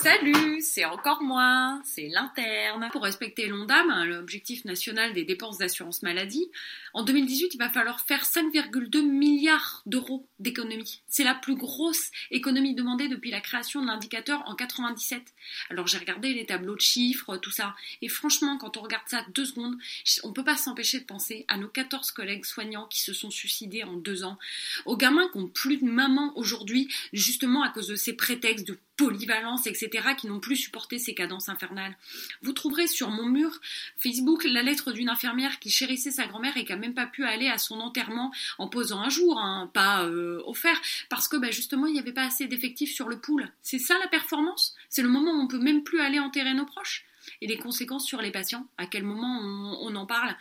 Salut, 0.02 0.62
c'est 0.62 0.86
encore 0.86 1.22
moi, 1.22 1.82
c'est 1.84 2.08
l'interne. 2.08 2.88
Pour 2.94 3.04
respecter 3.04 3.48
l'ONDAM, 3.48 3.90
hein, 3.90 4.06
l'objectif 4.06 4.64
national 4.64 5.12
des 5.12 5.26
dépenses 5.26 5.58
d'assurance 5.58 6.04
maladie, 6.04 6.50
en 6.94 7.04
2018, 7.04 7.54
il 7.54 7.58
va 7.58 7.70
falloir 7.70 8.00
faire 8.00 8.24
5,2 8.24 9.02
milliards 9.02 9.82
d'euros 9.86 10.26
d'économie. 10.40 11.02
C'est 11.10 11.26
la 11.26 11.36
plus 11.36 11.58
grosse 11.58 12.12
économie 12.32 12.76
demandée 12.76 13.10
depuis 13.10 13.30
la 13.30 13.42
création 13.42 13.82
de 13.82 13.88
l'indicateur 13.88 14.42
en 14.48 14.56
97. 14.56 15.22
Alors 15.70 15.88
j'ai 15.88 15.98
regardé 15.98 16.34
les 16.34 16.46
tableaux 16.46 16.76
de 16.76 16.82
chiffres, 16.82 17.36
tout 17.36 17.52
ça, 17.52 17.76
et 18.02 18.08
franchement, 18.08 18.58
quand 18.58 18.78
on 18.78 18.82
regarde 18.82 19.08
ça 19.08 19.26
deux 19.36 19.46
secondes, 19.46 19.76
on 20.24 20.32
peut 20.32 20.46
pas 20.46 20.56
s'empêcher 20.56 21.02
de 21.02 21.06
penser 21.06 21.44
à 21.50 21.58
nos 21.58 21.68
14 21.68 22.12
collègues 22.12 22.46
soignants 22.46 22.88
qui 22.88 23.02
se 23.02 23.12
sont 23.12 23.32
suicidés 23.32 23.84
en 23.84 23.98
deux 23.98 24.24
ans, 24.24 24.40
aux 24.86 24.96
gamins 24.96 25.28
qui 25.34 25.40
ont 25.40 25.48
plus 25.48 25.76
de 25.76 25.86
maman 25.86 26.32
aujourd'hui, 26.38 26.88
justement 27.12 27.64
à 27.64 27.70
cause 27.70 27.88
de 27.90 27.96
ces 27.96 28.14
prétextes 28.14 28.66
de 28.66 28.80
polyvalence, 29.00 29.66
etc., 29.66 30.10
qui 30.18 30.28
n'ont 30.28 30.42
plus 30.42 30.58
supporté 30.58 31.00
ces 31.00 31.14
cadences 31.14 31.48
infernales. 31.48 31.98
Vous 32.42 32.52
trouverez 32.52 32.88
sur 32.88 33.10
mon 33.10 33.28
mur 33.28 33.60
Facebook 33.98 34.44
la 34.44 34.62
lettre 34.62 34.92
d'une 34.92 35.08
infirmière 35.08 35.60
qui 35.60 35.70
chérissait 35.70 36.12
sa 36.12 36.28
grand-mère 36.28 36.58
et 36.58 36.66
qui 36.66 36.74
a 36.74 36.76
même 36.76 36.94
pas 36.94 37.08
pu 37.08 37.24
aller 37.24 37.48
à 37.48 37.58
son 37.58 37.80
enterrement 37.80 38.34
en 38.58 38.68
posant 38.68 39.00
un 39.00 39.10
jour, 39.10 39.40
hein, 39.40 39.72
pas 39.74 40.04
euh, 40.04 40.42
offert, 40.46 40.82
parce 41.08 41.30
que 41.30 41.38
bah, 41.38 41.50
justement 41.50 41.88
il 41.88 41.94
n'y 41.94 42.00
avait 42.00 42.12
pas 42.12 42.26
assez 42.26 42.48
d'effectifs 42.48 42.94
sur 42.94 43.08
le 43.08 43.20
pool. 43.20 43.50
C'est 43.62 43.80
ça 43.80 43.98
la 44.00 44.08
performance? 44.08 44.76
C'est 44.90 45.02
le 45.02 45.10
moment 45.10 45.32
où 45.32 45.42
on 45.42 45.48
peut 45.48 45.60
même 45.60 45.84
plus 45.84 46.02
aller 46.02 46.20
enterrer 46.20 46.54
nos 46.54 46.66
proches? 46.66 47.06
Et 47.42 47.48
les 47.48 47.58
conséquences 47.58 48.06
sur 48.06 48.22
les 48.22 48.32
patients. 48.32 48.66
À 48.78 48.86
quel 48.86 49.04
moment 49.04 49.40
on, 49.82 49.96
en 49.96 50.06
parle? 50.06 50.36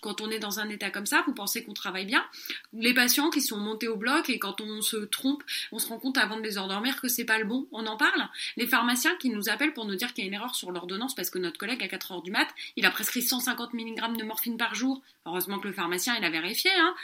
Quand 0.00 0.20
on 0.20 0.30
est 0.30 0.38
dans 0.38 0.60
un 0.60 0.68
état 0.68 0.90
comme 0.90 1.06
ça, 1.06 1.22
vous 1.26 1.34
pensez 1.34 1.64
qu'on 1.64 1.72
travaille 1.72 2.06
bien? 2.06 2.24
Les 2.72 2.94
patients 2.94 3.30
qui 3.30 3.40
sont 3.40 3.58
montés 3.58 3.88
au 3.88 3.96
bloc 3.96 4.30
et 4.30 4.38
quand 4.38 4.60
on 4.60 4.82
se 4.82 4.96
trompe, 4.96 5.42
on 5.72 5.78
se 5.78 5.88
rend 5.88 5.98
compte 5.98 6.18
avant 6.18 6.36
de 6.36 6.42
les 6.42 6.58
endormir 6.58 7.00
que 7.00 7.08
c'est 7.08 7.24
pas 7.24 7.38
le 7.38 7.44
bon, 7.44 7.66
on 7.72 7.86
en 7.86 7.96
parle? 7.96 8.28
Les 8.56 8.66
pharmaciens 8.66 9.14
qui 9.16 9.30
nous 9.30 9.48
appellent 9.48 9.74
pour 9.74 9.86
nous 9.86 9.96
dire 9.96 10.12
qu'il 10.12 10.24
y 10.24 10.26
a 10.26 10.28
une 10.28 10.34
erreur 10.34 10.54
sur 10.54 10.70
l'ordonnance 10.70 11.14
parce 11.14 11.30
que 11.30 11.38
notre 11.38 11.58
collègue 11.58 11.82
à 11.82 11.88
4 11.88 12.12
heures 12.12 12.22
du 12.22 12.30
mat, 12.30 12.48
il 12.76 12.86
a 12.86 12.90
prescrit 12.90 13.22
150 13.22 13.74
mg 13.74 14.16
de 14.16 14.24
morphine 14.24 14.56
par 14.56 14.74
jour. 14.74 15.02
Heureusement 15.26 15.58
que 15.58 15.68
le 15.68 15.74
pharmacien, 15.74 16.16
il 16.16 16.24
a 16.24 16.30
vérifié, 16.30 16.70
hein 16.74 16.94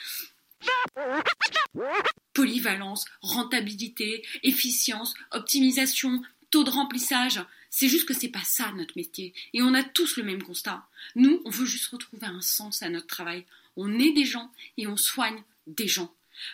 Polyvalence, 2.34 3.04
rentabilité, 3.20 4.24
efficience, 4.42 5.14
optimisation, 5.32 6.22
taux 6.50 6.64
de 6.64 6.70
remplissage. 6.70 7.40
C'est 7.70 7.88
juste 7.88 8.06
que 8.06 8.14
c'est 8.14 8.28
pas 8.28 8.44
ça 8.44 8.72
notre 8.72 8.96
métier. 8.96 9.34
Et 9.52 9.62
on 9.62 9.74
a 9.74 9.82
tous 9.82 10.16
le 10.16 10.24
même 10.24 10.42
constat. 10.42 10.86
Nous, 11.16 11.42
on 11.44 11.50
veut 11.50 11.66
juste 11.66 11.88
retrouver 11.88 12.26
un 12.26 12.40
sens 12.40 12.82
à 12.82 12.88
notre 12.88 13.06
travail. 13.06 13.44
On 13.76 13.98
est 13.98 14.12
des 14.12 14.24
gens 14.24 14.50
et 14.76 14.86
on 14.86 14.96
soigne 14.96 15.42
des 15.66 15.88
gens. 15.88 16.12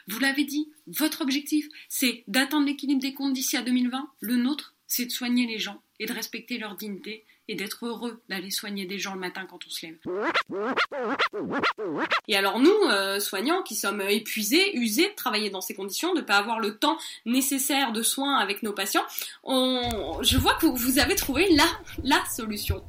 Vous 0.08 0.18
l'avez 0.18 0.44
dit, 0.44 0.68
votre 0.86 1.20
objectif, 1.20 1.68
c'est 1.88 2.24
d'atteindre 2.26 2.66
l'équilibre 2.66 3.02
des 3.02 3.14
comptes 3.14 3.34
d'ici 3.34 3.56
à 3.56 3.62
2020. 3.62 4.10
Le 4.20 4.36
nôtre, 4.36 4.74
c'est 4.86 5.06
de 5.06 5.10
soigner 5.10 5.46
les 5.46 5.58
gens 5.58 5.82
et 6.00 6.06
de 6.06 6.12
respecter 6.12 6.58
leur 6.58 6.76
dignité 6.76 7.24
et 7.48 7.54
d'être 7.54 7.86
heureux 7.86 8.22
d'aller 8.28 8.50
soigner 8.50 8.86
des 8.86 8.98
gens 8.98 9.14
le 9.14 9.20
matin 9.20 9.46
quand 9.48 9.58
on 9.66 9.70
se 9.70 9.86
lève. 9.86 9.98
Et 12.28 12.36
alors 12.36 12.58
nous, 12.58 12.74
euh, 12.90 13.20
soignants 13.20 13.62
qui 13.62 13.74
sommes 13.74 14.00
épuisés, 14.00 14.76
usés 14.76 15.08
de 15.08 15.14
travailler 15.14 15.50
dans 15.50 15.60
ces 15.60 15.74
conditions, 15.74 16.14
de 16.14 16.20
ne 16.20 16.24
pas 16.24 16.36
avoir 16.36 16.60
le 16.60 16.76
temps 16.76 16.98
nécessaire 17.26 17.92
de 17.92 18.02
soins 18.02 18.36
avec 18.36 18.62
nos 18.62 18.72
patients, 18.72 19.04
on... 19.42 20.22
je 20.22 20.38
vois 20.38 20.54
que 20.54 20.66
vous 20.66 20.98
avez 20.98 21.14
trouvé 21.14 21.48
la, 21.54 21.66
la 22.02 22.22
solution. 22.26 22.84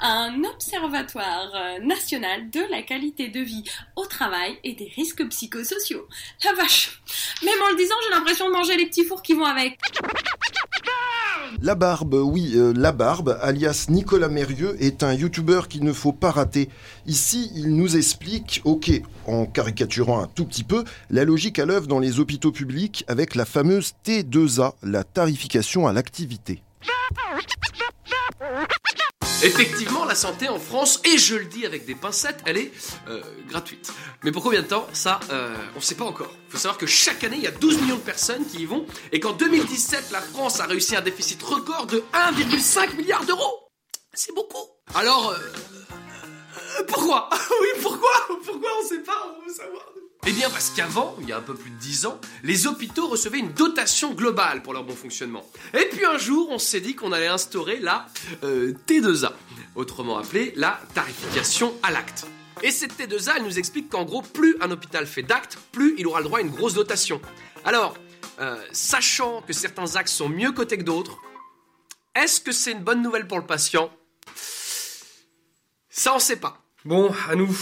Un 0.00 0.42
observatoire 0.44 1.80
national 1.82 2.50
de 2.50 2.60
la 2.70 2.82
qualité 2.82 3.28
de 3.28 3.40
vie 3.40 3.64
au 3.96 4.06
travail 4.06 4.58
et 4.64 4.72
des 4.74 4.90
risques 4.96 5.26
psychosociaux. 5.28 6.08
La 6.44 6.52
vache 6.54 7.00
Même 7.42 7.62
en 7.62 7.70
le 7.70 7.76
disant, 7.76 7.94
j'ai 8.04 8.10
l'impression 8.10 8.48
de 8.48 8.52
manger 8.52 8.76
les 8.76 8.86
petits 8.86 9.04
fours 9.04 9.22
qui 9.22 9.34
vont 9.34 9.44
avec. 9.44 9.78
La 11.60 11.74
Barbe, 11.74 12.14
oui, 12.14 12.52
euh, 12.56 12.72
La 12.76 12.92
Barbe, 12.92 13.38
alias 13.40 13.86
Nicolas 13.88 14.28
Mérieux, 14.28 14.76
est 14.80 15.02
un 15.02 15.12
youtubeur 15.12 15.68
qu'il 15.68 15.84
ne 15.84 15.92
faut 15.92 16.12
pas 16.12 16.30
rater. 16.30 16.68
Ici, 17.06 17.50
il 17.54 17.74
nous 17.74 17.96
explique, 17.96 18.60
ok, 18.64 18.90
en 19.26 19.46
caricaturant 19.46 20.22
un 20.22 20.26
tout 20.26 20.44
petit 20.44 20.64
peu, 20.64 20.84
la 21.10 21.24
logique 21.24 21.58
à 21.58 21.64
l'œuvre 21.64 21.86
dans 21.86 22.00
les 22.00 22.20
hôpitaux 22.20 22.52
publics 22.52 23.04
avec 23.08 23.34
la 23.34 23.44
fameuse 23.44 23.92
T2A, 24.04 24.74
la 24.82 25.04
tarification 25.04 25.86
à 25.86 25.92
l'activité. 25.92 26.62
Effectivement, 29.44 30.06
la 30.06 30.14
santé 30.14 30.48
en 30.48 30.58
France, 30.58 31.00
et 31.04 31.18
je 31.18 31.36
le 31.36 31.44
dis 31.44 31.66
avec 31.66 31.84
des 31.84 31.94
pincettes, 31.94 32.40
elle 32.46 32.56
est 32.56 32.72
euh, 33.08 33.20
gratuite. 33.46 33.92
Mais 34.22 34.32
pour 34.32 34.42
combien 34.42 34.62
de 34.62 34.66
temps? 34.66 34.86
Ça, 34.94 35.20
euh, 35.30 35.54
on 35.74 35.80
ne 35.80 35.82
sait 35.84 35.96
pas 35.96 36.06
encore. 36.06 36.30
Il 36.48 36.52
faut 36.52 36.56
savoir 36.56 36.78
que 36.78 36.86
chaque 36.86 37.22
année, 37.24 37.36
il 37.36 37.42
y 37.42 37.46
a 37.46 37.50
12 37.50 37.82
millions 37.82 37.96
de 37.96 38.00
personnes 38.00 38.46
qui 38.46 38.62
y 38.62 38.64
vont, 38.64 38.86
et 39.12 39.20
qu'en 39.20 39.34
2017, 39.34 40.12
la 40.12 40.22
France 40.22 40.60
a 40.60 40.64
réussi 40.64 40.96
un 40.96 41.02
déficit 41.02 41.42
record 41.42 41.86
de 41.86 42.02
1,5 42.14 42.96
milliard 42.96 43.22
d'euros. 43.26 43.68
C'est 44.14 44.34
beaucoup. 44.34 44.66
Alors, 44.94 45.30
euh, 45.30 46.82
pourquoi? 46.88 47.28
Oui, 47.60 47.68
pourquoi? 47.82 48.12
Pourquoi? 48.46 48.70
On 48.80 48.82
ne 48.82 48.88
sait 48.88 49.02
pas 49.02 49.36
On 49.38 49.46
veut 49.46 49.52
savoir. 49.52 49.93
Eh 50.26 50.32
bien 50.32 50.48
parce 50.48 50.70
qu'avant, 50.70 51.14
il 51.20 51.28
y 51.28 51.32
a 51.32 51.36
un 51.36 51.42
peu 51.42 51.54
plus 51.54 51.70
de 51.70 51.76
10 51.76 52.06
ans, 52.06 52.18
les 52.44 52.66
hôpitaux 52.66 53.08
recevaient 53.08 53.38
une 53.40 53.52
dotation 53.52 54.14
globale 54.14 54.62
pour 54.62 54.72
leur 54.72 54.82
bon 54.82 54.96
fonctionnement. 54.96 55.46
Et 55.74 55.84
puis 55.90 56.06
un 56.06 56.16
jour, 56.16 56.48
on 56.50 56.58
s'est 56.58 56.80
dit 56.80 56.94
qu'on 56.94 57.12
allait 57.12 57.26
instaurer 57.26 57.78
la 57.78 58.06
euh, 58.42 58.72
T2A, 58.86 59.32
autrement 59.74 60.16
appelée 60.16 60.54
la 60.56 60.80
tarification 60.94 61.74
à 61.82 61.90
l'acte. 61.90 62.26
Et 62.62 62.70
cette 62.70 62.98
T2A, 62.98 63.34
elle 63.36 63.42
nous 63.42 63.58
explique 63.58 63.90
qu'en 63.90 64.04
gros, 64.04 64.22
plus 64.22 64.56
un 64.62 64.70
hôpital 64.70 65.06
fait 65.06 65.22
d'actes, 65.22 65.58
plus 65.72 65.94
il 65.98 66.06
aura 66.06 66.20
le 66.20 66.24
droit 66.24 66.38
à 66.38 66.42
une 66.42 66.48
grosse 66.48 66.72
dotation. 66.72 67.20
Alors, 67.66 67.94
euh, 68.40 68.56
sachant 68.72 69.42
que 69.42 69.52
certains 69.52 69.96
actes 69.96 70.08
sont 70.08 70.30
mieux 70.30 70.52
cotés 70.52 70.78
que 70.78 70.84
d'autres, 70.84 71.18
est-ce 72.14 72.40
que 72.40 72.52
c'est 72.52 72.72
une 72.72 72.82
bonne 72.82 73.02
nouvelle 73.02 73.26
pour 73.26 73.38
le 73.38 73.46
patient? 73.46 73.90
Ça, 75.90 76.14
on 76.14 76.18
sait 76.18 76.36
pas. 76.36 76.62
Bon, 76.86 77.12
à 77.28 77.34
nous. 77.34 77.54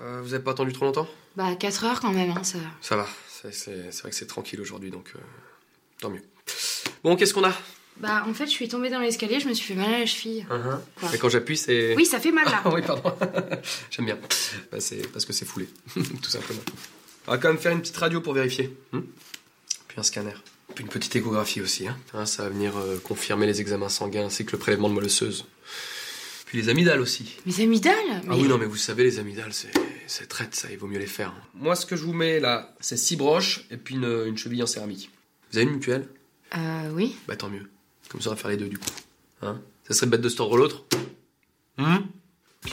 Euh, 0.00 0.20
vous 0.22 0.34
avez 0.34 0.42
pas 0.42 0.50
attendu 0.50 0.72
trop 0.72 0.86
longtemps? 0.86 1.06
Bah, 1.36 1.54
4 1.54 1.84
heures 1.84 2.00
quand 2.00 2.12
même, 2.12 2.30
hein, 2.30 2.44
ça. 2.44 2.58
Ça 2.80 2.96
va. 2.96 3.06
C'est, 3.28 4.00
vrai 4.00 4.10
que 4.10 4.16
c'est 4.16 4.26
tranquille 4.26 4.60
aujourd'hui, 4.60 4.90
donc 4.90 5.12
euh, 5.16 5.18
tant 6.00 6.10
mieux. 6.10 6.22
Bon, 7.02 7.16
qu'est-ce 7.16 7.32
qu'on 7.32 7.44
a? 7.44 7.54
Bah, 7.96 8.24
en 8.26 8.34
fait, 8.34 8.46
je 8.46 8.50
suis 8.50 8.68
tombée 8.68 8.90
dans 8.90 9.00
l'escalier, 9.00 9.40
je 9.40 9.48
me 9.48 9.54
suis 9.54 9.66
fait 9.66 9.74
mal 9.74 9.92
à 9.94 9.98
la 10.00 10.06
cheville. 10.06 10.46
Mais 11.10 11.18
quand 11.18 11.28
j'appuie, 11.28 11.56
c'est. 11.56 11.94
Oui, 11.96 12.06
ça 12.06 12.20
fait 12.20 12.32
mal 12.32 12.44
là. 12.46 12.62
Ah 12.64 12.70
oui, 12.72 12.82
pardon. 12.82 13.14
J'aime 13.90 14.06
bien. 14.06 14.18
Bah, 14.72 14.80
c'est 14.80 15.10
parce 15.12 15.24
que 15.24 15.32
c'est 15.32 15.44
foulé, 15.44 15.68
tout 15.94 16.30
simplement. 16.30 16.60
On 17.26 17.32
va 17.32 17.38
quand 17.38 17.48
même 17.48 17.58
faire 17.58 17.72
une 17.72 17.80
petite 17.80 17.96
radio 17.96 18.20
pour 18.20 18.32
vérifier. 18.32 18.74
hmm? 18.92 19.00
Puis 19.88 19.98
un 19.98 20.02
scanner. 20.02 20.34
Puis 20.74 20.84
une 20.84 20.90
petite 20.90 21.14
échographie 21.16 21.60
aussi. 21.60 21.88
Hein. 21.88 21.96
Hein, 22.14 22.26
ça 22.26 22.44
va 22.44 22.48
venir 22.50 22.76
euh, 22.76 22.98
confirmer 23.02 23.46
les 23.46 23.60
examens 23.60 23.88
sanguins 23.88 24.26
ainsi 24.26 24.44
que 24.44 24.52
le 24.52 24.58
prélèvement 24.58 24.88
de 24.88 24.94
moelle 24.94 25.06
osseuse. 25.06 25.46
Puis 26.50 26.60
les 26.60 26.68
amygdales 26.68 27.00
aussi. 27.00 27.36
Les 27.46 27.60
amygdales 27.60 27.94
Ah 28.28 28.34
oui, 28.36 28.48
non, 28.48 28.58
mais 28.58 28.66
vous 28.66 28.74
savez, 28.74 29.04
les 29.04 29.20
amygdales, 29.20 29.52
c'est, 29.52 29.70
c'est 30.08 30.26
traite, 30.26 30.52
ça, 30.56 30.66
il 30.68 30.78
vaut 30.78 30.88
mieux 30.88 30.98
les 30.98 31.06
faire. 31.06 31.28
hein. 31.28 31.42
Moi, 31.54 31.76
ce 31.76 31.86
que 31.86 31.94
je 31.94 32.02
vous 32.02 32.12
mets 32.12 32.40
là, 32.40 32.74
c'est 32.80 32.96
six 32.96 33.14
broches 33.14 33.66
et 33.70 33.76
puis 33.76 33.94
une, 33.94 34.24
une 34.26 34.36
cheville 34.36 34.60
en 34.64 34.66
céramique. 34.66 35.12
Vous 35.52 35.58
avez 35.58 35.68
une 35.68 35.74
mutuelle? 35.74 36.08
Euh, 36.56 36.90
oui. 36.92 37.14
Bah 37.28 37.36
tant 37.36 37.48
mieux. 37.50 37.70
Comme 38.08 38.20
ça, 38.20 38.30
on 38.30 38.32
va 38.32 38.36
faire 38.36 38.50
les 38.50 38.56
deux 38.56 38.68
du 38.68 38.78
coup. 38.78 38.90
Hein? 39.42 39.60
Ça 39.86 39.94
serait 39.94 40.08
bête 40.08 40.22
de 40.22 40.28
se 40.28 40.34
tordre 40.38 40.56
l'autre? 40.56 40.84
Hum 41.78 42.04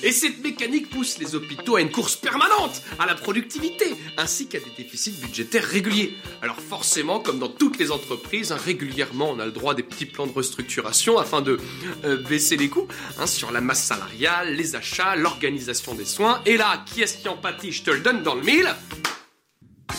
et 0.04 0.12
cette 0.12 0.44
mécanique 0.44 0.90
pousse 0.90 1.18
les 1.18 1.36
hôpitaux 1.36 1.78
à 1.78 1.82
une 1.82 1.92
course 1.92 2.16
permanente 2.16 2.82
à 3.00 3.06
la 3.06 3.16
productivité, 3.16 3.96
ainsi 4.18 4.48
qu'à 4.48 4.60
des 4.60 4.72
déficits 4.78 5.20
budgétaires 5.22 5.64
réguliers. 5.64 6.16
Alors 6.42 6.60
forcément, 6.60 7.20
comme 7.20 7.40
dans 7.40 7.48
toutes 7.50 7.80
les 7.80 7.92
entreprises, 7.92 8.52
hein, 8.52 8.58
régulièrement 8.64 9.32
on 9.32 9.40
a 9.40 9.46
le 9.46 9.52
droit 9.52 9.72
à 9.72 9.76
des 9.76 9.84
petits 9.84 10.06
plans 10.06 10.28
de 10.28 10.34
restructuration 10.34 11.18
afin 11.18 11.42
de 11.42 11.60
euh, 12.04 12.18
baisser 12.18 12.58
les 12.58 12.70
coûts 12.70 12.88
hein, 13.18 13.28
sur 13.28 13.52
la 13.52 13.62
masse 13.62 13.84
salariale, 13.84 14.56
les 14.56 14.76
achats, 14.76 15.16
l'organisation 15.16 15.96
des 15.96 16.06
soins. 16.06 16.42
Et 16.46 16.58
là, 16.58 16.84
qui 16.86 17.02
est-ce 17.02 17.18
qui 17.18 17.30
en 17.30 17.38
pâtit? 17.38 17.72
Je 17.72 17.84
te 17.84 17.92
le 17.92 18.00
donne 18.00 18.24
dans 18.24 18.36
le 18.36 18.44
mille. 18.44 18.70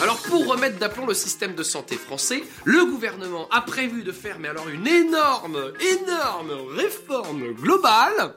Alors 0.00 0.22
pour 0.22 0.46
remettre 0.46 0.78
d'aplomb 0.78 1.06
le 1.06 1.14
système 1.14 1.54
de 1.54 1.62
santé 1.62 1.96
français, 1.96 2.44
le 2.64 2.84
gouvernement 2.84 3.48
a 3.50 3.62
prévu 3.62 4.04
de 4.04 4.12
faire 4.12 4.38
mais 4.38 4.48
alors 4.48 4.68
une 4.68 4.86
énorme, 4.86 5.72
énorme 5.80 6.52
réforme 6.76 7.52
globale. 7.54 8.34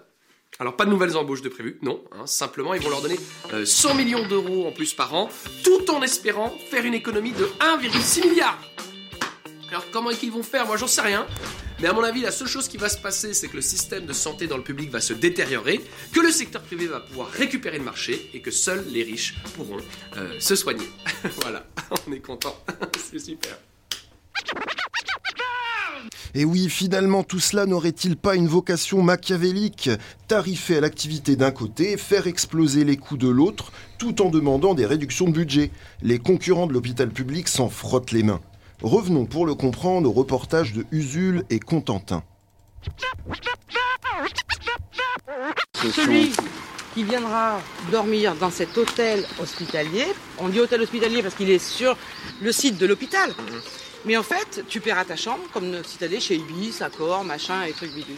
Alors 0.60 0.76
pas 0.76 0.86
de 0.86 0.92
nouvelles 0.92 1.18
embauches 1.18 1.42
de 1.42 1.50
prévues, 1.50 1.80
non. 1.82 2.04
hein, 2.12 2.28
simplement 2.28 2.74
ils 2.74 2.82
vont 2.82 2.90
leur 2.90 3.02
donner 3.02 3.18
euh, 3.54 3.66
100 3.66 3.96
millions 3.96 4.28
d'euros 4.28 4.68
en 4.68 4.72
plus 4.72 4.94
par 4.94 5.14
an, 5.16 5.30
tout 5.64 5.90
en 5.90 6.02
espérant 6.04 6.54
faire 6.70 6.86
une 6.86 6.94
économie 6.94 7.32
de 7.32 7.46
1,6 7.60 8.30
milliard. 8.30 8.60
Alors 9.70 9.86
comment 9.92 10.12
est-ce 10.12 10.20
qu'ils 10.20 10.32
vont 10.32 10.44
faire? 10.44 10.68
Moi 10.68 10.78
j'en 10.78 10.88
sais 10.88 11.02
rien. 11.02 11.26
Mais 11.80 11.88
à 11.88 11.94
mon 11.94 12.04
avis, 12.04 12.22
la 12.22 12.30
seule 12.30 12.48
chose 12.48 12.68
qui 12.68 12.78
va 12.78 12.90
se 12.90 13.00
passer, 13.00 13.34
c'est 13.34 13.48
que 13.48 13.56
le 13.56 13.62
système 13.64 14.06
de 14.06 14.14
santé 14.14 14.46
dans 14.46 14.58
le 14.58 14.62
public 14.62 14.92
va 14.92 15.02
se 15.02 15.14
détériorer, 15.14 15.82
que 16.14 16.20
le 16.20 16.30
secteur 16.30 16.62
privé 16.62 16.86
va 16.86 17.00
pouvoir 17.00 17.28
récupérer 17.32 17.80
le 17.80 17.84
marché 17.84 18.30
et 18.36 18.42
que 18.42 18.52
seuls 18.52 18.86
les 18.90 19.02
riches 19.02 19.34
pourront 19.56 19.78
euh, 20.18 20.40
se 20.40 20.56
soigner. 20.56 20.86
voilà, 21.42 21.66
on 22.08 22.12
est 22.12 22.20
content. 22.20 22.56
c'est 23.12 23.18
super. 23.18 23.58
Et 26.34 26.46
oui, 26.46 26.70
finalement, 26.70 27.24
tout 27.24 27.40
cela 27.40 27.66
n'aurait-il 27.66 28.16
pas 28.16 28.36
une 28.36 28.48
vocation 28.48 29.02
machiavélique? 29.02 29.90
Tarifer 30.28 30.78
à 30.78 30.82
l'activité 30.82 31.36
d'un 31.36 31.52
côté, 31.52 31.98
faire 31.98 32.28
exploser 32.28 32.84
les 32.84 32.98
coûts 32.98 33.18
de 33.18 33.28
l'autre, 33.28 33.72
tout 33.98 34.22
en 34.22 34.30
demandant 34.30 34.74
des 34.74 34.86
réductions 34.86 35.26
de 35.26 35.34
budget. 35.34 35.72
Les 36.02 36.20
concurrents 36.20 36.68
de 36.68 36.74
l'hôpital 36.74 37.10
public 37.10 37.48
s'en 37.48 37.70
frottent 37.70 38.12
les 38.12 38.24
mains. 38.24 38.40
Revenons 38.82 39.26
pour 39.26 39.46
le 39.46 39.56
comprendre 39.56 40.10
au 40.10 40.14
reportage 40.14 40.74
de 40.74 40.86
Usul 40.92 41.44
et 41.50 41.60
Contentin. 41.60 42.24
Celui 45.76 46.32
qui 46.94 47.04
viendra 47.04 47.62
dormir 47.92 48.36
dans 48.36 48.52
cet 48.52 48.78
hôtel 48.78 49.26
hospitalier, 49.40 50.06
on 50.40 50.50
dit 50.50 50.60
hôtel 50.60 50.82
hospitalier 50.82 51.22
parce 51.22 51.36
qu'il 51.36 51.50
est 51.50 51.64
sur 51.64 51.98
le 52.42 52.52
site 52.52 52.78
de 52.78 52.86
l'hôpital, 52.86 53.32
mais 54.06 54.18
en 54.18 54.24
fait, 54.24 54.64
tu 54.68 54.82
paieras 54.82 55.06
ta 55.06 55.16
chambre 55.16 55.44
comme 55.54 55.84
si 55.84 55.98
tu 55.98 56.04
allais 56.04 56.20
chez 56.20 56.36
Ibis, 56.36 56.82
Accor, 56.82 57.24
machin 57.24 57.64
et 57.64 57.72
trucs 57.72 57.94
bidule. 57.94 58.16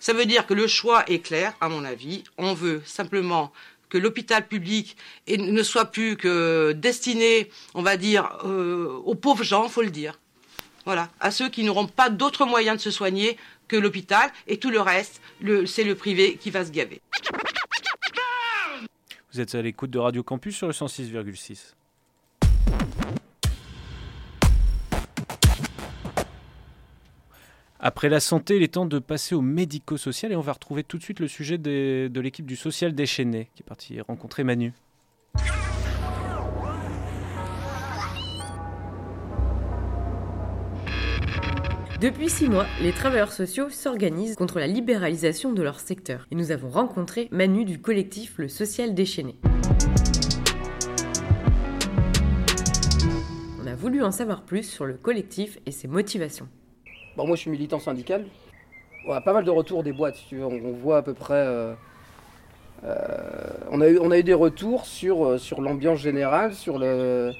Ça 0.00 0.12
veut 0.12 0.26
dire 0.26 0.46
que 0.46 0.54
le 0.54 0.66
choix 0.66 1.04
est 1.08 1.20
clair, 1.20 1.54
à 1.60 1.68
mon 1.68 1.84
avis. 1.84 2.24
On 2.38 2.54
veut 2.54 2.82
simplement 2.84 3.52
que 3.88 3.98
l'hôpital 3.98 4.46
public 4.46 4.96
ne 5.28 5.62
soit 5.62 5.86
plus 5.86 6.16
que 6.16 6.72
destiné, 6.72 7.50
on 7.74 7.82
va 7.82 7.96
dire, 7.96 8.38
euh, 8.44 9.00
aux 9.04 9.14
pauvres 9.14 9.44
gens, 9.44 9.68
faut 9.68 9.82
le 9.82 9.90
dire. 9.90 10.18
Voilà, 10.84 11.10
à 11.20 11.30
ceux 11.30 11.48
qui 11.48 11.62
n'auront 11.62 11.86
pas 11.86 12.10
d'autres 12.10 12.46
moyens 12.46 12.78
de 12.78 12.82
se 12.82 12.90
soigner 12.90 13.36
que 13.68 13.76
l'hôpital 13.76 14.30
et 14.48 14.58
tout 14.58 14.70
le 14.70 14.80
reste, 14.80 15.20
c'est 15.66 15.84
le 15.84 15.94
privé 15.94 16.36
qui 16.36 16.50
va 16.50 16.64
se 16.64 16.70
gaver. 16.72 17.00
Vous 19.32 19.40
êtes 19.40 19.54
à 19.54 19.62
l'écoute 19.62 19.90
de 19.90 19.98
Radio 19.98 20.22
Campus 20.22 20.56
sur 20.56 20.66
le 20.66 20.72
106,6. 20.72 21.74
Après 27.84 28.08
la 28.08 28.20
santé, 28.20 28.54
il 28.54 28.62
est 28.62 28.74
temps 28.74 28.86
de 28.86 29.00
passer 29.00 29.34
au 29.34 29.40
médico-social 29.40 30.30
et 30.30 30.36
on 30.36 30.40
va 30.40 30.52
retrouver 30.52 30.84
tout 30.84 30.98
de 30.98 31.02
suite 31.02 31.18
le 31.18 31.26
sujet 31.26 31.58
de 31.58 32.20
l'équipe 32.20 32.46
du 32.46 32.54
social 32.54 32.94
déchaîné 32.94 33.50
qui 33.56 33.64
est 33.64 33.66
parti 33.66 34.00
rencontrer 34.00 34.44
Manu. 34.44 34.72
Depuis 42.00 42.30
six 42.30 42.48
mois, 42.48 42.66
les 42.80 42.92
travailleurs 42.92 43.32
sociaux 43.32 43.68
s'organisent 43.68 44.36
contre 44.36 44.60
la 44.60 44.68
libéralisation 44.68 45.52
de 45.52 45.62
leur 45.62 45.80
secteur. 45.80 46.28
Et 46.30 46.36
nous 46.36 46.52
avons 46.52 46.70
rencontré 46.70 47.26
Manu 47.32 47.64
du 47.64 47.80
collectif 47.80 48.34
Le 48.38 48.46
Social 48.46 48.94
Déchaîné. 48.94 49.36
On 53.60 53.66
a 53.66 53.74
voulu 53.74 54.04
en 54.04 54.12
savoir 54.12 54.44
plus 54.44 54.62
sur 54.62 54.84
le 54.86 54.94
collectif 54.94 55.58
et 55.66 55.72
ses 55.72 55.88
motivations. 55.88 56.48
Bon, 57.16 57.26
moi, 57.26 57.36
je 57.36 57.42
suis 57.42 57.50
militant 57.50 57.78
syndical. 57.78 58.24
On 59.06 59.12
a 59.12 59.20
pas 59.20 59.32
mal 59.34 59.44
de 59.44 59.50
retours 59.50 59.82
des 59.82 59.92
boîtes, 59.92 60.16
tu 60.28 60.36
veux. 60.36 60.46
On, 60.46 60.72
voit 60.72 60.98
à 60.98 61.02
peu 61.02 61.12
près. 61.12 61.34
euh, 61.34 61.74
euh, 62.84 62.96
on, 63.70 63.80
a 63.80 64.18
eu, 64.18 64.22
des 64.22 64.34
retours 64.34 64.86
sur, 64.86 65.24
euh, 65.26 65.38
l'ambiance 65.58 65.98
générale, 65.98 66.54
sur, 66.54 66.78
le, 66.78 67.32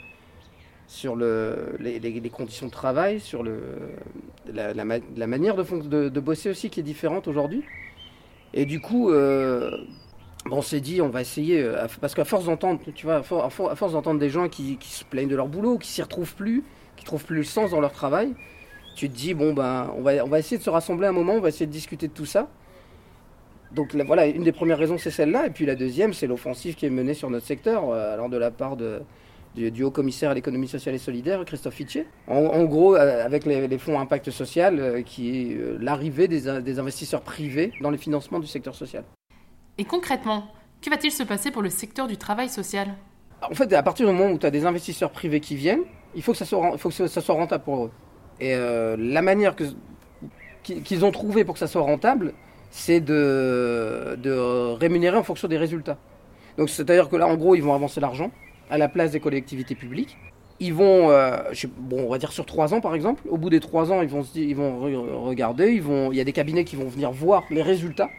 les, 1.78 2.30
conditions 2.30 2.66
de 2.66 2.70
travail, 2.70 3.18
sur 3.18 3.42
le, 3.42 3.60
la, 4.52 4.74
la 4.74 4.84
ma- 4.84 4.98
la 5.16 5.26
manière 5.26 5.56
de, 5.56 6.08
de, 6.08 6.20
bosser 6.20 6.50
aussi 6.50 6.68
qui 6.68 6.80
est 6.80 6.84
différente 6.84 7.26
aujourd'hui. 7.26 7.62
Et 8.52 8.66
du 8.66 8.80
coup, 8.80 9.10
on 10.50 10.62
s'est 10.62 10.80
dit, 10.80 11.00
on 11.00 11.08
va 11.08 11.22
essayer. 11.22 11.66
Parce 12.02 12.14
qu'à 12.14 12.26
force 12.26 12.44
d'entendre, 12.44 12.80
tu 12.94 13.06
vois, 13.06 13.16
à 13.16 13.22
for- 13.22 13.44
à 13.44 13.48
for- 13.48 13.70
à 13.70 13.76
force 13.76 13.92
d'entendre 13.92 14.20
des 14.20 14.28
gens 14.28 14.50
qui, 14.50 14.76
qui 14.76 14.90
se 14.90 15.04
plaignent 15.04 15.30
de 15.30 15.36
leur 15.36 15.48
boulot, 15.48 15.78
qui 15.78 15.88
s'y 15.88 16.02
retrouvent 16.02 16.34
plus, 16.34 16.62
qui 16.96 17.06
trouvent 17.06 17.24
plus 17.24 17.36
le 17.36 17.44
sens 17.44 17.70
dans 17.70 17.80
leur 17.80 17.92
travail, 17.92 18.34
tu 18.94 19.08
te 19.08 19.14
dis, 19.14 19.34
bon, 19.34 19.52
ben, 19.52 19.92
on 19.96 20.02
va, 20.02 20.24
on 20.24 20.28
va 20.28 20.38
essayer 20.38 20.58
de 20.58 20.62
se 20.62 20.70
rassembler 20.70 21.06
un 21.06 21.12
moment, 21.12 21.34
on 21.34 21.40
va 21.40 21.48
essayer 21.48 21.66
de 21.66 21.72
discuter 21.72 22.08
de 22.08 22.12
tout 22.12 22.26
ça. 22.26 22.48
Donc 23.72 23.94
là, 23.94 24.04
voilà, 24.04 24.26
une 24.26 24.42
des 24.42 24.52
premières 24.52 24.78
raisons, 24.78 24.98
c'est 24.98 25.10
celle-là. 25.10 25.46
Et 25.46 25.50
puis 25.50 25.64
la 25.64 25.74
deuxième, 25.74 26.12
c'est 26.12 26.26
l'offensive 26.26 26.74
qui 26.74 26.84
est 26.86 26.90
menée 26.90 27.14
sur 27.14 27.30
notre 27.30 27.46
secteur, 27.46 27.88
euh, 27.88 28.12
alors 28.12 28.28
de 28.28 28.36
la 28.36 28.50
part 28.50 28.76
de, 28.76 29.00
du, 29.54 29.70
du 29.70 29.82
haut-commissaire 29.82 30.30
à 30.30 30.34
l'économie 30.34 30.68
sociale 30.68 30.94
et 30.94 30.98
solidaire, 30.98 31.42
Christophe 31.46 31.74
Fitché. 31.74 32.06
En, 32.28 32.36
en 32.36 32.64
gros, 32.64 32.96
euh, 32.96 33.24
avec 33.24 33.46
les, 33.46 33.66
les 33.68 33.78
fonds 33.78 33.98
impact 33.98 34.30
social, 34.30 34.78
euh, 34.78 35.02
qui 35.02 35.52
est 35.52 35.58
l'arrivée 35.80 36.28
des, 36.28 36.48
in- 36.48 36.60
des 36.60 36.78
investisseurs 36.78 37.22
privés 37.22 37.72
dans 37.80 37.90
les 37.90 37.98
financements 37.98 38.40
du 38.40 38.46
secteur 38.46 38.74
social. 38.74 39.04
Et 39.78 39.84
concrètement, 39.84 40.48
que 40.82 40.90
va-t-il 40.90 41.10
se 41.10 41.22
passer 41.22 41.50
pour 41.50 41.62
le 41.62 41.70
secteur 41.70 42.06
du 42.06 42.18
travail 42.18 42.50
social? 42.50 42.88
En 43.40 43.54
fait, 43.54 43.72
à 43.72 43.82
partir 43.82 44.06
du 44.06 44.12
moment 44.12 44.30
où 44.30 44.38
tu 44.38 44.44
as 44.44 44.50
des 44.50 44.66
investisseurs 44.66 45.10
privés 45.10 45.40
qui 45.40 45.56
viennent, 45.56 45.84
il 46.14 46.22
faut 46.22 46.32
que 46.32 46.38
ça 46.38 46.44
soit, 46.44 46.58
ren- 46.58 46.72
il 46.74 46.78
faut 46.78 46.90
que 46.90 47.06
ça 47.06 47.20
soit 47.22 47.34
rentable 47.34 47.64
pour 47.64 47.86
eux. 47.86 47.90
Et 48.42 48.54
euh, 48.56 48.96
la 48.98 49.22
manière 49.22 49.54
que- 49.54 49.64
qu'ils 50.62 51.04
ont 51.04 51.12
trouvé 51.12 51.44
pour 51.44 51.54
que 51.54 51.60
ça 51.60 51.66
soit 51.68 51.82
rentable, 51.82 52.32
c'est 52.70 53.00
de, 53.00 54.16
de 54.20 54.32
rémunérer 54.74 55.16
en 55.16 55.22
fonction 55.22 55.46
des 55.48 55.58
résultats. 55.58 55.96
Donc 56.58 56.68
c'est-à-dire 56.68 57.08
que 57.08 57.16
là, 57.16 57.26
en 57.28 57.36
gros, 57.36 57.54
ils 57.54 57.62
vont 57.62 57.74
avancer 57.74 58.00
l'argent 58.00 58.30
à 58.68 58.78
la 58.78 58.88
place 58.88 59.12
des 59.12 59.20
collectivités 59.20 59.74
publiques. 59.74 60.16
Ils 60.60 60.74
vont, 60.74 61.10
euh, 61.10 61.36
je 61.52 61.60
sais- 61.62 61.70
bon, 61.76 62.04
on 62.06 62.10
va 62.10 62.18
dire 62.18 62.32
sur 62.32 62.46
trois 62.46 62.74
ans 62.74 62.80
par 62.80 62.94
exemple. 62.94 63.22
Au 63.28 63.36
bout 63.38 63.50
des 63.50 63.60
trois 63.60 63.92
ans, 63.92 64.02
ils 64.02 64.08
vont, 64.08 64.22
se 64.24 64.32
dire- 64.32 64.48
ils 64.48 64.56
vont 64.56 64.88
re- 64.88 65.24
regarder. 65.28 65.70
Ils 65.72 65.82
vont, 65.82 66.10
il 66.12 66.16
y 66.18 66.20
a 66.20 66.24
des 66.24 66.32
cabinets 66.32 66.64
qui 66.64 66.76
vont 66.76 66.88
venir 66.88 67.10
voir 67.12 67.44
les 67.50 67.62
résultats. 67.62 68.10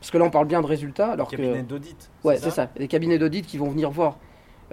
Parce 0.00 0.10
que 0.10 0.18
là, 0.18 0.24
on 0.24 0.30
parle 0.30 0.46
bien 0.46 0.60
de 0.62 0.66
résultats. 0.66 1.12
Alors 1.12 1.28
Cabinet 1.28 1.58
que, 1.58 1.62
d'audit, 1.62 2.10
Ouais, 2.24 2.36
c'est 2.36 2.50
ça. 2.50 2.68
Des 2.76 2.88
cabinets 2.88 3.18
d'audit 3.18 3.46
qui 3.46 3.56
vont 3.58 3.68
venir 3.68 3.90
voir 3.90 4.16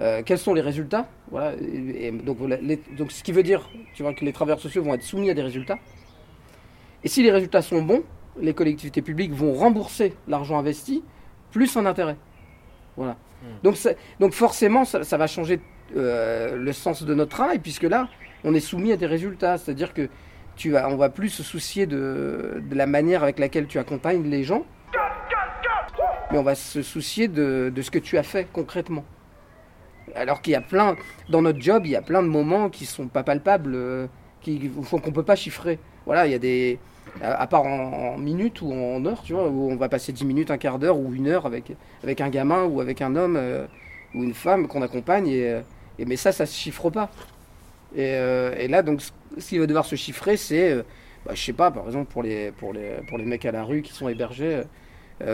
euh, 0.02 0.22
quels 0.26 0.38
sont 0.38 0.54
les 0.54 0.62
résultats. 0.62 1.08
Voilà. 1.32 1.54
Et, 1.62 2.08
et 2.08 2.12
donc, 2.12 2.38
les- 2.62 2.80
donc, 2.98 3.12
ce 3.12 3.24
qui 3.24 3.32
veut 3.32 3.44
dire, 3.44 3.70
tu 3.94 4.04
vois, 4.04 4.14
que 4.14 4.24
les 4.26 4.34
travailleurs 4.34 4.60
sociaux 4.60 4.84
vont 4.84 4.94
être 4.94 5.04
soumis 5.04 5.30
à 5.30 5.34
des 5.34 5.42
résultats. 5.42 5.78
Et 7.04 7.08
si 7.08 7.24
les 7.24 7.32
résultats 7.32 7.62
sont 7.62 7.82
bons, 7.82 8.04
les 8.40 8.54
collectivités 8.54 9.02
publiques 9.02 9.34
vont 9.34 9.54
rembourser 9.54 10.14
l'argent 10.28 10.58
investi 10.58 11.04
plus 11.52 11.76
un 11.78 11.86
intérêt. 11.86 12.16
Voilà. 12.98 13.18
Donc, 13.64 13.78
c'est- 13.78 13.98
donc 14.20 14.34
forcément, 14.34 14.84
ça, 14.86 15.04
ça 15.04 15.18
va 15.18 15.28
changer 15.28 15.60
euh, 15.96 16.56
le 16.58 16.74
sens 16.74 17.04
de 17.04 17.14
notre 17.16 17.32
travail, 17.32 17.60
puisque 17.60 17.84
là, 17.84 18.08
on 18.44 18.54
est 18.54 18.60
soumis 18.60 18.92
à 18.92 18.98
des 18.98 19.06
résultats. 19.08 19.58
C'est-à-dire 19.58 19.94
que 19.94 20.08
tu 20.56 20.72
vas, 20.72 20.90
on 20.90 20.98
va 20.98 21.10
plus 21.10 21.30
se 21.30 21.42
soucier 21.42 21.86
de, 21.88 22.62
de 22.70 22.76
la 22.76 22.86
manière 22.86 23.24
avec 23.24 23.40
laquelle 23.40 23.66
tu 23.68 23.80
accompagnes 23.80 24.30
les 24.30 24.44
gens, 24.44 24.66
mais 26.32 26.38
on 26.38 26.44
va 26.44 26.56
se 26.56 26.82
soucier 26.82 27.28
de, 27.28 27.72
de 27.74 27.82
ce 27.82 27.90
que 27.92 27.98
tu 28.00 28.18
as 28.18 28.24
fait 28.24 28.48
concrètement. 28.52 29.04
Alors 30.16 30.42
qu'il 30.42 30.54
y 30.54 30.56
a 30.56 30.62
plein, 30.62 30.96
dans 31.30 31.42
notre 31.42 31.60
job, 31.62 31.84
il 31.86 31.92
y 31.92 31.96
a 31.96 32.02
plein 32.02 32.24
de 32.24 32.28
moments 32.28 32.70
qui 32.70 32.86
sont 32.86 33.08
pas 33.08 33.24
palpables, 33.24 33.74
euh, 33.76 34.08
qui, 34.42 34.70
qu'on 34.90 34.98
ne 34.98 35.12
peut 35.12 35.24
pas 35.24 35.36
chiffrer. 35.36 35.80
Voilà, 36.06 36.26
il 36.26 36.32
y 36.32 36.36
a 36.36 36.40
des, 36.40 36.80
à 37.22 37.46
part 37.48 37.64
en, 37.64 38.18
minutes 38.18 38.62
ou 38.62 38.72
en 38.74 39.06
heures, 39.06 39.22
tu 39.24 39.34
vois, 39.34 39.48
où 39.48 39.70
on 39.70 39.76
va 39.76 39.90
passer 39.90 40.12
10 40.12 40.26
minutes, 40.26 40.52
un 40.52 40.58
quart 40.58 40.80
d'heure 40.80 40.98
ou 40.98 41.14
une 41.14 41.28
heure 41.28 41.46
avec, 41.46 41.72
avec 42.04 42.22
un 42.22 42.30
gamin 42.30 42.66
ou 42.66 42.82
avec 42.82 43.02
un 43.02 43.16
homme 43.16 43.36
euh, 43.38 43.66
ou 44.16 44.24
une 44.24 44.34
femme 44.34 44.68
qu'on 44.68 44.82
accompagne, 44.82 45.28
et, 45.28 45.50
euh, 45.50 45.62
et- 46.00 46.06
mais 46.06 46.16
ça, 46.16 46.32
ça 46.32 46.46
se 46.46 46.56
chiffre 46.56 46.90
pas. 46.90 47.10
Et, 47.96 48.14
euh, 48.16 48.68
là, 48.68 48.82
donc, 48.84 49.02
ce 49.38 49.50
qui 49.50 49.58
va 49.58 49.66
devoir 49.68 49.86
se 49.86 49.96
chiffrer, 49.96 50.38
c'est, 50.38 50.76
bah, 51.26 51.34
je 51.36 51.42
sais 51.44 51.54
pas, 51.54 51.72
par 51.72 51.86
exemple, 51.86 52.12
pour 52.12 52.24
les, 52.24 52.52
pour, 52.52 52.74
les, 52.74 52.98
pour 53.08 53.18
les 53.18 53.26
mecs 53.26 53.46
à 53.46 53.52
la 53.52 53.64
rue 53.64 53.82
qui 53.82 53.94
sont 53.94 54.10
hébergés, 54.10 54.64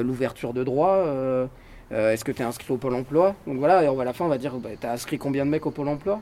l'ouverture 0.01 0.51
de 0.53 0.63
droits, 0.63 1.47
euh, 1.91 2.11
est-ce 2.11 2.25
que 2.25 2.31
tu 2.31 2.41
es 2.41 2.45
inscrit 2.45 2.73
au 2.73 2.77
Pôle 2.77 2.95
emploi 2.95 3.35
Donc 3.45 3.57
voilà, 3.57 3.83
et 3.83 3.87
à 3.87 4.03
la 4.03 4.13
fin, 4.13 4.25
on 4.25 4.29
va 4.29 4.37
dire, 4.37 4.55
bah, 4.55 4.69
tu 4.79 4.87
as 4.87 4.91
inscrit 4.91 5.17
combien 5.17 5.45
de 5.45 5.51
mecs 5.51 5.65
au 5.65 5.71
Pôle 5.71 5.87
emploi 5.87 6.19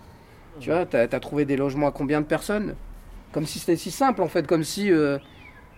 Tu 0.59 0.69
vois, 0.69 0.85
tu 0.85 0.97
as, 0.97 1.07
trouvé 1.19 1.45
des 1.45 1.55
logements 1.55 1.87
à 1.87 1.91
combien 1.91 2.19
de 2.21 2.25
personnes 2.25 2.75
Comme 3.31 3.45
si 3.45 3.59
c'était 3.59 3.77
si 3.77 3.91
simple, 3.91 4.21
en 4.21 4.27
fait, 4.27 4.45
comme 4.45 4.63
si 4.63 4.91
euh, 4.91 5.17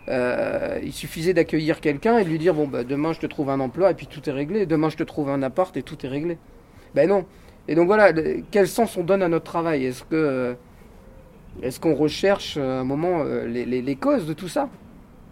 euh, 0.08 0.80
il 0.84 0.92
suffisait 0.92 1.34
d'accueillir 1.34 1.82
quelqu'un 1.82 2.18
et 2.18 2.24
de 2.24 2.30
lui 2.30 2.40
dire, 2.40 2.56
bon, 2.56 2.68
bah, 2.68 2.84
demain, 2.84 3.14
je 3.14 3.20
te 3.20 3.28
trouve 3.28 3.50
un 3.50 3.60
emploi 3.60 3.92
et 3.92 3.94
puis 3.94 4.08
tout 4.08 4.28
est 4.28 4.34
réglé. 4.34 4.66
Demain, 4.66 4.90
je 4.90 4.98
te 4.98 5.04
trouve 5.04 5.30
un 5.30 5.44
appart 5.44 5.76
et 5.78 5.84
tout 5.84 6.04
est 6.04 6.10
réglé. 6.10 6.38
Ben 6.96 7.08
non. 7.08 7.26
Et 7.68 7.76
donc 7.76 7.88
voilà, 7.88 8.14
quel 8.52 8.68
sens 8.68 8.96
on 8.98 9.04
donne 9.04 9.22
à 9.22 9.28
notre 9.28 9.46
travail? 9.46 9.86
Est-ce 9.86 10.04
que 10.04 10.56
est-ce 11.62 11.80
qu'on 11.80 11.96
recherche 11.96 12.58
à 12.58 12.80
un 12.80 12.84
moment 12.84 13.24
les, 13.24 13.96
causes 13.96 14.28
de 14.28 14.34
tout 14.34 14.48
ça? 14.48 14.70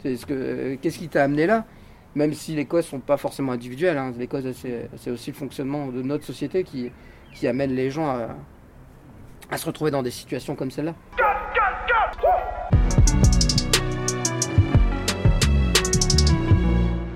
Est-ce 0.03 0.25
que 0.25 0.75
qu'est-ce 0.81 0.97
qui 0.97 1.09
t'a 1.09 1.23
amené 1.23 1.45
là? 1.45 1.65
Même 2.15 2.33
si 2.33 2.55
les 2.55 2.65
causes 2.65 2.85
sont 2.85 2.99
pas 2.99 3.17
forcément 3.17 3.51
individuelles, 3.51 3.97
hein, 3.97 4.13
les 4.17 4.27
causes 4.27 4.51
c'est, 4.53 5.11
aussi 5.11 5.31
le 5.31 5.35
fonctionnement 5.35 5.87
de 5.87 6.01
notre 6.01 6.25
société 6.25 6.63
qui 6.63 7.47
amène 7.47 7.73
les 7.73 7.89
gens 7.89 8.07
à, 8.07 8.35
à 9.49 9.57
se 9.57 9.65
retrouver 9.65 9.91
dans 9.91 10.03
des 10.03 10.11
situations 10.11 10.55
comme 10.55 10.71
celle-là. 10.71 10.95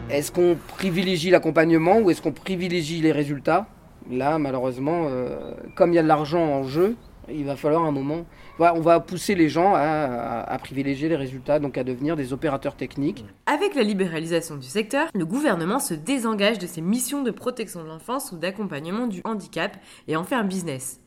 Est-ce 0.09 0.31
qu'on 0.31 0.57
privilégie 0.67 1.29
l'accompagnement 1.29 1.99
ou 1.99 2.09
est-ce 2.09 2.21
qu'on 2.21 2.31
privilégie 2.31 3.01
les 3.01 3.11
résultats? 3.11 3.67
Là, 4.09 4.39
malheureusement, 4.39 5.07
euh, 5.09 5.51
comme 5.75 5.91
il 5.91 5.95
y 5.95 5.99
a 5.99 6.03
de 6.03 6.07
l'argent 6.07 6.39
en 6.39 6.63
jeu, 6.63 6.95
il 7.29 7.45
va 7.45 7.55
falloir 7.55 7.83
un 7.83 7.91
moment. 7.91 8.25
Voilà, 8.57 8.73
on 8.75 8.81
va 8.81 8.99
pousser 8.99 9.35
les 9.35 9.49
gens 9.49 9.75
à, 9.75 9.79
à- 9.81 10.41
à 10.53 10.57
privilégier 10.57 11.09
les 11.09 11.15
résultats, 11.15 11.59
donc 11.59 11.77
à 11.77 11.83
devenir 11.83 12.15
des 12.15 12.33
opérateurs 12.33 12.75
techniques. 12.75 13.23
Avec 13.45 13.75
la 13.75 13.83
libéralisation 13.83 14.55
du 14.55 14.65
secteur, 14.67 15.07
le 15.13 15.25
gouvernement 15.25 15.79
se 15.79 15.93
désengage 15.93 16.57
de 16.57 16.65
ses 16.65 16.81
missions 16.81 17.21
de 17.21 17.29
protection 17.31 17.83
de 17.83 17.87
l'enfance 17.87 18.31
ou 18.31 18.37
d'accompagnement 18.37 19.05
du 19.05 19.21
handicap 19.25 19.77
et 20.07 20.15
en 20.15 20.23
fait 20.23 20.35
un 20.35 20.43
business. 20.43 20.99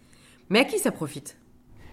Mais 0.48 0.61
à 0.61 0.64
qui 0.64 0.78
ça 0.78 0.92
profite? 0.92 1.38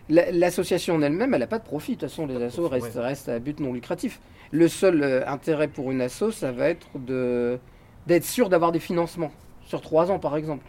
La- 0.10 0.32
L'association 0.32 0.96
en 0.96 1.02
elle-même, 1.02 1.34
elle 1.34 1.40
n'a 1.40 1.48
pas 1.48 1.60
de 1.60 1.64
profit. 1.66 1.96
De 1.96 2.00
toute 2.02 2.10
façon, 2.10 2.28
les 2.28 2.42
assos 2.42 2.68
restent, 2.70 2.96
restent 2.96 3.30
à 3.30 3.40
but 3.40 3.60
non 3.60 3.74
lucratif. 3.74 4.20
Le 4.52 4.68
seul 4.68 5.02
euh, 5.04 5.28
intérêt 5.28 5.68
pour 5.68 5.92
une 5.92 6.02
asso, 6.02 6.32
ça 6.32 6.52
va 6.52 6.70
être 6.70 6.88
d'être 8.08 8.24
sûr 8.26 8.48
d'avoir 8.48 8.72
des 8.72 8.80
financements 8.80 9.32
sur 9.68 9.82
trois 9.82 10.10
ans, 10.10 10.18
par 10.18 10.36
exemple. 10.38 10.66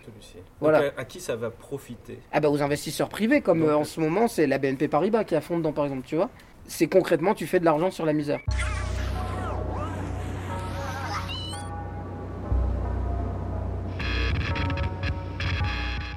Voilà. 0.60 0.80
Donc, 0.82 0.92
à, 0.96 1.00
à 1.00 1.04
qui 1.04 1.20
ça 1.20 1.36
va 1.36 1.50
profiter 1.50 2.18
Ah 2.32 2.40
bah 2.40 2.50
aux 2.50 2.60
investisseurs 2.62 3.08
privés, 3.08 3.40
comme 3.40 3.62
euh, 3.62 3.76
en 3.76 3.84
ce 3.84 4.00
moment 4.00 4.26
c'est 4.28 4.46
la 4.46 4.58
BNP 4.58 4.88
Paribas 4.88 5.24
qui 5.24 5.34
a 5.36 5.40
fond 5.40 5.56
dedans 5.58 5.72
par 5.72 5.84
exemple, 5.84 6.02
tu 6.06 6.16
vois. 6.16 6.28
C'est 6.66 6.88
concrètement 6.88 7.32
tu 7.34 7.46
fais 7.46 7.60
de 7.60 7.64
l'argent 7.64 7.90
sur 7.90 8.04
la 8.04 8.12
misère. 8.12 8.40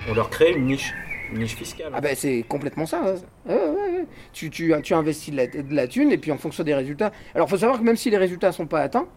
On 0.09 0.13
leur 0.13 0.29
crée 0.29 0.51
une 0.51 0.65
niche, 0.65 0.93
une 1.31 1.39
niche 1.39 1.55
fiscale. 1.55 1.91
Ah 1.93 2.01
bah 2.01 2.15
c'est 2.15 2.43
complètement 2.47 2.85
ça. 2.85 3.01
ouais. 3.03 3.13
Ouais, 3.45 3.55
ouais, 3.55 3.69
ouais. 3.99 4.05
Tu, 4.33 4.49
tu, 4.49 4.73
tu 4.83 4.93
investis 4.93 5.31
de 5.31 5.37
la, 5.37 5.47
de 5.47 5.73
la 5.75 5.87
thune 5.87 6.11
et 6.11 6.17
puis 6.17 6.31
en 6.31 6.37
fonction 6.37 6.63
des 6.63 6.73
résultats. 6.73 7.11
Alors 7.35 7.47
faut 7.49 7.57
savoir 7.57 7.79
que 7.79 7.83
même 7.83 7.95
si 7.97 8.09
les 8.09 8.17
résultats 8.17 8.51
sont 8.51 8.65
pas 8.65 8.81
atteints, 8.81 9.07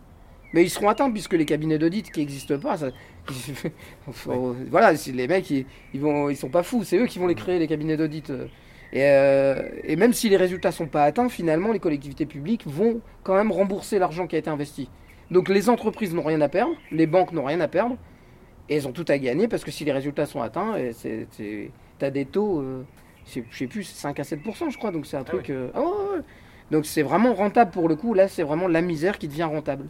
mais 0.55 0.63
ils 0.63 0.71
seront 0.71 0.89
atteints 0.89 1.11
puisque 1.11 1.35
les 1.35 1.45
cabinets 1.45 1.77
d'audit 1.79 2.11
qui 2.11 2.21
n'existent 2.21 2.59
pas, 2.59 2.79
ça, 2.79 2.89
faut- 4.13 4.57
voilà, 4.71 4.93
les 4.93 5.29
mecs 5.29 5.51
ils, 5.51 5.67
ils 5.93 6.01
vont, 6.01 6.31
ils 6.31 6.37
sont 6.37 6.49
pas 6.49 6.63
fous, 6.63 6.83
c'est 6.85 6.97
eux 6.97 7.07
qui 7.07 7.19
vont 7.19 7.27
les 7.27 7.35
créer 7.35 7.59
les 7.59 7.67
cabinets 7.69 7.97
d'audit. 7.99 8.31
euh. 8.31 8.47
Et, 8.93 9.03
euh, 9.03 9.69
et 9.83 9.97
même 9.97 10.13
si 10.13 10.29
les 10.29 10.37
résultats 10.37 10.71
sont 10.73 10.87
pas 10.87 11.03
atteints, 11.05 11.29
finalement 11.29 11.73
les 11.73 11.81
collectivités 11.81 12.27
publiques 12.27 12.63
vont 12.67 13.01
quand 13.25 13.35
même 13.35 13.51
rembourser 13.51 13.99
l'argent 13.99 14.27
qui 14.27 14.37
a 14.37 14.39
été 14.39 14.49
investi. 14.49 14.89
Donc 15.31 15.49
les 15.49 15.69
entreprises 15.69 16.15
n'ont 16.15 16.23
rien 16.23 16.41
à 16.41 16.49
perdre, 16.49 16.75
les 16.93 17.07
banques 17.07 17.33
n'ont 17.33 17.45
rien 17.45 17.61
à 17.61 17.67
perdre, 17.69 17.97
et 18.69 18.77
elles 18.77 18.87
ont 18.87 18.93
tout 18.93 19.05
à 19.09 19.19
gagner 19.19 19.49
parce 19.49 19.65
que 19.65 19.71
si 19.73 19.85
les 19.85 19.93
résultats 19.93 20.27
sont 20.27 20.41
atteints, 20.43 20.75
c'est- 20.93 21.27
t'as 21.99 22.11
des 22.11 22.25
taux, 22.25 22.61
euh, 22.61 22.85
je 23.27 23.41
sais- 23.51 23.67
plus, 23.67 23.83
c'est 23.85 23.97
5 24.01 24.21
à 24.21 24.25
7%, 24.25 24.71
je 24.71 24.79
crois, 24.79 24.93
donc 24.93 25.07
c'est 25.07 25.17
un 25.17 25.25
truc. 25.25 25.51
euh, 25.51 25.71
ah 25.75 25.81
ouais, 25.81 25.87
ouais. 25.87 26.23
Donc 26.71 26.87
c'est 26.87 27.03
vraiment 27.03 27.35
rentable 27.35 27.71
pour 27.73 27.89
le 27.89 27.97
coup, 27.97 28.15
là 28.15 28.29
c'est 28.29 28.43
vraiment 28.45 28.69
la 28.69 28.81
misère 28.81 29.19
qui 29.19 29.27
devient 29.29 29.43
rentable. 29.45 29.89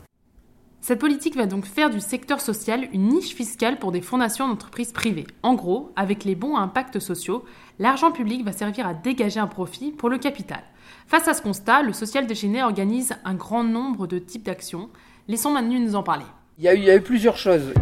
Cette 0.87 0.99
politique 0.99 1.35
va 1.35 1.47
donc 1.47 1.65
faire 1.65 1.89
du 1.89 1.99
secteur 1.99 2.43
social 2.43 2.89
une 2.93 3.09
niche 3.09 3.35
fiscale 3.35 3.79
pour 3.79 3.91
des 3.91 4.03
fondations 4.03 4.47
d'entreprises 4.47 4.93
privées. 4.93 5.27
En 5.43 5.55
gros, 5.55 5.91
avec 5.97 6.25
les 6.25 6.35
bons 6.35 6.57
à 6.57 6.61
impact 6.61 6.99
sociaux, 6.99 7.43
l'argent 7.79 8.13
public 8.13 8.45
va 8.45 8.53
servir 8.53 8.87
à 8.87 8.93
dégager 8.93 9.41
un 9.41 9.47
profit 9.47 9.93
pour 9.93 10.11
le 10.11 10.19
capital. 10.19 10.61
Face 11.07 11.27
à 11.27 11.33
ce 11.33 11.41
constat, 11.41 11.83
le 11.83 11.95
social 11.95 12.27
déchaîné 12.27 12.63
organise 12.63 13.15
un 13.25 13.33
grand 13.33 13.65
nombre 13.65 14.07
de 14.07 14.19
types 14.19 14.43
d'actions. 14.43 14.91
Laissons 15.27 15.53
Manu 15.53 15.81
nous 15.81 15.97
en 15.97 16.03
parler. 16.03 16.27
Il 16.59 16.65
y 16.65 16.69
a 16.69 16.97
eu, 16.97 17.01
plusieurs 17.01 17.39
choses. 17.39 17.73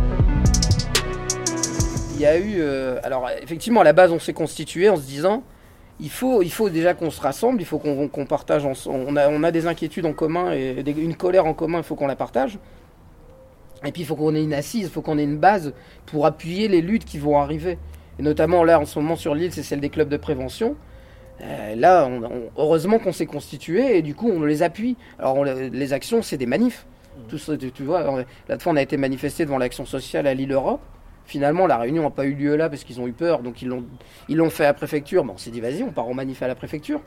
Il 2.14 2.20
y 2.20 2.26
a 2.26 2.38
eu. 2.38 2.60
euh, 2.60 3.00
alors, 3.02 3.28
effectivement, 3.42 3.80
à 3.80 3.84
la 3.84 3.94
base, 3.94 4.12
on 4.12 4.20
s'est 4.20 4.32
constitué 4.32 4.88
en 4.88 4.94
se 4.94 5.02
disant 5.02 5.42
il 5.98 6.10
faut, 6.10 6.70
déjà 6.70 6.94
qu'on 6.94 7.10
se 7.10 7.20
rassemble, 7.20 7.60
il 7.60 7.64
faut 7.64 7.78
qu'on 7.78 8.26
partage. 8.26 8.64
on, 8.86 9.16
a, 9.16 9.50
des 9.50 9.66
inquiétudes 9.66 10.06
en 10.06 10.12
commun 10.12 10.52
et 10.52 10.84
une 10.86 11.16
colère 11.16 11.46
en 11.46 11.54
commun, 11.54 11.78
il 11.78 11.84
faut 11.84 11.96
qu'on 11.96 12.06
la 12.06 12.16
partage. 12.16 12.58
Et 13.84 13.92
puis, 13.92 14.02
il 14.02 14.04
faut 14.04 14.16
qu'on 14.16 14.34
ait 14.34 14.42
une 14.42 14.54
assise, 14.54 14.82
il 14.84 14.90
faut 14.90 15.02
qu'on 15.02 15.18
ait 15.18 15.24
une 15.24 15.38
base 15.38 15.74
pour 16.06 16.26
appuyer 16.26 16.68
les 16.68 16.80
luttes 16.80 17.04
qui 17.04 17.18
vont 17.18 17.38
arriver. 17.38 17.78
Et 18.18 18.22
notamment, 18.22 18.62
là, 18.64 18.78
en 18.78 18.84
ce 18.84 18.98
moment, 18.98 19.16
sur 19.16 19.34
l'île, 19.34 19.52
c'est 19.52 19.62
celle 19.62 19.80
des 19.80 19.88
clubs 19.88 20.08
de 20.08 20.16
prévention. 20.16 20.76
Euh, 21.40 21.74
là, 21.74 22.06
on- 22.06 22.22
on- 22.24 22.50
heureusement 22.56 22.98
qu'on 22.98 23.12
s'est 23.12 23.26
constitué 23.26 23.96
et 23.96 24.02
du 24.02 24.14
coup, 24.14 24.30
on 24.30 24.42
les 24.42 24.62
appuie. 24.62 24.96
Alors, 25.18 25.36
on- 25.38 25.42
les 25.44 25.92
actions, 25.92 26.22
c'est 26.22 26.36
des 26.36 26.46
manifs. 26.46 26.86
Tout 27.28 27.38
ça, 27.38 27.56
tu, 27.56 27.72
tu 27.72 27.82
vois, 27.82 28.24
la 28.48 28.58
fois, 28.58 28.72
on 28.72 28.76
a 28.76 28.82
été 28.82 28.96
manifesté 28.96 29.44
devant 29.44 29.58
l'action 29.58 29.84
sociale 29.84 30.26
à 30.26 30.34
l'île 30.34 30.52
Europe. 30.52 30.80
Finalement, 31.24 31.66
la 31.66 31.78
réunion 31.78 32.02
n'a 32.04 32.10
pas 32.10 32.24
eu 32.26 32.34
lieu 32.34 32.56
là 32.56 32.68
parce 32.68 32.84
qu'ils 32.84 33.00
ont 33.00 33.06
eu 33.06 33.12
peur, 33.12 33.40
donc 33.42 33.62
ils 33.62 33.68
l'ont, 33.68 33.84
ils 34.28 34.36
l'ont 34.36 34.50
fait 34.50 34.64
à 34.64 34.68
la 34.68 34.74
préfecture. 34.74 35.24
Bon, 35.24 35.34
on 35.34 35.38
s'est 35.38 35.50
dit, 35.50 35.60
vas-y, 35.60 35.82
on 35.82 35.90
part 35.90 36.06
en 36.06 36.14
manif 36.14 36.42
à 36.42 36.48
la 36.48 36.54
préfecture. 36.54 37.00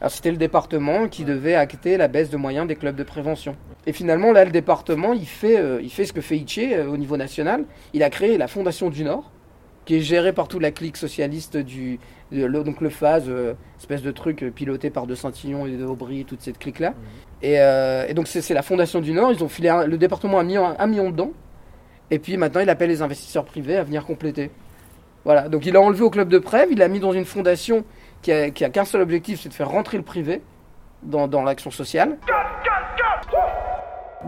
Alors, 0.00 0.10
c'était 0.10 0.30
le 0.30 0.36
département 0.36 1.08
qui 1.08 1.24
devait 1.24 1.54
acter 1.54 1.96
la 1.96 2.08
baisse 2.08 2.30
de 2.30 2.36
moyens 2.36 2.66
des 2.66 2.76
clubs 2.76 2.96
de 2.96 3.02
prévention. 3.02 3.56
Et 3.86 3.92
finalement, 3.92 4.32
là, 4.32 4.44
le 4.44 4.50
département, 4.50 5.12
il 5.12 5.26
fait, 5.26 5.58
euh, 5.58 5.80
il 5.82 5.90
fait 5.90 6.04
ce 6.04 6.12
que 6.12 6.20
fait 6.20 6.36
Itché 6.36 6.74
euh, 6.76 6.88
au 6.88 6.96
niveau 6.96 7.16
national. 7.16 7.64
Il 7.92 8.02
a 8.02 8.10
créé 8.10 8.36
la 8.36 8.48
Fondation 8.48 8.90
du 8.90 9.04
Nord, 9.04 9.30
qui 9.84 9.96
est 9.96 10.00
gérée 10.00 10.32
par 10.32 10.48
toute 10.48 10.60
la 10.62 10.72
clique 10.72 10.96
socialiste 10.96 11.56
du. 11.56 12.00
de- 12.32 12.44
le- 12.46 12.64
donc 12.64 12.80
le 12.80 12.90
FAS, 12.90 13.20
euh, 13.28 13.54
espèce 13.78 14.02
de 14.02 14.10
truc 14.10 14.44
piloté 14.54 14.90
par 14.90 15.06
De 15.06 15.14
Saint-Ignon 15.14 15.66
et 15.66 15.76
de 15.76 15.84
Aubry, 15.84 16.24
toute 16.24 16.40
cette 16.42 16.58
clique-là. 16.58 16.94
Et, 17.42 17.60
euh, 17.60 18.06
et 18.08 18.14
donc 18.14 18.26
c'est 18.26 18.52
la 18.54 18.62
Fondation 18.62 19.00
du 19.00 19.12
Nord, 19.12 19.30
ils 19.32 19.44
ont 19.44 19.48
filé 19.48 19.68
un- 19.68 19.86
le 19.86 19.96
département 19.98 20.40
a 20.40 20.42
mis 20.42 20.56
un, 20.56 20.74
un 20.78 20.86
million 20.88 21.10
dedans. 21.10 21.30
Et 22.10 22.18
puis 22.18 22.36
maintenant 22.36 22.60
il 22.62 22.70
appelle 22.70 22.88
les 22.88 23.02
investisseurs 23.02 23.44
privés 23.44 23.76
à 23.76 23.84
venir 23.84 24.04
compléter. 24.04 24.50
Voilà, 25.24 25.48
donc 25.48 25.66
il 25.66 25.76
a 25.76 25.80
enlevé 25.80 26.02
au 26.02 26.10
club 26.10 26.28
de 26.28 26.38
Prèves, 26.38 26.68
il 26.72 26.78
l'a 26.78 26.88
mis 26.88 26.98
dans 26.98 27.12
une 27.12 27.24
fondation 27.24 27.84
qui 28.22 28.32
a, 28.32 28.50
qu'un 28.50 28.84
seul 28.84 29.02
objectif, 29.02 29.40
c'est 29.40 29.48
de 29.48 29.54
faire 29.54 29.68
rentrer 29.68 29.96
le 29.98 30.02
privé 30.02 30.40
dans, 31.04 31.28
dans 31.28 31.42
l'action 31.44 31.70
sociale. 31.70 32.16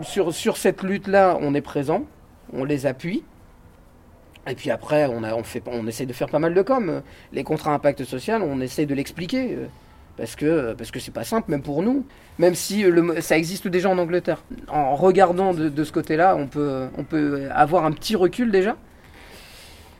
Sur, 0.03 0.57
cette 0.57 0.83
lutte-là, 0.83 1.37
on 1.41 1.53
est 1.53 1.61
présent, 1.61 2.03
on 2.53 2.63
les 2.63 2.85
appuie. 2.85 3.23
Et 4.47 4.55
puis 4.55 4.71
après, 4.71 5.05
on, 5.07 5.23
a, 5.23 5.31
essaie 5.87 6.05
de 6.05 6.13
faire 6.13 6.29
pas 6.29 6.39
mal 6.39 6.53
de 6.53 6.61
com. 6.61 7.01
Les 7.33 7.43
contrats 7.43 7.73
impact 7.73 8.03
social, 8.03 8.41
on 8.41 8.61
essaie 8.61 8.85
de 8.85 8.95
l'expliquer. 8.95 9.53
euh, 9.53 9.67
Parce 10.17 10.35
que 10.35 10.73
parce 10.73 10.91
que 10.91 10.99
c'est 10.99 11.11
pas 11.13 11.23
simple, 11.23 11.51
même 11.51 11.61
pour 11.61 11.83
nous. 11.83 12.05
Même 12.39 12.55
si 12.55 12.83
euh, 12.85 13.21
ça 13.21 13.37
existe 13.37 13.67
déjà 13.67 13.89
en 13.89 13.97
Angleterre. 13.97 14.43
En 14.69 14.95
regardant 14.95 15.53
de, 15.53 15.83
ce 15.83 15.91
côté-là, 15.91 16.35
on 16.35 16.47
peut, 16.47 16.87
on 16.97 17.03
peut 17.03 17.47
avoir 17.51 17.85
un 17.85 17.91
petit 17.91 18.15
recul 18.15 18.51
déjà. 18.51 18.75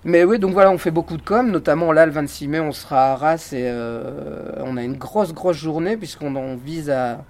Mais 0.06 0.24
oui, 0.24 0.40
donc 0.40 0.54
voilà, 0.54 0.72
on 0.72 0.78
fait 0.78 0.92
beaucoup 0.92 1.18
de 1.18 1.22
com, 1.22 1.52
notamment 1.52 1.92
là, 1.92 2.06
le 2.06 2.12
26 2.14 2.48
mai, 2.48 2.60
on 2.62 2.72
sera 2.72 3.10
à 3.10 3.12
Arras 3.12 3.50
et 3.52 3.64
euh, 3.68 4.54
on 4.60 4.78
a 4.78 4.84
une 4.84 4.96
grosse, 4.96 5.34
grosse 5.34 5.58
journée 5.58 5.98
puisqu'on 5.98 6.36
on 6.38 6.56
vise 6.56 6.90
à, 6.90 7.26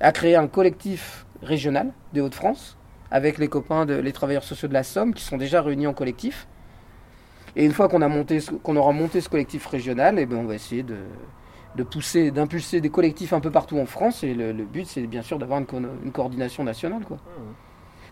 à 0.00 0.10
créer 0.10 0.34
un 0.34 0.48
collectif 0.48 1.26
régional 1.42 1.92
des 2.12 2.20
Hauts-de-France 2.20 2.76
avec 3.10 3.38
les 3.38 3.48
copains, 3.48 3.86
de, 3.86 3.94
les 3.94 4.12
travailleurs 4.12 4.44
sociaux 4.44 4.68
de 4.68 4.74
la 4.74 4.82
Somme 4.82 5.14
qui 5.14 5.24
sont 5.24 5.38
déjà 5.38 5.62
réunis 5.62 5.86
en 5.86 5.94
collectif. 5.94 6.46
Et 7.56 7.64
une 7.64 7.72
fois 7.72 7.88
qu'on 7.88 8.00
qu'on 8.62 8.76
aura 8.76 8.92
monté 8.92 9.20
ce 9.20 9.28
collectif 9.28 9.66
régional, 9.66 10.18
et 10.18 10.26
ben 10.26 10.36
on 10.36 10.44
va 10.44 10.54
essayer 10.54 10.82
de, 10.82 10.96
de 11.76 11.82
pousser, 11.82 12.30
d'impulser 12.30 12.80
des 12.80 12.90
collectifs 12.90 13.32
un 13.32 13.40
peu 13.40 13.50
partout 13.50 13.78
en 13.78 13.86
France. 13.86 14.22
Et 14.22 14.34
le, 14.34 14.52
le 14.52 14.64
but, 14.64 14.86
c'est 14.86 15.06
bien 15.06 15.22
sûr 15.22 15.38
d'avoir 15.38 15.58
une, 15.58 15.66
co- 15.66 15.78
une 16.04 16.12
coordination 16.12 16.62
nationale, 16.64 17.02
quoi. 17.04 17.16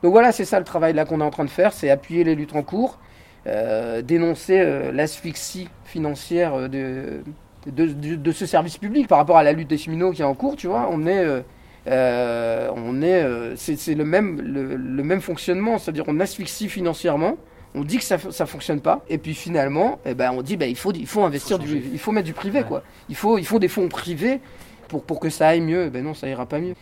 Donc 0.03 0.13
voilà, 0.13 0.33
c'est 0.33 0.45
ça 0.45 0.59
le 0.59 0.65
travail 0.65 0.95
là 0.95 1.05
qu'on 1.05 1.21
est 1.21 1.25
en 1.25 1.31
train 1.31 1.45
de 1.45 1.51
faire, 1.51 1.73
c'est 1.73 1.91
appuyer 1.91 2.25
les 2.25 2.35
luttes 2.35 2.55
en 2.57 2.63
cours, 2.63 2.99
euh, 3.47 4.03
dénoncer 4.03 4.59
euh, 4.61 4.93
l'asphyxie 4.93 5.69
financière 5.85 6.55
euh, 6.55 6.69
de, 6.69 7.23
de, 7.67 7.87
de- 7.87 8.17
de 8.17 8.33
ce 8.33 8.47
service 8.47 8.79
public 8.79 9.09
par 9.09 9.19
rapport 9.19 9.37
à 9.37 9.43
la 9.43 9.53
lutte 9.53 9.69
des 9.69 9.79
cheminots 9.79 10.13
qui 10.13 10.23
est 10.23 10.25
en 10.27 10.35
cours, 10.35 10.57
tu 10.57 10.67
vois. 10.67 10.89
On 10.91 11.07
est, 11.07 11.25
euh, 11.25 11.41
euh, 11.87 12.69
on 12.75 13.03
est, 13.03 13.23
euh, 13.23 13.55
c'est 13.57 13.95
le 13.95 14.05
même, 14.05 14.41
le, 14.41 14.77
le 14.77 15.03
même 15.03 15.21
fonctionnement, 15.21 15.79
c'est-à-dire 15.79 16.05
on 16.09 16.21
asphyxie 16.21 16.69
financièrement. 16.69 17.37
On 17.75 17.85
dit 17.85 17.99
que 17.99 18.05
ça 18.05 18.17
ne 18.17 18.47
fonctionne 18.47 18.81
pas, 18.81 19.05
et 19.11 19.19
puis 19.19 19.35
finalement, 19.35 19.99
eh 20.07 20.15
ben, 20.15 20.33
on 20.33 20.41
dit 20.41 20.57
bah, 20.57 20.67
il, 20.67 20.77
faut, 20.77 20.93
il 20.93 21.07
faut 21.07 21.25
investir, 21.25 21.59
du, 21.59 21.83
il 21.93 21.99
faut 21.99 22.11
mettre 22.11 22.27
du 22.27 22.33
privé, 22.33 22.63
quoi. 22.63 22.83
Il 23.11 23.17
faut, 23.17 23.37
il 23.37 23.45
faut 23.45 23.59
des 23.59 23.69
fonds 23.69 23.89
privés 23.89 24.41
pour, 24.89 25.03
pour 25.03 25.21
que 25.21 25.29
ça 25.29 25.49
aille 25.49 25.61
mieux. 25.61 25.91
Ben 25.91 26.03
non, 26.03 26.15
ça 26.15 26.27
ira 26.27 26.47
pas 26.47 26.59
mieux. 26.59 26.75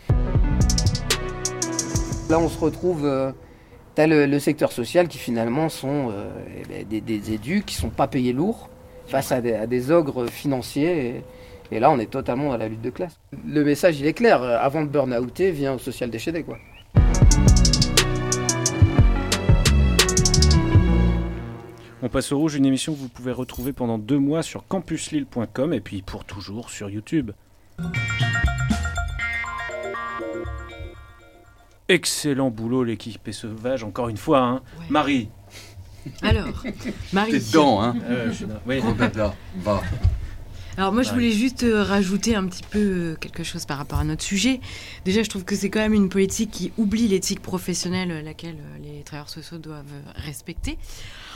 Là, 2.30 2.38
on 2.38 2.48
se 2.48 2.58
retrouve. 2.58 3.04
Euh, 3.04 3.32
T'as 3.96 4.08
le, 4.08 4.26
le 4.26 4.40
secteur 4.40 4.72
social 4.72 5.06
qui 5.06 5.18
finalement 5.18 5.68
sont 5.68 6.10
euh, 6.10 6.28
eh 6.60 6.68
ben, 6.68 6.88
des, 6.88 7.00
des 7.00 7.32
édus 7.32 7.62
qui 7.64 7.76
sont 7.76 7.90
pas 7.90 8.08
payés 8.08 8.32
lourd 8.32 8.68
face 9.06 9.30
à 9.30 9.40
des, 9.40 9.52
à 9.54 9.68
des 9.68 9.92
ogres 9.92 10.26
financiers. 10.26 11.06
Et, 11.06 11.22
et 11.70 11.80
là, 11.80 11.90
on 11.90 11.98
est 11.98 12.10
totalement 12.10 12.48
dans 12.50 12.56
la 12.56 12.68
lutte 12.68 12.82
de 12.82 12.90
classe. 12.90 13.18
Le 13.46 13.64
message, 13.64 13.98
il 14.00 14.06
est 14.06 14.12
clair. 14.12 14.42
euh, 14.42 14.58
Avant 14.60 14.82
de 14.82 14.88
burn-outer, 14.88 15.50
viens 15.50 15.74
au 15.74 15.78
social 15.78 16.10
déchédé, 16.10 16.42
quoi. 16.42 16.58
On 22.02 22.08
passe 22.08 22.32
au 22.32 22.38
rouge, 22.38 22.54
une 22.56 22.66
émission 22.66 22.92
que 22.92 22.98
vous 22.98 23.08
pouvez 23.08 23.32
retrouver 23.32 23.72
pendant 23.72 23.96
deux 23.98 24.18
mois 24.18 24.42
sur 24.42 24.66
campuslille.com 24.66 25.72
et 25.72 25.80
puis 25.80 26.02
pour 26.02 26.24
toujours 26.24 26.68
sur 26.68 26.90
YouTube. 26.90 27.30
Excellent 31.88 32.50
boulot 32.50 32.84
l'équipe 32.84 33.26
est 33.28 33.32
sauvage, 33.32 33.84
encore 33.84 34.08
une 34.08 34.16
fois. 34.16 34.40
Hein. 34.40 34.62
Marie. 34.90 35.28
Alors, 36.22 36.46
Marie. 37.12 37.32
T'es 37.32 37.38
dedans, 37.40 37.80
hein 37.82 37.94
Euh, 38.08 38.30
je 38.32 38.44
oui. 38.66 38.82
Là, 39.16 39.34
va. 39.58 39.80
Alors 40.76 40.92
moi 40.92 41.02
je 41.02 41.08
Ouais. 41.10 41.14
voulais 41.14 41.30
juste 41.30 41.62
euh, 41.62 41.84
rajouter 41.84 42.34
un 42.34 42.44
petit 42.46 42.64
peu 42.68 42.78
euh, 42.80 43.14
quelque 43.20 43.44
chose 43.44 43.64
par 43.64 43.78
rapport 43.78 44.00
à 44.00 44.04
notre 44.04 44.24
sujet. 44.24 44.60
Déjà 45.04 45.22
je 45.22 45.28
trouve 45.30 45.44
que 45.44 45.54
c'est 45.54 45.70
quand 45.70 45.78
même 45.78 45.94
une 45.94 46.08
politique 46.08 46.50
qui 46.50 46.72
oublie 46.78 47.06
l'éthique 47.06 47.40
professionnelle 47.40 48.10
euh, 48.10 48.22
laquelle 48.22 48.56
les 48.82 49.02
travailleurs 49.04 49.28
sociaux 49.28 49.58
doivent 49.58 49.84
respecter. 50.16 50.76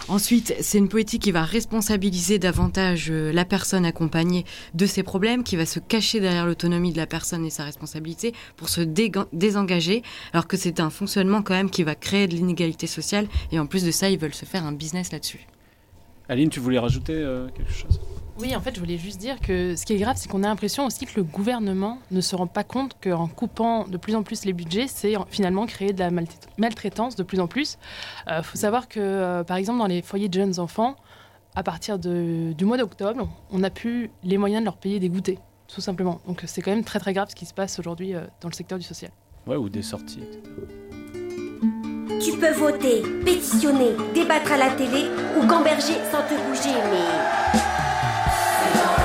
Ensuite 0.09 0.57
c'est 0.61 0.78
une 0.78 0.89
politique 0.89 1.22
qui 1.22 1.30
va 1.30 1.45
responsabiliser 1.45 2.41
davantage 2.41 3.12
la 3.12 3.45
personne 3.45 3.84
accompagnée 3.86 4.45
de 4.74 4.86
ses 4.86 5.05
problèmes, 5.05 5.45
qui 5.45 5.55
va 5.55 5.66
se 5.66 5.78
cacher 5.78 6.18
derrière 6.18 6.45
l'autonomie 6.47 6.91
de 6.93 6.97
la 6.97 7.07
personne 7.07 7.45
et 7.47 7.51
sa 7.51 7.62
responsabilité 7.62 8.32
pour 8.57 8.68
se 8.68 8.80
désengager, 8.80 10.03
alors 10.32 10.49
que 10.49 10.57
c'est 10.57 10.80
un 10.80 10.91
fonctionnement 10.91 11.43
quand 11.43 11.55
même 11.55 11.70
qui 11.70 11.84
va 11.84 11.95
créer 11.95 12.26
de 12.26 12.34
l'inégalité 12.34 12.89
sociale 12.89 13.28
et 13.53 13.61
en 13.61 13.66
plus 13.66 13.84
de 13.84 13.93
ça 13.93 14.11
ils 14.11 14.18
veulent 14.18 14.34
se 14.34 14.47
faire 14.47 14.64
un 14.64 14.72
business 14.72 15.12
là-dessus. 15.12 15.47
Aline, 16.28 16.51
tu 16.51 16.59
voulais 16.59 16.78
rajouter 16.78 17.12
euh, 17.14 17.49
quelque 17.57 17.72
chose? 17.72 18.01
Oui, 18.41 18.55
en 18.55 18.61
fait, 18.61 18.72
je 18.72 18.80
voulais 18.80 18.99
juste 18.99 19.18
dire 19.18 19.41
que 19.41 19.74
ce 19.74 19.84
qui 19.84 19.95
est 19.95 19.99
grave, 19.99 20.16
c'est 20.16 20.28
qu'on 20.28 20.45
a 20.45 20.47
l'impression 20.47 20.86
aussi 20.86 21.07
que 21.07 21.16
le 21.16 21.24
gouvernement 21.24 21.99
ne 22.12 22.20
se 22.20 22.36
rend 22.36 22.47
pas 22.47 22.62
compte 22.62 22.97
qu'en 23.03 23.26
coupant 23.26 23.89
de 23.89 23.97
plus 23.97 24.14
en 24.14 24.22
plus 24.22 24.45
les 24.45 24.53
budgets, 24.53 24.86
c'est 24.86 25.14
finalement 25.28 25.66
créer 25.66 25.93
de 25.93 25.99
la 25.99 26.11
maltraitance 26.57 27.16
de 27.16 27.24
plus 27.24 27.41
en 27.41 27.49
plus. 27.49 27.78
Il 28.28 28.34
euh, 28.34 28.43
faut 28.45 28.57
savoir 28.57 28.89
que, 28.89 29.01
euh, 29.01 29.43
par 29.43 29.57
exemple, 29.57 29.80
dans 29.80 29.89
les 29.89 30.03
foyers 30.03 30.28
de 30.28 30.34
jeunes 30.34 30.61
enfants, 30.61 30.95
à 31.57 31.64
partir 31.64 31.99
de, 31.99 32.53
du 32.53 32.64
mois 32.64 32.76
d'octobre, 32.76 33.28
on 33.51 33.59
n'a 33.59 33.70
plus 33.70 34.12
les 34.22 34.39
moyens 34.39 34.62
de 34.62 34.66
leur 34.66 34.76
payer 34.76 35.01
des 35.01 35.09
goûters, 35.09 35.39
tout 35.66 35.80
simplement. 35.80 36.20
Donc 36.28 36.45
c'est 36.47 36.62
quand 36.62 36.70
même 36.70 36.84
très 36.84 37.01
très 37.01 37.12
grave 37.12 37.30
ce 37.30 37.34
qui 37.34 37.47
se 37.47 37.55
passe 37.55 37.80
aujourd'hui 37.80 38.14
euh, 38.14 38.20
dans 38.41 38.49
le 38.49 38.55
secteur 38.55 38.78
du 38.78 38.84
social. 38.84 39.11
Ouais, 39.49 39.57
ou 39.57 39.68
des 39.68 39.82
sorties, 39.82 40.22
Tu 42.22 42.39
peux 42.39 42.53
voter, 42.53 43.03
pétitionner, 43.24 43.97
débattre 44.14 44.53
à 44.53 44.59
la 44.59 44.70
télé 44.76 45.07
ou 45.36 45.45
gamberger 45.45 45.99
sans 46.12 46.22
te 46.22 46.34
bouger, 46.49 46.76
mais... 46.93 47.88
Hallelujah. 48.71 48.98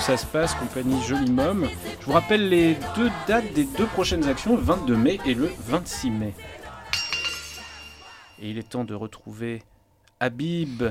Ça 0.00 0.16
se 0.16 0.24
passe, 0.24 0.54
compagnie 0.54 1.02
Joli 1.02 1.30
Mom. 1.30 1.68
Je 2.00 2.06
vous 2.06 2.12
rappelle 2.12 2.48
les 2.48 2.78
deux 2.96 3.10
dates 3.28 3.52
des 3.52 3.64
deux 3.64 3.84
prochaines 3.84 4.26
actions, 4.26 4.56
le 4.56 4.62
22 4.62 4.96
mai 4.96 5.18
et 5.26 5.34
le 5.34 5.50
26 5.66 6.10
mai. 6.10 6.34
Et 8.40 8.50
il 8.50 8.56
est 8.56 8.70
temps 8.70 8.84
de 8.84 8.94
retrouver 8.94 9.62
Habib 10.18 10.84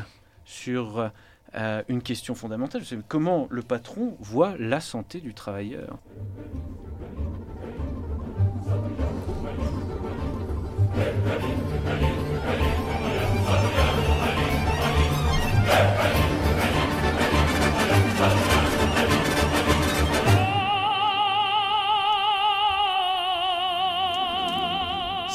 sur 0.45 1.09
euh, 1.55 1.83
une 1.87 2.03
question 2.03 2.35
fondamentale. 2.35 2.83
Comment 3.07 3.47
le 3.49 3.63
patron 3.63 4.17
voit 4.19 4.53
la 4.59 4.79
santé 4.79 5.19
du 5.19 5.33
travailleur? 5.33 5.97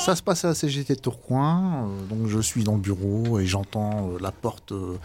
Ça 0.01 0.17
se 0.17 0.23
passe 0.23 0.47
à 0.47 0.49
la 0.49 0.55
CGT 0.55 0.95
de 0.95 1.01
Tourcoing. 1.01 1.87
Euh, 1.87 2.07
donc 2.07 2.27
je 2.27 2.41
suis 2.41 2.65
dans 2.65 2.73
le 2.73 2.81
bureau 2.81 3.39
et 3.39 3.45
j'entends 3.45 4.09
euh, 4.09 4.19
la 4.19 4.33
porte, 4.33 4.73
euh, 4.73 4.97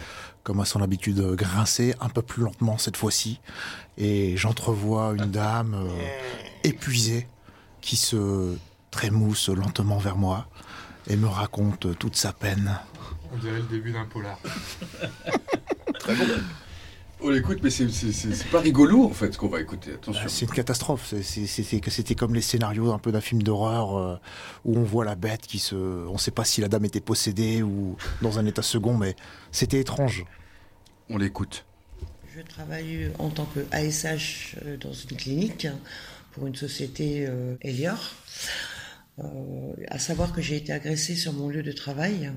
comme 0.43 0.61
à 0.61 0.65
son 0.65 0.81
habitude, 0.81 1.19
grincer 1.33 1.93
un 1.99 2.07
peu 2.07 2.21
plus 2.21 2.43
lentement 2.43 2.77
cette 2.77 2.95
fois-ci. 2.95 3.41
Et 3.97 4.37
j'entrevois 4.37 5.13
une 5.17 5.31
dame 5.31 5.75
épuisée 6.63 7.27
qui 7.81 7.97
se 7.97 8.55
trémousse 8.89 9.49
lentement 9.49 9.97
vers 9.97 10.15
moi 10.15 10.47
et 11.07 11.17
me 11.17 11.27
raconte 11.27 11.99
toute 11.99 12.15
sa 12.15 12.31
peine. 12.31 12.79
On 13.33 13.37
dirait 13.37 13.57
le 13.57 13.63
début 13.63 13.91
d'un 13.91 14.05
polar. 14.05 14.39
Très 15.99 16.15
bon. 16.15 16.25
On 17.25 17.29
l'écoute, 17.29 17.57
mais 17.63 17.71
c'est 17.71 18.49
pas 18.51 18.59
rigolo 18.59 19.03
en 19.03 19.09
fait 19.09 19.33
ce 19.33 19.39
qu'on 19.39 19.47
va 19.47 19.59
écouter. 19.59 19.93
Attention. 19.93 20.21
Bah, 20.21 20.29
c'est 20.29 20.45
une 20.45 20.51
catastrophe. 20.51 21.11
C'était 21.23 22.13
comme 22.13 22.35
les 22.35 22.41
scénarios 22.41 22.91
un 22.93 22.99
peu 22.99 23.11
d'un 23.11 23.19
film 23.19 23.41
d'horreur 23.41 23.97
euh, 23.97 24.15
où 24.63 24.77
on 24.77 24.83
voit 24.83 25.05
la 25.05 25.15
bête 25.15 25.41
qui 25.47 25.57
se. 25.57 25.75
On 25.75 26.13
ne 26.13 26.17
sait 26.19 26.29
pas 26.29 26.45
si 26.45 26.61
la 26.61 26.67
dame 26.67 26.85
était 26.85 27.01
possédée 27.01 27.63
ou 27.63 27.97
dans 28.21 28.37
un 28.37 28.45
état 28.45 28.61
second, 28.61 28.95
mais 28.95 29.15
c'était 29.51 29.79
étrange. 29.79 30.23
On 31.09 31.17
l'écoute. 31.17 31.65
Je 32.35 32.41
travaille 32.43 33.09
en 33.17 33.31
tant 33.31 33.45
que 33.45 33.61
ASH 33.71 34.57
euh, 34.63 34.77
dans 34.77 34.93
une 34.93 35.17
clinique 35.17 35.67
pour 36.33 36.45
une 36.45 36.55
société 36.55 37.25
euh, 37.27 37.55
Elior. 37.61 38.13
à 39.87 39.97
savoir 39.97 40.31
que 40.31 40.43
j'ai 40.43 40.57
été 40.57 40.71
agressée 40.71 41.15
sur 41.15 41.33
mon 41.33 41.49
lieu 41.49 41.63
de 41.63 41.71
travail 41.71 42.31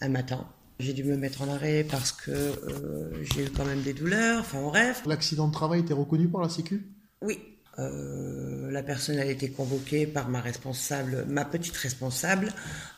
un 0.00 0.08
matin. 0.08 0.48
J'ai 0.80 0.92
dû 0.92 1.04
me 1.04 1.16
mettre 1.16 1.42
en 1.42 1.48
arrêt 1.48 1.86
parce 1.88 2.10
que 2.10 2.32
euh, 2.32 3.22
j'ai 3.22 3.44
eu 3.44 3.50
quand 3.50 3.64
même 3.64 3.82
des 3.82 3.92
douleurs, 3.92 4.40
enfin 4.40 4.60
bref. 4.60 5.02
L'accident 5.06 5.46
de 5.46 5.52
travail 5.52 5.80
était 5.80 5.94
reconnu 5.94 6.28
par 6.28 6.42
la 6.42 6.48
Sécu? 6.48 6.84
Oui. 7.22 7.38
Euh, 7.78 8.70
la 8.70 8.82
personne 8.82 9.18
a 9.18 9.24
été 9.24 9.50
convoquée 9.50 10.06
par 10.06 10.28
ma 10.28 10.40
responsable, 10.40 11.26
ma 11.28 11.44
petite 11.44 11.76
responsable, 11.76 12.52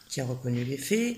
qui 0.09 0.23
a 0.23 0.25
reconnu 0.25 0.65
les 0.65 0.79
faits. 0.79 1.17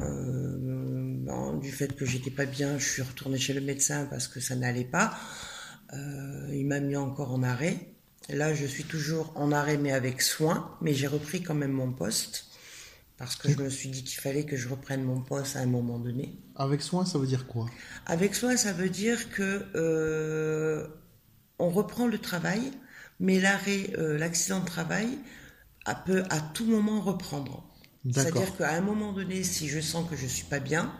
Euh, 0.00 1.58
du 1.60 1.70
fait 1.70 1.94
que 1.94 2.04
j'étais 2.04 2.30
pas 2.30 2.46
bien, 2.46 2.78
je 2.78 2.88
suis 2.88 3.02
retournée 3.02 3.38
chez 3.38 3.54
le 3.54 3.60
médecin 3.60 4.06
parce 4.10 4.26
que 4.26 4.40
ça 4.40 4.56
n'allait 4.56 4.84
pas. 4.84 5.16
il 5.92 6.66
m'a 6.66 6.80
mis 6.80 6.96
encore 6.96 7.32
en 7.32 7.42
arrêt. 7.44 7.76
Là, 8.28 8.54
je 8.54 8.66
suis 8.66 8.84
toujours 8.84 9.32
en 9.36 9.52
arrêt, 9.52 9.76
mais 9.76 9.92
avec 9.92 10.20
soin, 10.22 10.76
mais 10.80 10.94
j'ai 10.94 11.06
repris 11.06 11.42
quand 11.42 11.54
même 11.54 11.72
mon 11.72 11.92
poste 11.92 12.51
parce 13.22 13.36
que 13.36 13.48
je 13.48 13.56
me 13.56 13.70
suis 13.70 13.88
dit 13.88 14.02
qu'il 14.02 14.18
fallait 14.18 14.42
que 14.42 14.56
je 14.56 14.68
reprenne 14.68 15.04
mon 15.04 15.20
poste 15.20 15.54
à 15.54 15.60
un 15.60 15.66
moment 15.66 16.00
donné. 16.00 16.40
Avec 16.56 16.82
soin, 16.82 17.06
ça 17.06 17.18
veut 17.18 17.26
dire 17.28 17.46
quoi? 17.46 17.66
Avec 18.04 18.34
soin, 18.34 18.56
ça 18.56 18.72
veut 18.72 18.88
dire 18.88 19.30
que 19.30 19.64
euh, 19.76 20.88
on 21.60 21.70
reprend 21.70 22.08
le 22.08 22.18
travail, 22.18 22.72
mais 23.20 23.38
l'arrêt, 23.38 23.92
euh, 23.96 24.18
l'accident 24.18 24.58
de 24.58 24.64
travail 24.64 25.06
peut 26.04 26.24
à 26.30 26.40
tout 26.40 26.64
moment 26.64 27.00
reprendre. 27.00 27.72
C'est-à-dire 28.10 28.56
qu'à 28.56 28.72
un 28.72 28.80
moment 28.80 29.12
donné, 29.12 29.44
si 29.44 29.68
je 29.68 29.78
sens 29.78 30.10
que 30.10 30.16
je 30.16 30.26
suis 30.26 30.46
pas 30.46 30.58
bien, 30.58 30.92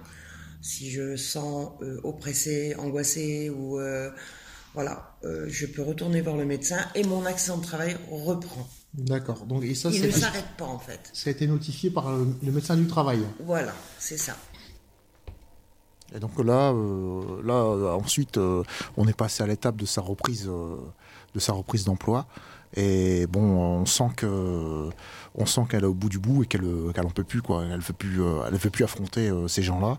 si 0.61 0.93
je 0.93 1.17
sens 1.17 1.73
euh, 1.83 2.01
oppressé, 2.05 2.77
angoissé 2.77 3.51
ou 3.51 3.81
voilà, 4.75 5.19
je 5.25 5.67
peux 5.67 5.83
retourner 5.83 6.21
voir 6.21 6.37
le 6.37 6.45
médecin 6.45 6.79
et 6.95 7.03
mon 7.03 7.27
accident 7.27 7.59
de 7.59 7.65
travail 7.65 7.97
reprend. 8.09 8.69
D'accord. 8.95 9.47
Donc 9.47 9.63
et 9.65 9.75
ça, 9.75 9.89
Il 9.91 10.01
c'est- 10.01 10.07
ne 10.09 10.13
s'arrête 10.13 10.49
pas 10.59 10.67
en 10.67 10.79
fait. 10.79 11.09
Ça 11.13 11.31
a 11.31 11.33
été 11.33 11.47
notifié 11.47 11.91
par 11.91 12.11
le, 12.11 12.27
le 12.43 12.53
médecin 12.53 12.77
du 12.77 12.87
travail. 12.87 13.21
Voilà, 13.45 13.73
c'est 13.99 14.19
ça. 14.19 14.37
Et 16.15 16.21
donc 16.21 16.39
là, 16.45 16.73
euh, 16.73 17.43
là 17.43 17.97
ensuite, 17.97 18.37
euh, 18.37 18.63
on 18.99 19.09
est 19.09 19.17
passé 19.17 19.43
à 19.43 19.47
l'étape 19.47 19.77
de 19.77 19.87
sa 19.87 20.03
reprise, 20.03 20.47
euh, 20.47 20.77
de 21.35 21.41
sa 21.41 21.55
reprise 21.55 21.85
d'emploi. 21.85 22.27
Et 22.75 23.27
bon, 23.27 23.41
on 23.41 23.87
sent 23.87 24.11
que, 24.17 24.89
on 25.35 25.47
sent 25.47 25.63
qu'elle 25.71 25.85
est 25.85 25.87
au 25.87 25.95
bout 25.95 26.09
du 26.11 26.19
bout 26.19 26.43
et 26.43 26.47
qu'elle, 26.47 26.67
qu'elle 26.95 27.07
en 27.07 27.11
peut 27.11 27.25
plus 27.25 27.41
quoi. 27.41 27.65
Elle 27.65 27.81
veut 27.81 27.95
plus, 27.95 28.23
euh, 28.23 28.43
elle 28.47 28.57
veut 28.57 28.71
plus 28.71 28.85
affronter 28.85 29.29
euh, 29.31 29.49
ces 29.49 29.63
gens-là. 29.63 29.99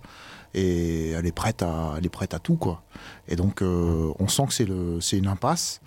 Et 0.56 1.12
elle 1.12 1.26
est 1.26 1.32
prête 1.32 1.64
à, 1.64 1.96
elle 1.98 2.06
est 2.06 2.10
prête 2.10 2.36
à 2.36 2.40
tout 2.40 2.58
quoi. 2.58 2.84
Et 3.28 3.36
donc, 3.36 3.64
euh, 3.64 4.12
on 4.20 4.28
sent 4.28 4.46
que 4.48 4.54
c'est 4.54 4.66
le, 4.66 5.02
c'est 5.02 5.18
une 5.18 5.28
impasse. 5.28 5.82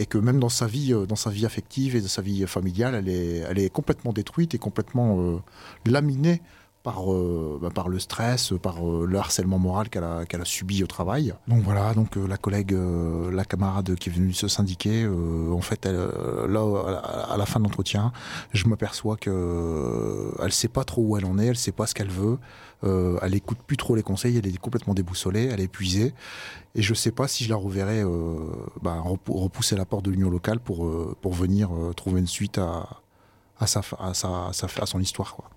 Et 0.00 0.06
que 0.06 0.16
même 0.16 0.38
dans 0.40 0.48
sa 0.48 0.66
vie, 0.66 0.94
euh, 0.94 1.04
dans 1.06 1.16
sa 1.16 1.28
vie 1.30 1.44
affective 1.44 1.94
et 1.96 2.00
dans 2.00 2.08
sa 2.08 2.22
vie 2.22 2.46
familiale, 2.46 2.94
elle 2.94 3.08
est, 3.08 3.38
elle 3.50 3.58
est 3.58 3.68
complètement 3.68 4.12
détruite 4.12 4.54
et 4.54 4.58
complètement 4.58 5.18
euh, 5.20 5.38
laminée 5.84 6.40
par, 6.84 7.12
euh, 7.12 7.58
bah, 7.60 7.70
par 7.74 7.88
le 7.88 7.98
stress, 7.98 8.52
par 8.62 8.76
le 8.80 9.18
harcèlement 9.18 9.58
moral 9.58 9.88
qu'elle 9.90 10.04
a, 10.04 10.24
qu'elle 10.24 10.40
a 10.40 10.44
subi 10.44 10.84
au 10.84 10.86
travail. 10.86 11.34
Donc 11.48 11.62
voilà, 11.64 11.92
donc 11.92 12.14
la 12.14 12.36
collègue, 12.36 12.74
la 13.32 13.44
camarade 13.44 13.96
qui 13.96 14.08
est 14.08 14.12
venue 14.12 14.32
se 14.32 14.46
syndiquer, 14.46 15.06
en 15.06 15.60
fait, 15.60 15.84
là, 15.86 16.62
à 17.28 17.36
la- 17.36 17.46
fin 17.46 17.58
de 17.58 17.64
l'entretien, 17.64 18.12
je 18.52 18.68
m'aperçois 18.68 19.16
que 19.16 19.28
euh, 19.28 20.30
elle 20.42 20.52
sait 20.52 20.68
pas 20.68 20.84
trop 20.84 21.02
où 21.02 21.16
elle 21.16 21.24
en 21.26 21.36
est, 21.38 21.46
elle 21.46 21.56
sait 21.58 21.72
pas 21.72 21.86
ce 21.88 21.94
qu'elle 21.94 22.10
veut, 22.10 22.38
euh, 22.84 23.18
elle 23.22 23.34
écoute 23.34 23.58
plus 23.66 23.76
trop 23.76 23.96
les 23.96 24.02
conseils, 24.02 24.36
elle 24.38 24.46
est 24.46 24.56
complètement 24.58 24.94
déboussolée, 24.94 25.46
elle 25.52 25.60
est 25.60 25.64
épuisée, 25.64 26.14
et 26.74 26.82
je 26.82 26.94
sais 26.94 27.12
pas 27.12 27.28
si 27.28 27.44
je 27.44 27.50
la 27.50 27.56
reverrai 27.56 28.02
euh, 28.02 28.36
bah, 28.82 29.00
repou- 29.04 29.34
repousser 29.34 29.76
la 29.76 29.84
porte 29.84 30.04
de 30.04 30.10
l'union 30.12 30.30
locale 30.30 30.60
pour, 30.60 30.86
euh, 30.86 31.16
pour 31.22 31.34
venir 31.34 31.70
euh, 31.74 31.92
trouver 31.94 32.20
une 32.20 32.26
suite 32.28 32.58
à, 32.58 33.02
à, 33.60 33.66
sa, 33.66 33.82
à, 33.98 34.14
sa, 34.14 34.48
à, 34.48 34.52
sa- 34.52 34.68
à 34.82 34.86
son 34.86 35.00
histoire. 35.00 35.36
Quoi. 35.36 35.50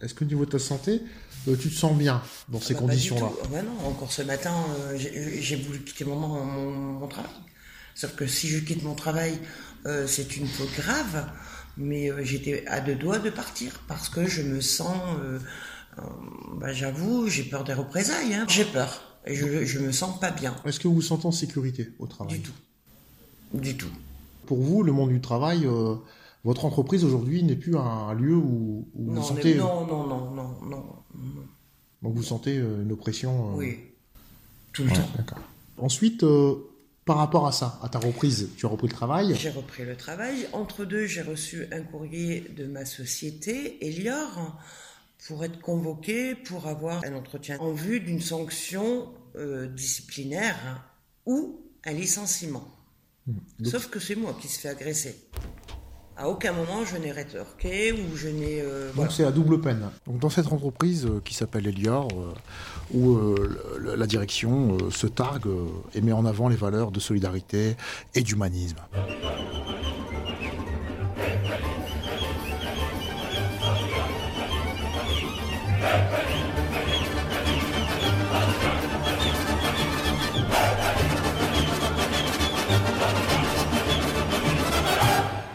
Est-ce 0.00 0.14
que 0.14 0.24
au 0.24 0.26
niveau 0.26 0.44
de 0.44 0.50
ta 0.50 0.58
santé, 0.58 1.02
euh, 1.48 1.56
tu 1.56 1.68
te 1.70 1.74
sens 1.74 1.96
bien 1.96 2.22
dans 2.48 2.60
ces 2.60 2.74
Ah 2.74 2.80
bah, 2.80 2.86
pas 2.86 2.96
du 2.96 3.10
conditions-là? 3.10 3.32
Ah 3.44 3.48
bah 3.50 3.62
non, 3.62 3.88
encore 3.88 4.12
ce 4.12 4.22
matin, 4.22 4.54
euh, 4.80 4.96
j'ai 4.98 5.56
voulu 5.56 5.80
quitter 5.84 6.04
mon, 6.04 6.16
mon, 6.18 6.72
mon 6.72 7.06
travail. 7.08 7.30
Sauf 7.94 8.14
que 8.16 8.26
si 8.26 8.48
je 8.48 8.58
quitte 8.58 8.82
mon 8.82 8.94
travail, 8.94 9.38
euh, 9.86 10.06
c'est 10.06 10.36
une 10.36 10.46
faute 10.48 10.72
grave, 10.76 11.30
mais 11.76 12.10
euh, 12.10 12.24
j'étais 12.24 12.66
à 12.66 12.80
deux 12.80 12.96
doigts 12.96 13.20
de 13.20 13.30
partir 13.30 13.80
parce 13.86 14.08
que 14.08 14.26
je 14.26 14.42
me 14.42 14.60
sens, 14.60 14.98
bah, 16.56 16.72
j'avoue, 16.72 17.28
j'ai 17.28 17.44
peur 17.44 17.64
des 17.64 17.74
représailles. 17.74 18.34
hein. 18.34 18.46
J'ai 18.48 18.64
peur 18.64 19.02
et 19.26 19.34
je, 19.34 19.64
je 19.64 19.78
me 19.78 19.92
sens 19.92 20.18
pas 20.20 20.30
bien. 20.30 20.54
Est-ce 20.64 20.78
que 20.80 20.88
vous 20.88 20.94
vous 20.96 21.02
sentez 21.02 21.26
en 21.26 21.32
sécurité 21.32 21.90
au 21.98 22.06
travail? 22.06 22.38
Du 22.38 22.42
tout. 22.42 22.52
Du 23.54 23.76
tout. 23.76 23.90
Pour 24.46 24.58
vous, 24.58 24.82
le 24.82 24.92
monde 24.92 25.10
du 25.10 25.20
travail, 25.20 25.64
euh, 25.66 25.94
votre 26.44 26.64
entreprise 26.64 27.04
aujourd'hui 27.04 27.42
n'est 27.42 27.56
plus 27.56 27.76
un, 27.76 28.12
lieu 28.14 28.34
où, 28.36 28.88
où 28.94 29.12
Non, 29.12 29.20
vous 29.20 29.26
sentez, 29.26 29.54
non, 29.54 29.86
non, 29.86 30.06
non, 30.06 30.30
non, 30.30 30.54
non, 30.62 30.84
non. 31.14 31.44
donc 32.02 32.14
vous 32.14 32.22
sentez 32.22 32.58
euh, 32.58 32.82
une 32.82 32.92
oppression. 32.92 33.52
euh, 33.52 33.56
Oui. 33.56 33.78
Tout 34.72 34.82
le 34.82 34.88
ouais, 34.90 34.94
temps. 34.96 35.08
D'accord. 35.16 35.38
Ensuite, 35.78 36.22
euh, 36.24 36.56
par 37.04 37.16
rapport 37.18 37.46
à 37.46 37.52
ça, 37.52 37.78
à 37.82 37.88
ta 37.88 37.98
reprise, 37.98 38.50
tu 38.56 38.66
as 38.66 38.68
repris 38.68 38.88
le 38.88 38.92
travail? 38.94 39.34
J'ai 39.38 39.50
repris 39.50 39.84
le 39.84 39.96
travail. 39.96 40.46
Entre 40.52 40.84
deux, 40.84 41.06
j'ai 41.06 41.22
reçu 41.22 41.66
un 41.72 41.80
courrier 41.82 42.40
de 42.56 42.66
ma 42.66 42.84
société, 42.84 43.86
Elior, 43.86 44.58
pour 45.26 45.44
être 45.44 45.60
convoqué 45.60 46.34
pour 46.34 46.66
avoir 46.66 47.02
un 47.04 47.14
entretien 47.14 47.56
en 47.60 47.72
vue 47.72 48.00
d'une 48.00 48.20
sanction 48.20 49.08
euh, 49.36 49.66
disciplinaire 49.66 50.84
ou 51.26 51.60
un 51.84 51.92
licenciement. 51.92 52.64
Donc- 53.26 53.38
Sauf 53.70 53.88
que 53.88 53.98
c'est 53.98 54.16
moi 54.16 54.36
qui 54.40 54.48
se 54.48 54.58
fait 54.60 54.68
agresser. 54.68 55.16
À 56.16 56.28
aucun 56.28 56.52
moment 56.52 56.84
je 56.84 56.96
n'ai 56.96 57.10
rétorqué 57.10 57.90
ou 57.90 58.16
je 58.16 58.28
n'ai. 58.28 58.60
euh, 58.60 58.92
Donc 58.92 59.10
c'est 59.10 59.24
à 59.24 59.32
double 59.32 59.60
peine. 59.60 59.88
Donc 60.06 60.20
dans 60.20 60.30
cette 60.30 60.52
entreprise 60.52 61.06
euh, 61.06 61.20
qui 61.24 61.34
s'appelle 61.34 61.66
Elior, 61.66 62.08
euh, 62.12 62.32
où 62.92 63.18
la 63.82 64.06
direction 64.06 64.90
se 64.90 65.06
targue 65.08 65.48
et 65.94 66.00
met 66.02 66.12
en 66.12 66.24
avant 66.26 66.48
les 66.48 66.56
valeurs 66.56 66.92
de 66.92 67.00
solidarité 67.00 67.76
et 68.14 68.20
d'humanisme. 68.20 68.76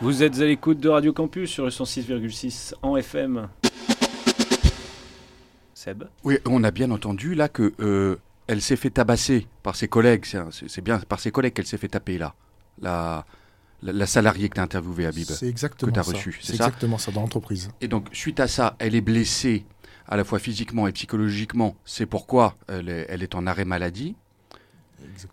Vous 0.01 0.23
êtes 0.23 0.39
à 0.39 0.45
l'écoute 0.45 0.79
de 0.79 0.89
Radio 0.89 1.11
Campus 1.11 1.49
sur 1.49 1.65
le 1.65 1.71
106,6 1.71 2.73
en 2.81 2.95
FM. 2.95 3.49
Seb 5.73 6.05
Oui, 6.23 6.37
on 6.45 6.63
a 6.63 6.71
bien 6.71 6.89
entendu 6.91 7.35
là 7.35 7.49
que 7.49 7.73
euh, 7.79 8.15
elle 8.47 8.61
s'est 8.61 8.75
fait 8.77 8.89
tabasser 8.89 9.45
par 9.61 9.75
ses 9.75 9.87
collègues. 9.87 10.25
C'est 10.51 10.81
bien 10.81 10.99
par 10.99 11.19
ses 11.19 11.31
collègues 11.31 11.53
qu'elle 11.53 11.67
s'est 11.67 11.77
fait 11.77 11.89
taper 11.89 12.17
là. 12.17 12.33
La, 12.81 13.25
la, 13.83 13.91
la 13.91 14.05
salariée 14.07 14.47
que 14.47 14.55
tu 14.55 14.61
as 14.61 14.63
interviewée, 14.63 15.05
Habib. 15.05 15.25
C'est 15.27 15.47
exactement 15.47 15.89
que 15.91 15.95
tu 15.95 15.99
as 15.99 16.03
ça. 16.03 16.11
reçue. 16.13 16.37
C'est 16.41 16.51
C'est 16.53 16.57
ça 16.57 16.65
exactement 16.67 16.97
ça 16.97 17.11
dans 17.11 17.21
l'entreprise. 17.21 17.69
Et 17.81 17.89
donc, 17.89 18.07
suite 18.13 18.39
à 18.39 18.47
ça, 18.47 18.75
elle 18.79 18.95
est 18.95 19.01
blessée 19.01 19.65
à 20.09 20.17
la 20.17 20.25
fois 20.25 20.39
physiquement 20.39 20.87
et 20.87 20.91
psychologiquement. 20.91 21.75
C'est 21.85 22.05
pourquoi 22.05 22.55
elle 22.67 22.89
est, 22.89 23.05
elle 23.09 23.23
est 23.23 23.35
en 23.35 23.47
arrêt 23.47 23.65
maladie. 23.65 24.15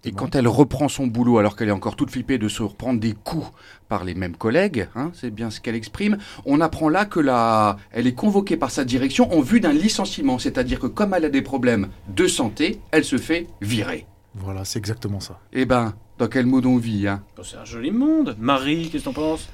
Et 0.05 0.13
quand 0.13 0.37
elle 0.37 0.47
reprend 0.47 0.89
son 0.89 1.07
boulot, 1.09 1.39
alors 1.39 1.57
qu'elle 1.57 1.69
est 1.69 1.73
encore 1.73 1.97
toute 1.97 2.11
flippée 2.11 2.39
de 2.39 2.49
se 2.49 2.63
reprendre 2.63 3.01
des 3.01 3.15
coups 3.15 3.51
par 3.89 4.05
les 4.05 4.15
mêmes 4.15 4.37
collègues, 4.37 4.89
hein, 4.95 5.11
c'est 5.13 5.31
bien 5.31 5.51
ce 5.51 5.61
qu'elle 5.61 5.75
exprime, 5.75 6.19
on 6.45 6.61
apprend 6.61 6.89
là 6.89 7.05
que 7.05 7.19
la... 7.19 7.77
elle 7.91 8.07
est 8.07 8.15
convoquée 8.15 8.57
par 8.57 8.71
sa 8.71 8.85
direction 8.85 9.33
en 9.37 9.41
vue 9.41 9.61
d'un 9.61 9.73
licenciement. 9.73 10.39
C'est-à-dire 10.39 10.79
que 10.79 10.87
comme 10.87 11.15
elle 11.15 11.25
a 11.25 11.31
des 11.31 11.43
problèmes 11.43 11.89
de 12.09 12.27
santé, 12.29 12.81
elle 12.93 13.05
se 13.05 13.19
fait 13.19 13.49
virer. 13.61 14.07
Voilà, 14.35 14.65
c'est 14.65 14.79
exactement 14.79 15.21
ça. 15.21 15.41
Eh 15.53 15.65
ben, 15.65 15.95
dans 16.19 16.29
quel 16.29 16.47
monde 16.47 16.67
on 16.67 16.77
vit 16.77 17.09
hein? 17.09 17.23
Bon, 17.37 17.43
C'est 17.43 17.57
un 17.57 17.65
joli 17.65 17.91
monde. 17.91 18.37
Marie, 18.39 18.91
qu'est-ce 18.91 19.05
que 19.05 19.11
t'en 19.11 19.15
penses? 19.15 19.49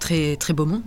Très, 0.00 0.36
très 0.36 0.52
beau 0.52 0.64
monde, 0.64 0.82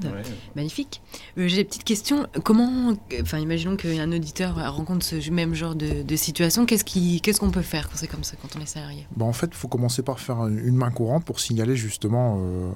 magnifique. 0.56 1.02
Euh, 1.38 1.48
J'ai 1.48 1.58
des 1.58 1.64
petites 1.66 1.84
questions. 1.84 2.28
Comment, 2.46 2.94
enfin, 3.22 3.40
imaginons 3.40 3.76
qu'un 3.76 4.12
auditeur 4.12 4.56
rencontre 4.74 5.06
ce 5.06 5.30
même 5.32 5.54
genre 5.54 5.76
de, 5.76 6.02
de 6.04 6.16
situation. 6.16 6.66
Qu'est-ce 6.66 6.86
qui- 6.86 7.20
qu'est-ce 7.22 7.40
qu'on 7.40 7.52
peut 7.52 7.62
faire 7.62 7.90
quand 7.90 7.96
c'est 7.98 8.08
comme 8.08 8.24
ça, 8.24 8.36
quand 8.42 8.48
on 8.58 8.62
est 8.62 8.66
salarié? 8.66 9.06
Bah, 9.16 9.26
en 9.26 9.34
fait, 9.34 9.48
il 9.48 9.56
faut 9.56 9.68
commencer 9.68 10.02
par 10.02 10.20
faire 10.20 10.48
une 10.48 10.76
main 10.76 10.92
courante 10.92 11.26
pour 11.26 11.40
signaler 11.42 11.76
justement, 11.76 12.38
euh, 12.42 12.72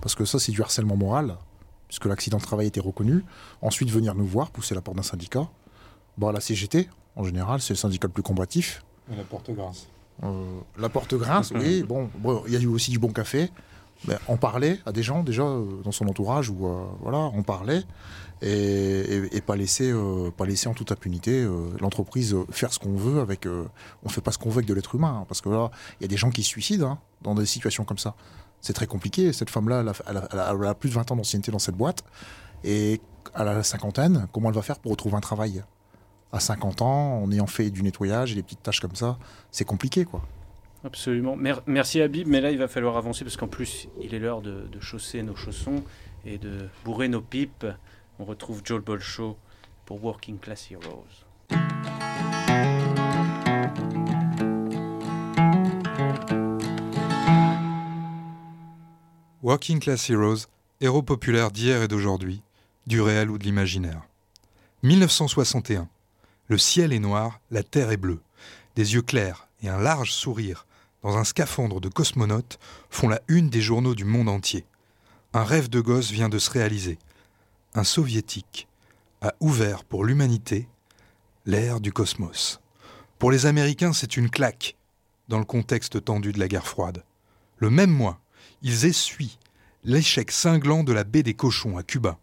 parce 0.00 0.14
que 0.14 0.24
ça 0.24 0.38
c'est 0.38 0.52
du 0.52 0.62
harcèlement 0.62 0.96
moral, 0.96 1.36
puisque 1.88 2.06
l'accident 2.06 2.38
de 2.38 2.42
travail 2.42 2.66
a 2.66 2.68
été 2.68 2.80
reconnu. 2.80 3.24
Ensuite, 3.60 3.90
venir 3.90 4.14
nous 4.14 4.24
voir, 4.26 4.50
pousser 4.50 4.74
la 4.74 4.80
porte 4.82 4.96
d'un 4.96 5.02
syndicat. 5.02 5.48
Bah, 6.16 6.30
la 6.32 6.40
CGT, 6.40 6.88
en 7.16 7.24
général, 7.24 7.60
c'est 7.60 7.74
le 7.74 7.78
syndicat 7.78 8.06
le 8.06 8.12
plus 8.12 8.22
combatif. 8.22 8.84
La 9.16 9.24
porte 9.24 9.50
grasse. 9.50 9.88
Euh, 10.22 10.28
la 10.78 10.88
porte 10.88 11.14
grince, 11.14 11.50
oui. 11.56 11.82
Bon, 11.82 12.08
bon, 12.18 12.44
il 12.46 12.52
y 12.52 12.56
a 12.56 12.60
eu 12.60 12.66
aussi 12.66 12.90
du 12.92 12.98
bon 13.00 13.12
café. 13.12 13.50
Mais 14.08 14.16
en 14.28 14.36
parler 14.36 14.80
à 14.84 14.92
des 14.92 15.02
gens 15.02 15.22
déjà 15.22 15.42
euh, 15.44 15.80
dans 15.84 15.92
son 15.92 16.06
entourage 16.08 16.50
ou 16.50 16.66
euh, 16.66 16.84
voilà, 17.00 17.18
en 17.18 17.42
parler 17.42 17.82
et, 18.40 19.40
pas 19.46 19.54
laisser, 19.54 19.90
euh, 19.92 20.30
pas 20.36 20.44
laisser 20.44 20.68
en 20.68 20.74
toute 20.74 20.90
impunité 20.90 21.46
l'entreprise 21.80 22.36
faire 22.50 22.72
ce 22.72 22.78
qu'on 22.80 22.96
veut 22.96 23.20
avec. 23.20 23.46
on 24.02 24.08
fait 24.08 24.20
pas 24.20 24.32
ce 24.32 24.38
qu'on 24.38 24.48
veut 24.50 24.58
avec 24.58 24.66
de 24.66 24.74
l'être 24.74 24.94
humain, 24.96 25.18
hein, 25.20 25.24
parce 25.28 25.40
que 25.40 25.48
là, 25.48 25.70
il 26.00 26.02
y 26.02 26.06
a 26.06 26.08
des 26.08 26.16
gens 26.16 26.30
qui 26.30 26.42
se 26.42 26.48
suicident 26.48 26.90
hein, 26.90 26.98
dans 27.22 27.34
des 27.36 27.46
situations 27.46 27.84
comme 27.84 27.98
ça. 27.98 28.14
C'est 28.60 28.72
très 28.72 28.86
compliqué. 28.88 29.32
Cette 29.32 29.50
elle 29.56 29.88
a- 30.16 30.28
elle 30.52 30.64
a 30.66 30.74
plus 30.74 30.88
de 30.90 30.94
20 30.94 31.10
ans 31.12 31.16
d'ancienneté 31.16 31.52
dans 31.52 31.58
cette 31.60 31.76
boîte 31.76 32.02
et 32.64 33.00
à 33.34 33.44
la 33.44 33.62
cinquantaine, 33.62 34.26
comment 34.32 34.48
elle 34.48 34.54
va 34.56 34.62
faire 34.62 34.78
pour 34.80 34.90
retrouver 34.90 35.16
un 35.16 35.20
travail? 35.20 35.62
À 36.32 36.40
50 36.40 36.82
ans 36.82 37.22
en 37.22 37.30
ayant 37.30 37.46
fait 37.46 37.70
du 37.70 37.82
nettoyage 37.82 38.32
et 38.32 38.34
des 38.34 38.42
petites 38.42 38.62
tâches 38.62 38.80
comme 38.80 38.96
ça, 38.96 39.18
c'est 39.50 39.64
compliqué 39.64 40.04
quoi. 40.04 40.22
Absolument. 40.84 41.36
Mer- 41.36 41.62
merci 41.66 42.00
Habib, 42.00 42.26
mais 42.26 42.40
là 42.40 42.50
il 42.50 42.58
va 42.58 42.68
falloir 42.68 42.96
avancer 42.96 43.24
parce 43.24 43.36
qu'en 43.36 43.48
plus 43.48 43.88
il 44.00 44.14
est 44.14 44.18
l'heure 44.18 44.42
de, 44.42 44.66
chausser 44.80 45.22
nos 45.22 45.36
chaussons 45.36 45.84
et 46.24 46.38
de 46.38 46.68
bourrer 46.84 47.08
nos 47.08 47.20
pipes. 47.20 47.66
On 48.18 48.24
retrouve 48.24 48.62
Joel 48.64 48.82
Bolshaw 48.82 49.36
pour 49.86 50.04
Working 50.04 50.38
Class 50.38 50.70
Heroes. 50.70 51.04
Working 59.42 59.80
Class 59.80 60.08
Heroes, 60.08 60.46
héros 60.80 61.02
populaires 61.02 61.50
d'hier 61.50 61.82
et 61.82 61.88
d'aujourd'hui, 61.88 62.42
du 62.86 63.00
réel 63.00 63.30
ou 63.30 63.38
de 63.38 63.44
l'imaginaire. 63.44 64.02
1961. 64.82 65.88
Le 66.48 66.58
ciel 66.58 66.92
est 66.92 66.98
noir, 66.98 67.40
la 67.50 67.62
terre 67.62 67.90
est 67.90 67.96
bleue. 67.96 68.20
Des 68.76 68.94
yeux 68.94 69.02
clairs 69.02 69.48
et 69.62 69.68
un 69.68 69.78
large 69.78 70.12
sourire, 70.12 70.66
dans 71.02 71.16
un 71.16 71.24
scaphandre 71.24 71.80
de 71.80 71.88
cosmonaute, 71.88 72.58
font 72.90 73.08
la 73.08 73.20
une 73.28 73.50
des 73.50 73.60
journaux 73.60 73.94
du 73.94 74.04
monde 74.04 74.28
entier. 74.28 74.64
Un 75.32 75.44
rêve 75.44 75.68
de 75.68 75.80
gosse 75.80 76.10
vient 76.10 76.28
de 76.28 76.38
se 76.38 76.50
réaliser. 76.50 76.98
Un 77.74 77.84
soviétique, 77.84 78.68
a 79.22 79.34
ouvert 79.40 79.84
pour 79.84 80.04
l'humanité 80.04 80.68
l'ère 81.46 81.80
du 81.80 81.92
cosmos. 81.92 82.60
Pour 83.18 83.30
les 83.30 83.46
Américains, 83.46 83.92
c'est 83.92 84.16
une 84.16 84.30
claque 84.30 84.76
dans 85.28 85.38
le 85.38 85.44
contexte 85.44 86.04
tendu 86.04 86.32
de 86.32 86.40
la 86.40 86.48
guerre 86.48 86.66
froide. 86.66 87.04
Le 87.58 87.70
même 87.70 87.90
mois, 87.90 88.20
ils 88.62 88.84
essuient 88.84 89.38
l'échec 89.84 90.30
cinglant 90.30 90.82
de 90.82 90.92
la 90.92 91.04
baie 91.04 91.22
des 91.22 91.34
cochons 91.34 91.78
à 91.78 91.82
Cuba, 91.82 92.18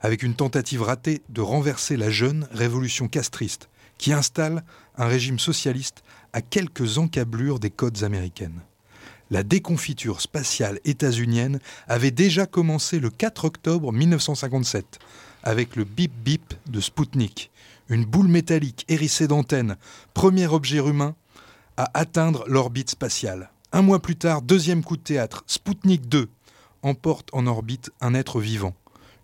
avec 0.00 0.22
une 0.22 0.34
tentative 0.34 0.82
ratée 0.82 1.22
de 1.30 1.40
renverser 1.40 1.96
la 1.96 2.10
jeune 2.10 2.46
révolution 2.52 3.08
castriste 3.08 3.68
qui 3.98 4.12
installe 4.12 4.64
un 4.96 5.06
régime 5.06 5.38
socialiste 5.38 6.02
à 6.32 6.42
quelques 6.42 6.98
encablures 6.98 7.58
des 7.58 7.70
côtes 7.70 8.02
américaines. 8.02 8.60
La 9.30 9.42
déconfiture 9.42 10.20
spatiale 10.20 10.78
états-unienne 10.84 11.58
avait 11.88 12.10
déjà 12.10 12.46
commencé 12.46 13.00
le 13.00 13.10
4 13.10 13.46
octobre 13.46 13.92
1957 13.92 14.98
avec 15.42 15.76
le 15.76 15.84
bip 15.84 16.12
bip 16.22 16.54
de 16.66 16.80
Spoutnik, 16.80 17.50
une 17.88 18.04
boule 18.04 18.28
métallique 18.28 18.84
hérissée 18.88 19.28
d'antennes, 19.28 19.76
premier 20.14 20.46
objet 20.46 20.78
humain 20.78 21.14
à 21.76 21.90
atteindre 21.94 22.44
l'orbite 22.46 22.90
spatiale. 22.90 23.50
Un 23.72 23.82
mois 23.82 24.00
plus 24.00 24.16
tard, 24.16 24.42
deuxième 24.42 24.84
coup 24.84 24.96
de 24.96 25.02
théâtre, 25.02 25.44
Spoutnik 25.46 26.08
2 26.08 26.28
emporte 26.82 27.28
en 27.32 27.46
orbite 27.46 27.90
un 28.00 28.12
être 28.12 28.40
vivant, 28.40 28.74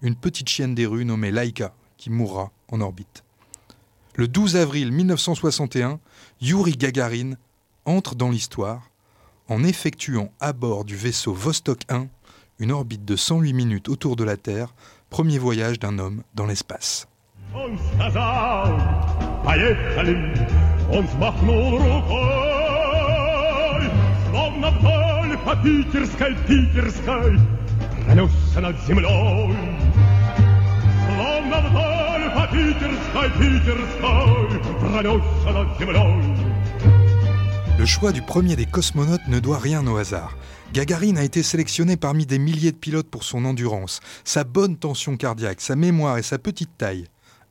une 0.00 0.14
petite 0.14 0.48
chienne 0.48 0.74
des 0.74 0.86
rues 0.86 1.04
nommée 1.04 1.30
Laika, 1.30 1.74
qui 1.96 2.08
mourra 2.08 2.50
en 2.70 2.80
orbite. 2.80 3.24
Le 4.14 4.26
12 4.26 4.56
avril 4.56 4.90
1961, 4.90 6.00
Yuri 6.40 6.72
Gagarin 6.72 7.32
entre 7.84 8.14
dans 8.14 8.30
l'histoire 8.30 8.90
en 9.48 9.64
effectuant 9.64 10.30
à 10.40 10.52
bord 10.52 10.84
du 10.84 10.96
vaisseau 10.96 11.32
Vostok 11.32 11.80
1 11.88 12.08
une 12.58 12.72
orbite 12.72 13.04
de 13.04 13.16
108 13.16 13.52
minutes 13.52 13.88
autour 13.88 14.16
de 14.16 14.24
la 14.24 14.36
Terre, 14.36 14.74
premier 15.10 15.38
voyage 15.38 15.78
d'un 15.78 15.98
homme 15.98 16.22
dans 16.34 16.46
l'espace. 16.46 17.06
Le 37.78 37.84
choix 37.84 38.12
du 38.12 38.22
premier 38.22 38.56
des 38.56 38.64
cosmonautes 38.64 39.28
ne 39.28 39.38
doit 39.38 39.58
rien 39.58 39.86
au 39.86 39.96
hasard. 39.96 40.34
Gagarine 40.72 41.18
a 41.18 41.24
été 41.24 41.42
sélectionné 41.42 41.98
parmi 41.98 42.24
des 42.24 42.38
milliers 42.38 42.72
de 42.72 42.76
pilotes 42.76 43.10
pour 43.10 43.24
son 43.24 43.44
endurance, 43.44 44.00
sa 44.24 44.44
bonne 44.44 44.78
tension 44.78 45.18
cardiaque, 45.18 45.60
sa 45.60 45.76
mémoire 45.76 46.16
et 46.16 46.22
sa 46.22 46.38
petite 46.38 46.70
taille. 46.78 47.04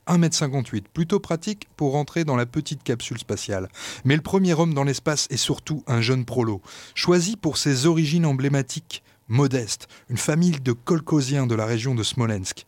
1m58, 0.08 0.82
plutôt 0.92 1.20
pratique 1.20 1.68
pour 1.76 1.92
rentrer 1.92 2.24
dans 2.24 2.36
la 2.36 2.46
petite 2.46 2.82
capsule 2.82 3.18
spatiale. 3.18 3.68
Mais 4.04 4.16
le 4.16 4.22
premier 4.22 4.54
homme 4.54 4.74
dans 4.74 4.84
l'espace 4.84 5.28
est 5.30 5.36
surtout 5.36 5.84
un 5.86 6.00
jeune 6.00 6.24
prolo, 6.24 6.60
choisi 6.94 7.36
pour 7.36 7.56
ses 7.56 7.86
origines 7.86 8.26
emblématiques, 8.26 9.04
modestes, 9.28 9.86
une 10.08 10.16
famille 10.16 10.58
de 10.60 10.72
kolkhosiens 10.72 11.46
de 11.46 11.54
la 11.54 11.66
région 11.66 11.94
de 11.94 12.02
Smolensk. 12.02 12.66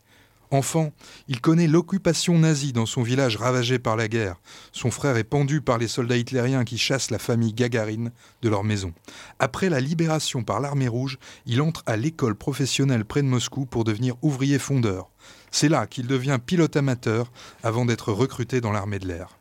Enfant, 0.53 0.91
il 1.29 1.39
connaît 1.39 1.67
l'occupation 1.67 2.37
nazie 2.37 2.73
dans 2.73 2.85
son 2.85 3.03
village 3.03 3.37
ravagé 3.37 3.79
par 3.79 3.95
la 3.95 4.09
guerre. 4.09 4.35
Son 4.73 4.91
frère 4.91 5.15
est 5.15 5.23
pendu 5.23 5.61
par 5.61 5.77
les 5.77 5.87
soldats 5.87 6.17
hitlériens 6.17 6.65
qui 6.65 6.77
chassent 6.77 7.09
la 7.09 7.19
famille 7.19 7.53
Gagarine 7.53 8.11
de 8.41 8.49
leur 8.49 8.65
maison. 8.65 8.93
Après 9.39 9.69
la 9.69 9.79
libération 9.79 10.43
par 10.43 10.59
l'armée 10.59 10.89
rouge, 10.89 11.19
il 11.45 11.61
entre 11.61 11.83
à 11.85 11.95
l'école 11.95 12.35
professionnelle 12.35 13.05
près 13.05 13.21
de 13.21 13.27
Moscou 13.27 13.65
pour 13.65 13.85
devenir 13.85 14.15
ouvrier 14.21 14.59
fondeur. 14.59 15.09
C'est 15.51 15.69
là 15.69 15.87
qu'il 15.87 16.05
devient 16.05 16.39
pilote 16.45 16.75
amateur 16.75 17.31
avant 17.63 17.85
d'être 17.85 18.11
recruté 18.11 18.59
dans 18.59 18.73
l'armée 18.73 18.99
de 18.99 19.07
l'air. 19.07 19.37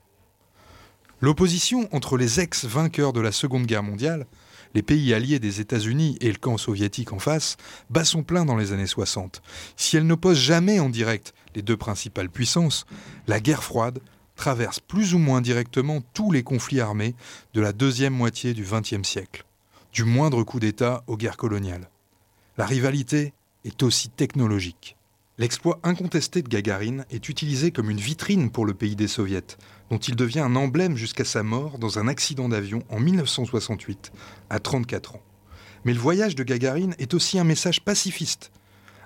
L'opposition 1.20 1.88
entre 1.92 2.16
les 2.16 2.38
ex-vainqueurs 2.38 3.12
de 3.12 3.20
la 3.20 3.32
Seconde 3.32 3.66
Guerre 3.66 3.82
mondiale, 3.82 4.26
les 4.74 4.82
pays 4.82 5.12
alliés 5.14 5.38
des 5.38 5.60
États-Unis 5.60 6.16
et 6.20 6.30
le 6.30 6.38
camp 6.38 6.56
soviétique 6.56 7.12
en 7.12 7.18
face 7.18 7.56
bat 7.90 8.04
son 8.04 8.22
plein 8.22 8.44
dans 8.44 8.56
les 8.56 8.72
années 8.72 8.86
60. 8.86 9.42
Si 9.76 9.96
elle 9.96 10.06
n'oppose 10.06 10.38
jamais 10.38 10.80
en 10.80 10.88
direct 10.88 11.34
les 11.54 11.62
deux 11.62 11.76
principales 11.76 12.30
puissances, 12.30 12.86
la 13.26 13.40
guerre 13.40 13.64
froide 13.64 14.00
traverse 14.36 14.80
plus 14.80 15.14
ou 15.14 15.18
moins 15.18 15.40
directement 15.40 16.00
tous 16.14 16.30
les 16.32 16.42
conflits 16.42 16.80
armés 16.80 17.14
de 17.52 17.60
la 17.60 17.72
deuxième 17.72 18.14
moitié 18.14 18.54
du 18.54 18.64
XXe 18.64 19.06
siècle, 19.06 19.44
du 19.92 20.04
moindre 20.04 20.42
coup 20.44 20.60
d'État 20.60 21.04
aux 21.06 21.16
guerres 21.16 21.36
coloniales. 21.36 21.90
La 22.56 22.66
rivalité 22.66 23.34
est 23.64 23.82
aussi 23.82 24.08
technologique. 24.08 24.96
L'exploit 25.38 25.80
incontesté 25.82 26.42
de 26.42 26.48
Gagarine 26.48 27.06
est 27.10 27.28
utilisé 27.28 27.70
comme 27.70 27.90
une 27.90 28.00
vitrine 28.00 28.50
pour 28.50 28.66
le 28.66 28.74
pays 28.74 28.96
des 28.96 29.08
soviets, 29.08 29.56
dont 29.90 29.98
il 29.98 30.16
devient 30.16 30.40
un 30.40 30.56
emblème 30.56 30.96
jusqu'à 30.96 31.24
sa 31.24 31.42
mort 31.42 31.78
dans 31.78 31.98
un 31.98 32.08
accident 32.08 32.48
d'avion 32.48 32.82
en 32.88 33.00
1968, 33.00 34.12
à 34.48 34.58
34 34.58 35.16
ans. 35.16 35.22
Mais 35.84 35.92
le 35.92 35.98
voyage 35.98 36.34
de 36.34 36.42
Gagarine 36.44 36.94
est 36.98 37.14
aussi 37.14 37.38
un 37.38 37.44
message 37.44 37.82
pacifiste. 37.82 38.50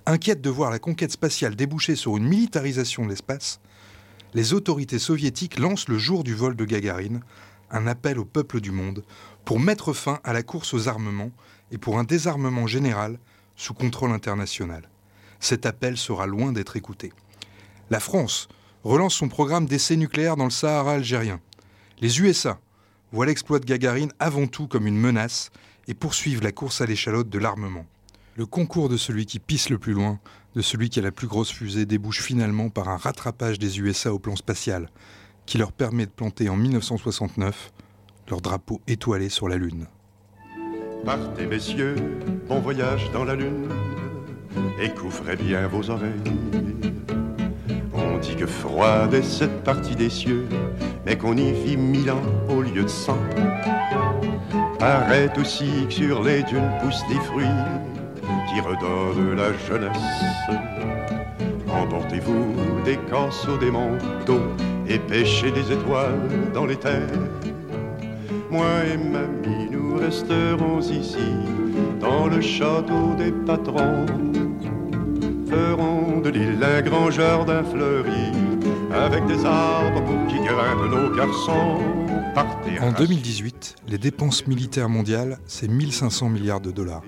Inquiète 0.06 0.40
de 0.40 0.50
voir 0.50 0.70
la 0.70 0.78
conquête 0.78 1.12
spatiale 1.12 1.56
déboucher 1.56 1.96
sur 1.96 2.16
une 2.16 2.28
militarisation 2.28 3.04
de 3.04 3.10
l'espace, 3.10 3.60
les 4.34 4.52
autorités 4.52 4.98
soviétiques 4.98 5.58
lancent 5.58 5.88
le 5.88 5.98
jour 5.98 6.24
du 6.24 6.34
vol 6.34 6.56
de 6.56 6.64
Gagarine 6.64 7.20
un 7.70 7.86
appel 7.86 8.18
au 8.18 8.24
peuple 8.24 8.60
du 8.60 8.70
monde 8.70 9.04
pour 9.44 9.58
mettre 9.58 9.92
fin 9.92 10.20
à 10.24 10.32
la 10.32 10.42
course 10.42 10.74
aux 10.74 10.88
armements 10.88 11.30
et 11.70 11.78
pour 11.78 11.98
un 11.98 12.04
désarmement 12.04 12.66
général 12.66 13.18
sous 13.56 13.74
contrôle 13.74 14.10
international 14.10 14.88
cet 15.44 15.66
appel 15.66 15.98
sera 15.98 16.26
loin 16.26 16.52
d'être 16.52 16.76
écouté. 16.76 17.12
La 17.90 18.00
France 18.00 18.48
relance 18.84 19.14
son 19.14 19.28
programme 19.28 19.66
d'essai 19.66 19.96
nucléaire 19.96 20.36
dans 20.36 20.44
le 20.44 20.50
Sahara 20.50 20.92
algérien. 20.92 21.40
Les 22.00 22.20
USA 22.20 22.60
voient 23.12 23.26
l'exploit 23.26 23.58
de 23.58 23.64
Gagarine 23.64 24.12
avant 24.18 24.46
tout 24.46 24.68
comme 24.68 24.86
une 24.86 24.98
menace 24.98 25.50
et 25.88 25.94
poursuivent 25.94 26.42
la 26.42 26.52
course 26.52 26.80
à 26.80 26.86
l'échalote 26.86 27.30
de 27.30 27.38
l'armement. 27.38 27.86
Le 28.36 28.46
concours 28.46 28.88
de 28.88 28.96
celui 28.96 29.26
qui 29.26 29.38
pisse 29.38 29.70
le 29.70 29.78
plus 29.78 29.92
loin, 29.92 30.18
de 30.54 30.60
celui 30.60 30.90
qui 30.90 30.98
a 30.98 31.02
la 31.02 31.12
plus 31.12 31.26
grosse 31.26 31.50
fusée, 31.50 31.86
débouche 31.86 32.20
finalement 32.20 32.68
par 32.68 32.88
un 32.88 32.96
rattrapage 32.96 33.58
des 33.58 33.80
USA 33.80 34.12
au 34.12 34.18
plan 34.18 34.36
spatial, 34.36 34.88
qui 35.46 35.58
leur 35.58 35.72
permet 35.72 36.06
de 36.06 36.10
planter 36.10 36.48
en 36.48 36.56
1969 36.56 37.72
leur 38.28 38.40
drapeau 38.40 38.80
étoilé 38.86 39.28
sur 39.28 39.48
la 39.48 39.56
Lune. 39.56 39.86
Partez 41.04 41.46
messieurs, 41.46 41.96
bon 42.48 42.60
voyage 42.60 43.10
dans 43.12 43.24
la 43.24 43.34
Lune 43.34 43.68
et 44.80 44.88
couvrez 44.90 45.36
bien 45.36 45.68
vos 45.68 45.90
oreilles. 45.90 46.22
On 48.24 48.26
dit 48.26 48.36
que 48.36 48.46
froide 48.46 49.12
est 49.12 49.22
cette 49.22 49.64
partie 49.64 49.94
des 49.94 50.08
cieux, 50.08 50.46
mais 51.04 51.18
qu'on 51.18 51.36
y 51.36 51.52
vit 51.52 51.76
mille 51.76 52.10
ans 52.10 52.22
au 52.48 52.62
lieu 52.62 52.84
de 52.84 52.88
cent. 52.88 53.18
Arrête 54.80 55.36
aussi 55.36 55.86
que 55.88 55.92
sur 55.92 56.22
les 56.22 56.42
dunes 56.42 56.70
poussent 56.80 57.06
des 57.10 57.20
fruits 57.20 57.44
qui 58.48 58.60
redonnent 58.62 59.36
la 59.36 59.52
jeunesse. 59.68 60.48
Emportez-vous 61.68 62.54
des 62.86 62.96
canceaux, 63.10 63.58
des 63.58 63.70
manteaux 63.70 64.40
et 64.88 64.98
pêchez 64.98 65.50
des 65.50 65.70
étoiles 65.72 66.28
dans 66.54 66.64
les 66.64 66.76
terres. 66.76 67.02
Moi 68.50 68.64
et 68.90 68.96
mamie, 68.96 69.68
nous 69.70 69.98
resterons 69.98 70.80
ici, 70.80 71.34
dans 72.00 72.28
le 72.28 72.40
château 72.40 73.14
des 73.18 73.32
patrons 73.32 74.06
feront 75.48 76.20
de 76.20 76.30
l'île 76.30 76.62
un 76.62 76.82
grand 76.82 77.10
jardin 77.10 77.62
fleuri, 77.64 78.32
avec 78.92 79.26
des 79.26 79.44
arbres 79.44 80.04
pour 80.04 80.26
qui 80.26 80.36
grimpent 80.36 80.90
nos 80.90 81.14
garçons. 81.14 81.80
En 82.80 82.92
2018, 82.92 83.76
les 83.86 83.98
dépenses 83.98 84.46
militaires 84.46 84.88
mondiales, 84.88 85.38
c'est 85.46 85.68
1500 85.68 86.28
milliards 86.28 86.60
de 86.60 86.72
dollars. 86.72 87.02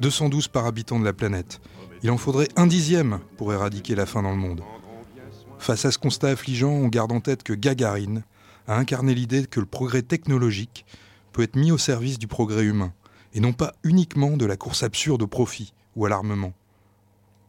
212 0.00 0.48
par 0.48 0.66
habitant 0.66 0.98
de 0.98 1.04
la 1.04 1.12
planète. 1.12 1.60
Il 2.02 2.10
en 2.10 2.18
faudrait 2.18 2.48
un 2.56 2.66
dixième 2.66 3.20
pour 3.36 3.52
éradiquer 3.52 3.94
la 3.94 4.06
faim 4.06 4.22
dans 4.22 4.30
le 4.30 4.36
monde. 4.36 4.62
Face 5.58 5.84
à 5.84 5.92
ce 5.92 5.98
constat 5.98 6.28
affligeant, 6.28 6.72
on 6.72 6.88
garde 6.88 7.12
en 7.12 7.20
tête 7.20 7.42
que 7.42 7.52
Gagarine 7.52 8.24
a 8.66 8.76
incarné 8.76 9.14
l'idée 9.14 9.46
que 9.46 9.60
le 9.60 9.66
progrès 9.66 10.02
technologique 10.02 10.84
peut 11.32 11.42
être 11.42 11.56
mis 11.56 11.70
au 11.70 11.78
service 11.78 12.18
du 12.18 12.26
progrès 12.26 12.64
humain, 12.64 12.92
et 13.32 13.40
non 13.40 13.52
pas 13.52 13.74
uniquement 13.84 14.36
de 14.36 14.46
la 14.46 14.56
course 14.56 14.82
absurde 14.82 15.22
au 15.22 15.26
profit 15.26 15.72
ou 15.96 16.06
à 16.06 16.08
l'armement. 16.08 16.52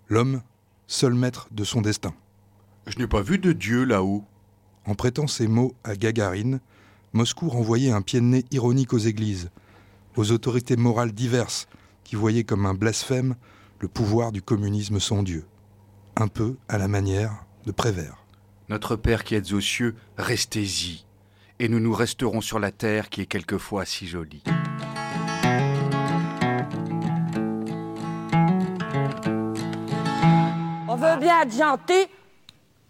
L'homme, 0.08 0.42
seul 0.88 1.14
maître 1.14 1.48
de 1.52 1.64
son 1.64 1.82
destin. 1.82 2.14
Je 2.86 3.00
n'ai 3.00 3.08
pas 3.08 3.22
vu 3.22 3.40
de 3.40 3.54
Dieu 3.54 3.84
là-haut. 3.84 4.24
En 4.86 4.94
prêtant 4.94 5.26
ces 5.26 5.48
mots 5.48 5.74
à 5.84 5.96
Gagarine, 5.96 6.60
Moscou 7.14 7.50
renvoyait 7.50 7.92
un 7.92 8.04
pied 8.04 8.20
de 8.20 8.26
nez 8.26 8.46
ironique 8.52 8.94
aux 8.94 9.00
églises, 9.00 9.50
aux 10.16 10.32
autorités 10.32 10.76
morales 10.76 11.12
diverses 11.12 11.68
qui 12.04 12.16
voyaient 12.16 12.44
comme 12.44 12.68
un 12.68 12.76
blasphème 12.76 13.36
le 13.80 13.88
pouvoir 13.88 14.32
du 14.32 14.42
communisme 14.42 15.00
sans 15.00 15.24
Dieu. 15.24 15.46
Un 16.16 16.28
peu 16.28 16.56
à 16.68 16.78
la 16.78 16.88
manière 16.88 17.46
de 17.66 17.72
Prévert. 17.72 18.24
Notre 18.70 18.96
Père 18.96 19.24
qui 19.24 19.36
êtes 19.36 19.54
aux 19.54 19.62
cieux, 19.62 19.96
restez-y, 20.18 21.06
et 21.60 21.68
nous 21.68 21.80
nous 21.80 21.94
resterons 21.94 22.42
sur 22.42 22.60
la 22.60 22.72
terre 22.72 23.10
qui 23.10 23.22
est 23.22 23.26
quelquefois 23.26 23.86
si 23.86 24.08
jolie. 24.08 24.44
On 30.96 30.98
veut 30.98 31.20
bien 31.20 31.42
être 31.42 31.52
gentil, 31.52 32.08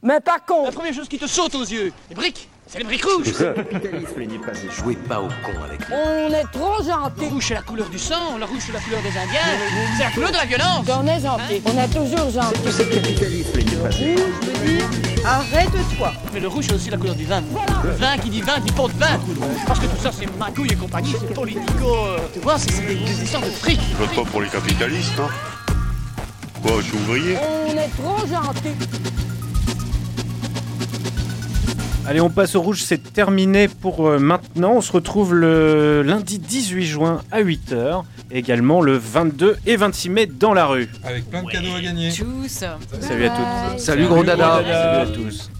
Mais 0.03 0.19
pas 0.19 0.37
con 0.37 0.65
La 0.65 0.71
première 0.71 0.93
chose 0.93 1.09
qui 1.09 1.17
te 1.17 1.25
saute 1.25 1.55
aux 1.55 1.63
yeux, 1.63 1.91
les 2.09 2.15
briques 2.15 2.49
c'est 2.67 2.79
les 2.79 2.83
briques 2.83 3.05
rouges. 3.05 3.27
Le 3.39 3.53
capitalisme 3.53 4.71
Jouez 4.71 4.95
pas 4.95 5.21
au 5.21 5.27
con 5.27 5.63
avec 5.63 5.81
On 5.91 6.33
est 6.33 6.51
trop 6.51 6.83
gentil. 6.83 7.21
Le 7.21 7.27
rouge 7.27 7.45
c'est 7.47 7.53
la 7.53 7.61
couleur 7.61 7.89
du 7.89 7.99
sang, 7.99 8.37
le 8.39 8.45
rouge 8.45 8.61
c'est 8.65 8.71
la 8.73 8.79
couleur 8.79 9.01
des 9.01 9.09
Indiens, 9.09 9.39
c'est 9.97 10.03
la 10.03 10.11
couleur 10.11 10.31
de 10.31 10.37
la 10.37 10.45
violence. 10.45 10.85
On 10.87 11.07
est 11.07 11.19
gentil, 11.19 11.61
on 11.65 11.79
est 11.79 11.87
toujours 11.87 12.29
gentil. 12.29 12.59
C'est 12.71 12.85
le 12.85 12.95
capitalisme 12.95 13.51
pas 13.51 13.89
Rouge 13.89 14.33
veut 14.41 14.67
dire 14.67 14.89
arrête-toi. 15.25 16.13
Mais 16.33 16.39
le 16.39 16.47
rouge 16.47 16.65
c'est 16.67 16.75
aussi 16.75 16.89
la 16.91 16.97
couleur 16.97 17.15
du 17.15 17.25
vin. 17.25 17.43
Le 17.83 17.91
vin 17.91 18.17
qui 18.17 18.29
dit 18.29 18.41
vin 18.41 18.59
dit 18.59 18.71
pot 18.71 18.87
de 18.87 18.97
vin. 18.99 19.19
Parce 19.67 19.79
que 19.79 19.85
tout 19.85 20.01
ça 20.01 20.11
c'est 20.11 20.37
magouille 20.37 20.71
et 20.71 20.75
compagnie, 20.75 21.15
c'est 21.19 21.33
politico... 21.33 21.95
euh, 21.95 22.17
tu 22.33 22.39
vois, 22.39 22.57
c'est 22.59 22.71
c'est 22.71 22.85
des, 22.85 22.95
des 22.95 23.23
histoires 23.23 23.43
de 23.43 23.49
fric. 23.49 23.79
Je 23.91 23.95
vote 23.95 24.15
pas 24.15 24.29
pour 24.31 24.41
les 24.41 24.49
capitalistes, 24.49 25.19
hein. 25.19 25.54
Quoi, 26.65 26.81
je 26.81 26.87
suis 26.87 26.97
ouvrier 26.97 27.37
On 27.67 27.77
est 27.77 27.89
trop 27.89 28.25
gentil 28.25 28.73
Allez, 32.07 32.21
on 32.21 32.29
passe 32.31 32.55
au 32.55 32.61
rouge, 32.61 32.81
c'est 32.83 33.13
terminé 33.13 33.67
pour 33.67 34.07
euh, 34.07 34.17
maintenant. 34.17 34.73
On 34.73 34.81
se 34.81 34.91
retrouve 34.91 35.35
le 35.35 36.01
lundi 36.01 36.39
18 36.39 36.85
juin 36.85 37.21
à 37.31 37.41
8h, 37.41 38.03
également 38.31 38.81
le 38.81 38.97
22 38.97 39.57
et 39.67 39.75
26 39.75 40.09
mai 40.09 40.25
dans 40.25 40.53
la 40.53 40.65
rue. 40.65 40.89
Avec 41.03 41.29
plein 41.29 41.43
de 41.43 41.49
cadeaux 41.49 41.75
à 41.75 41.81
gagner. 41.81 42.11
Tous. 42.11 42.47
Salut 42.99 43.25
à 43.25 43.29
toutes. 43.29 43.79
Salut, 43.79 44.05
gros 44.07 44.23
dada. 44.23 44.61
Salut 44.63 44.71
à 44.71 45.05
tous. 45.05 45.51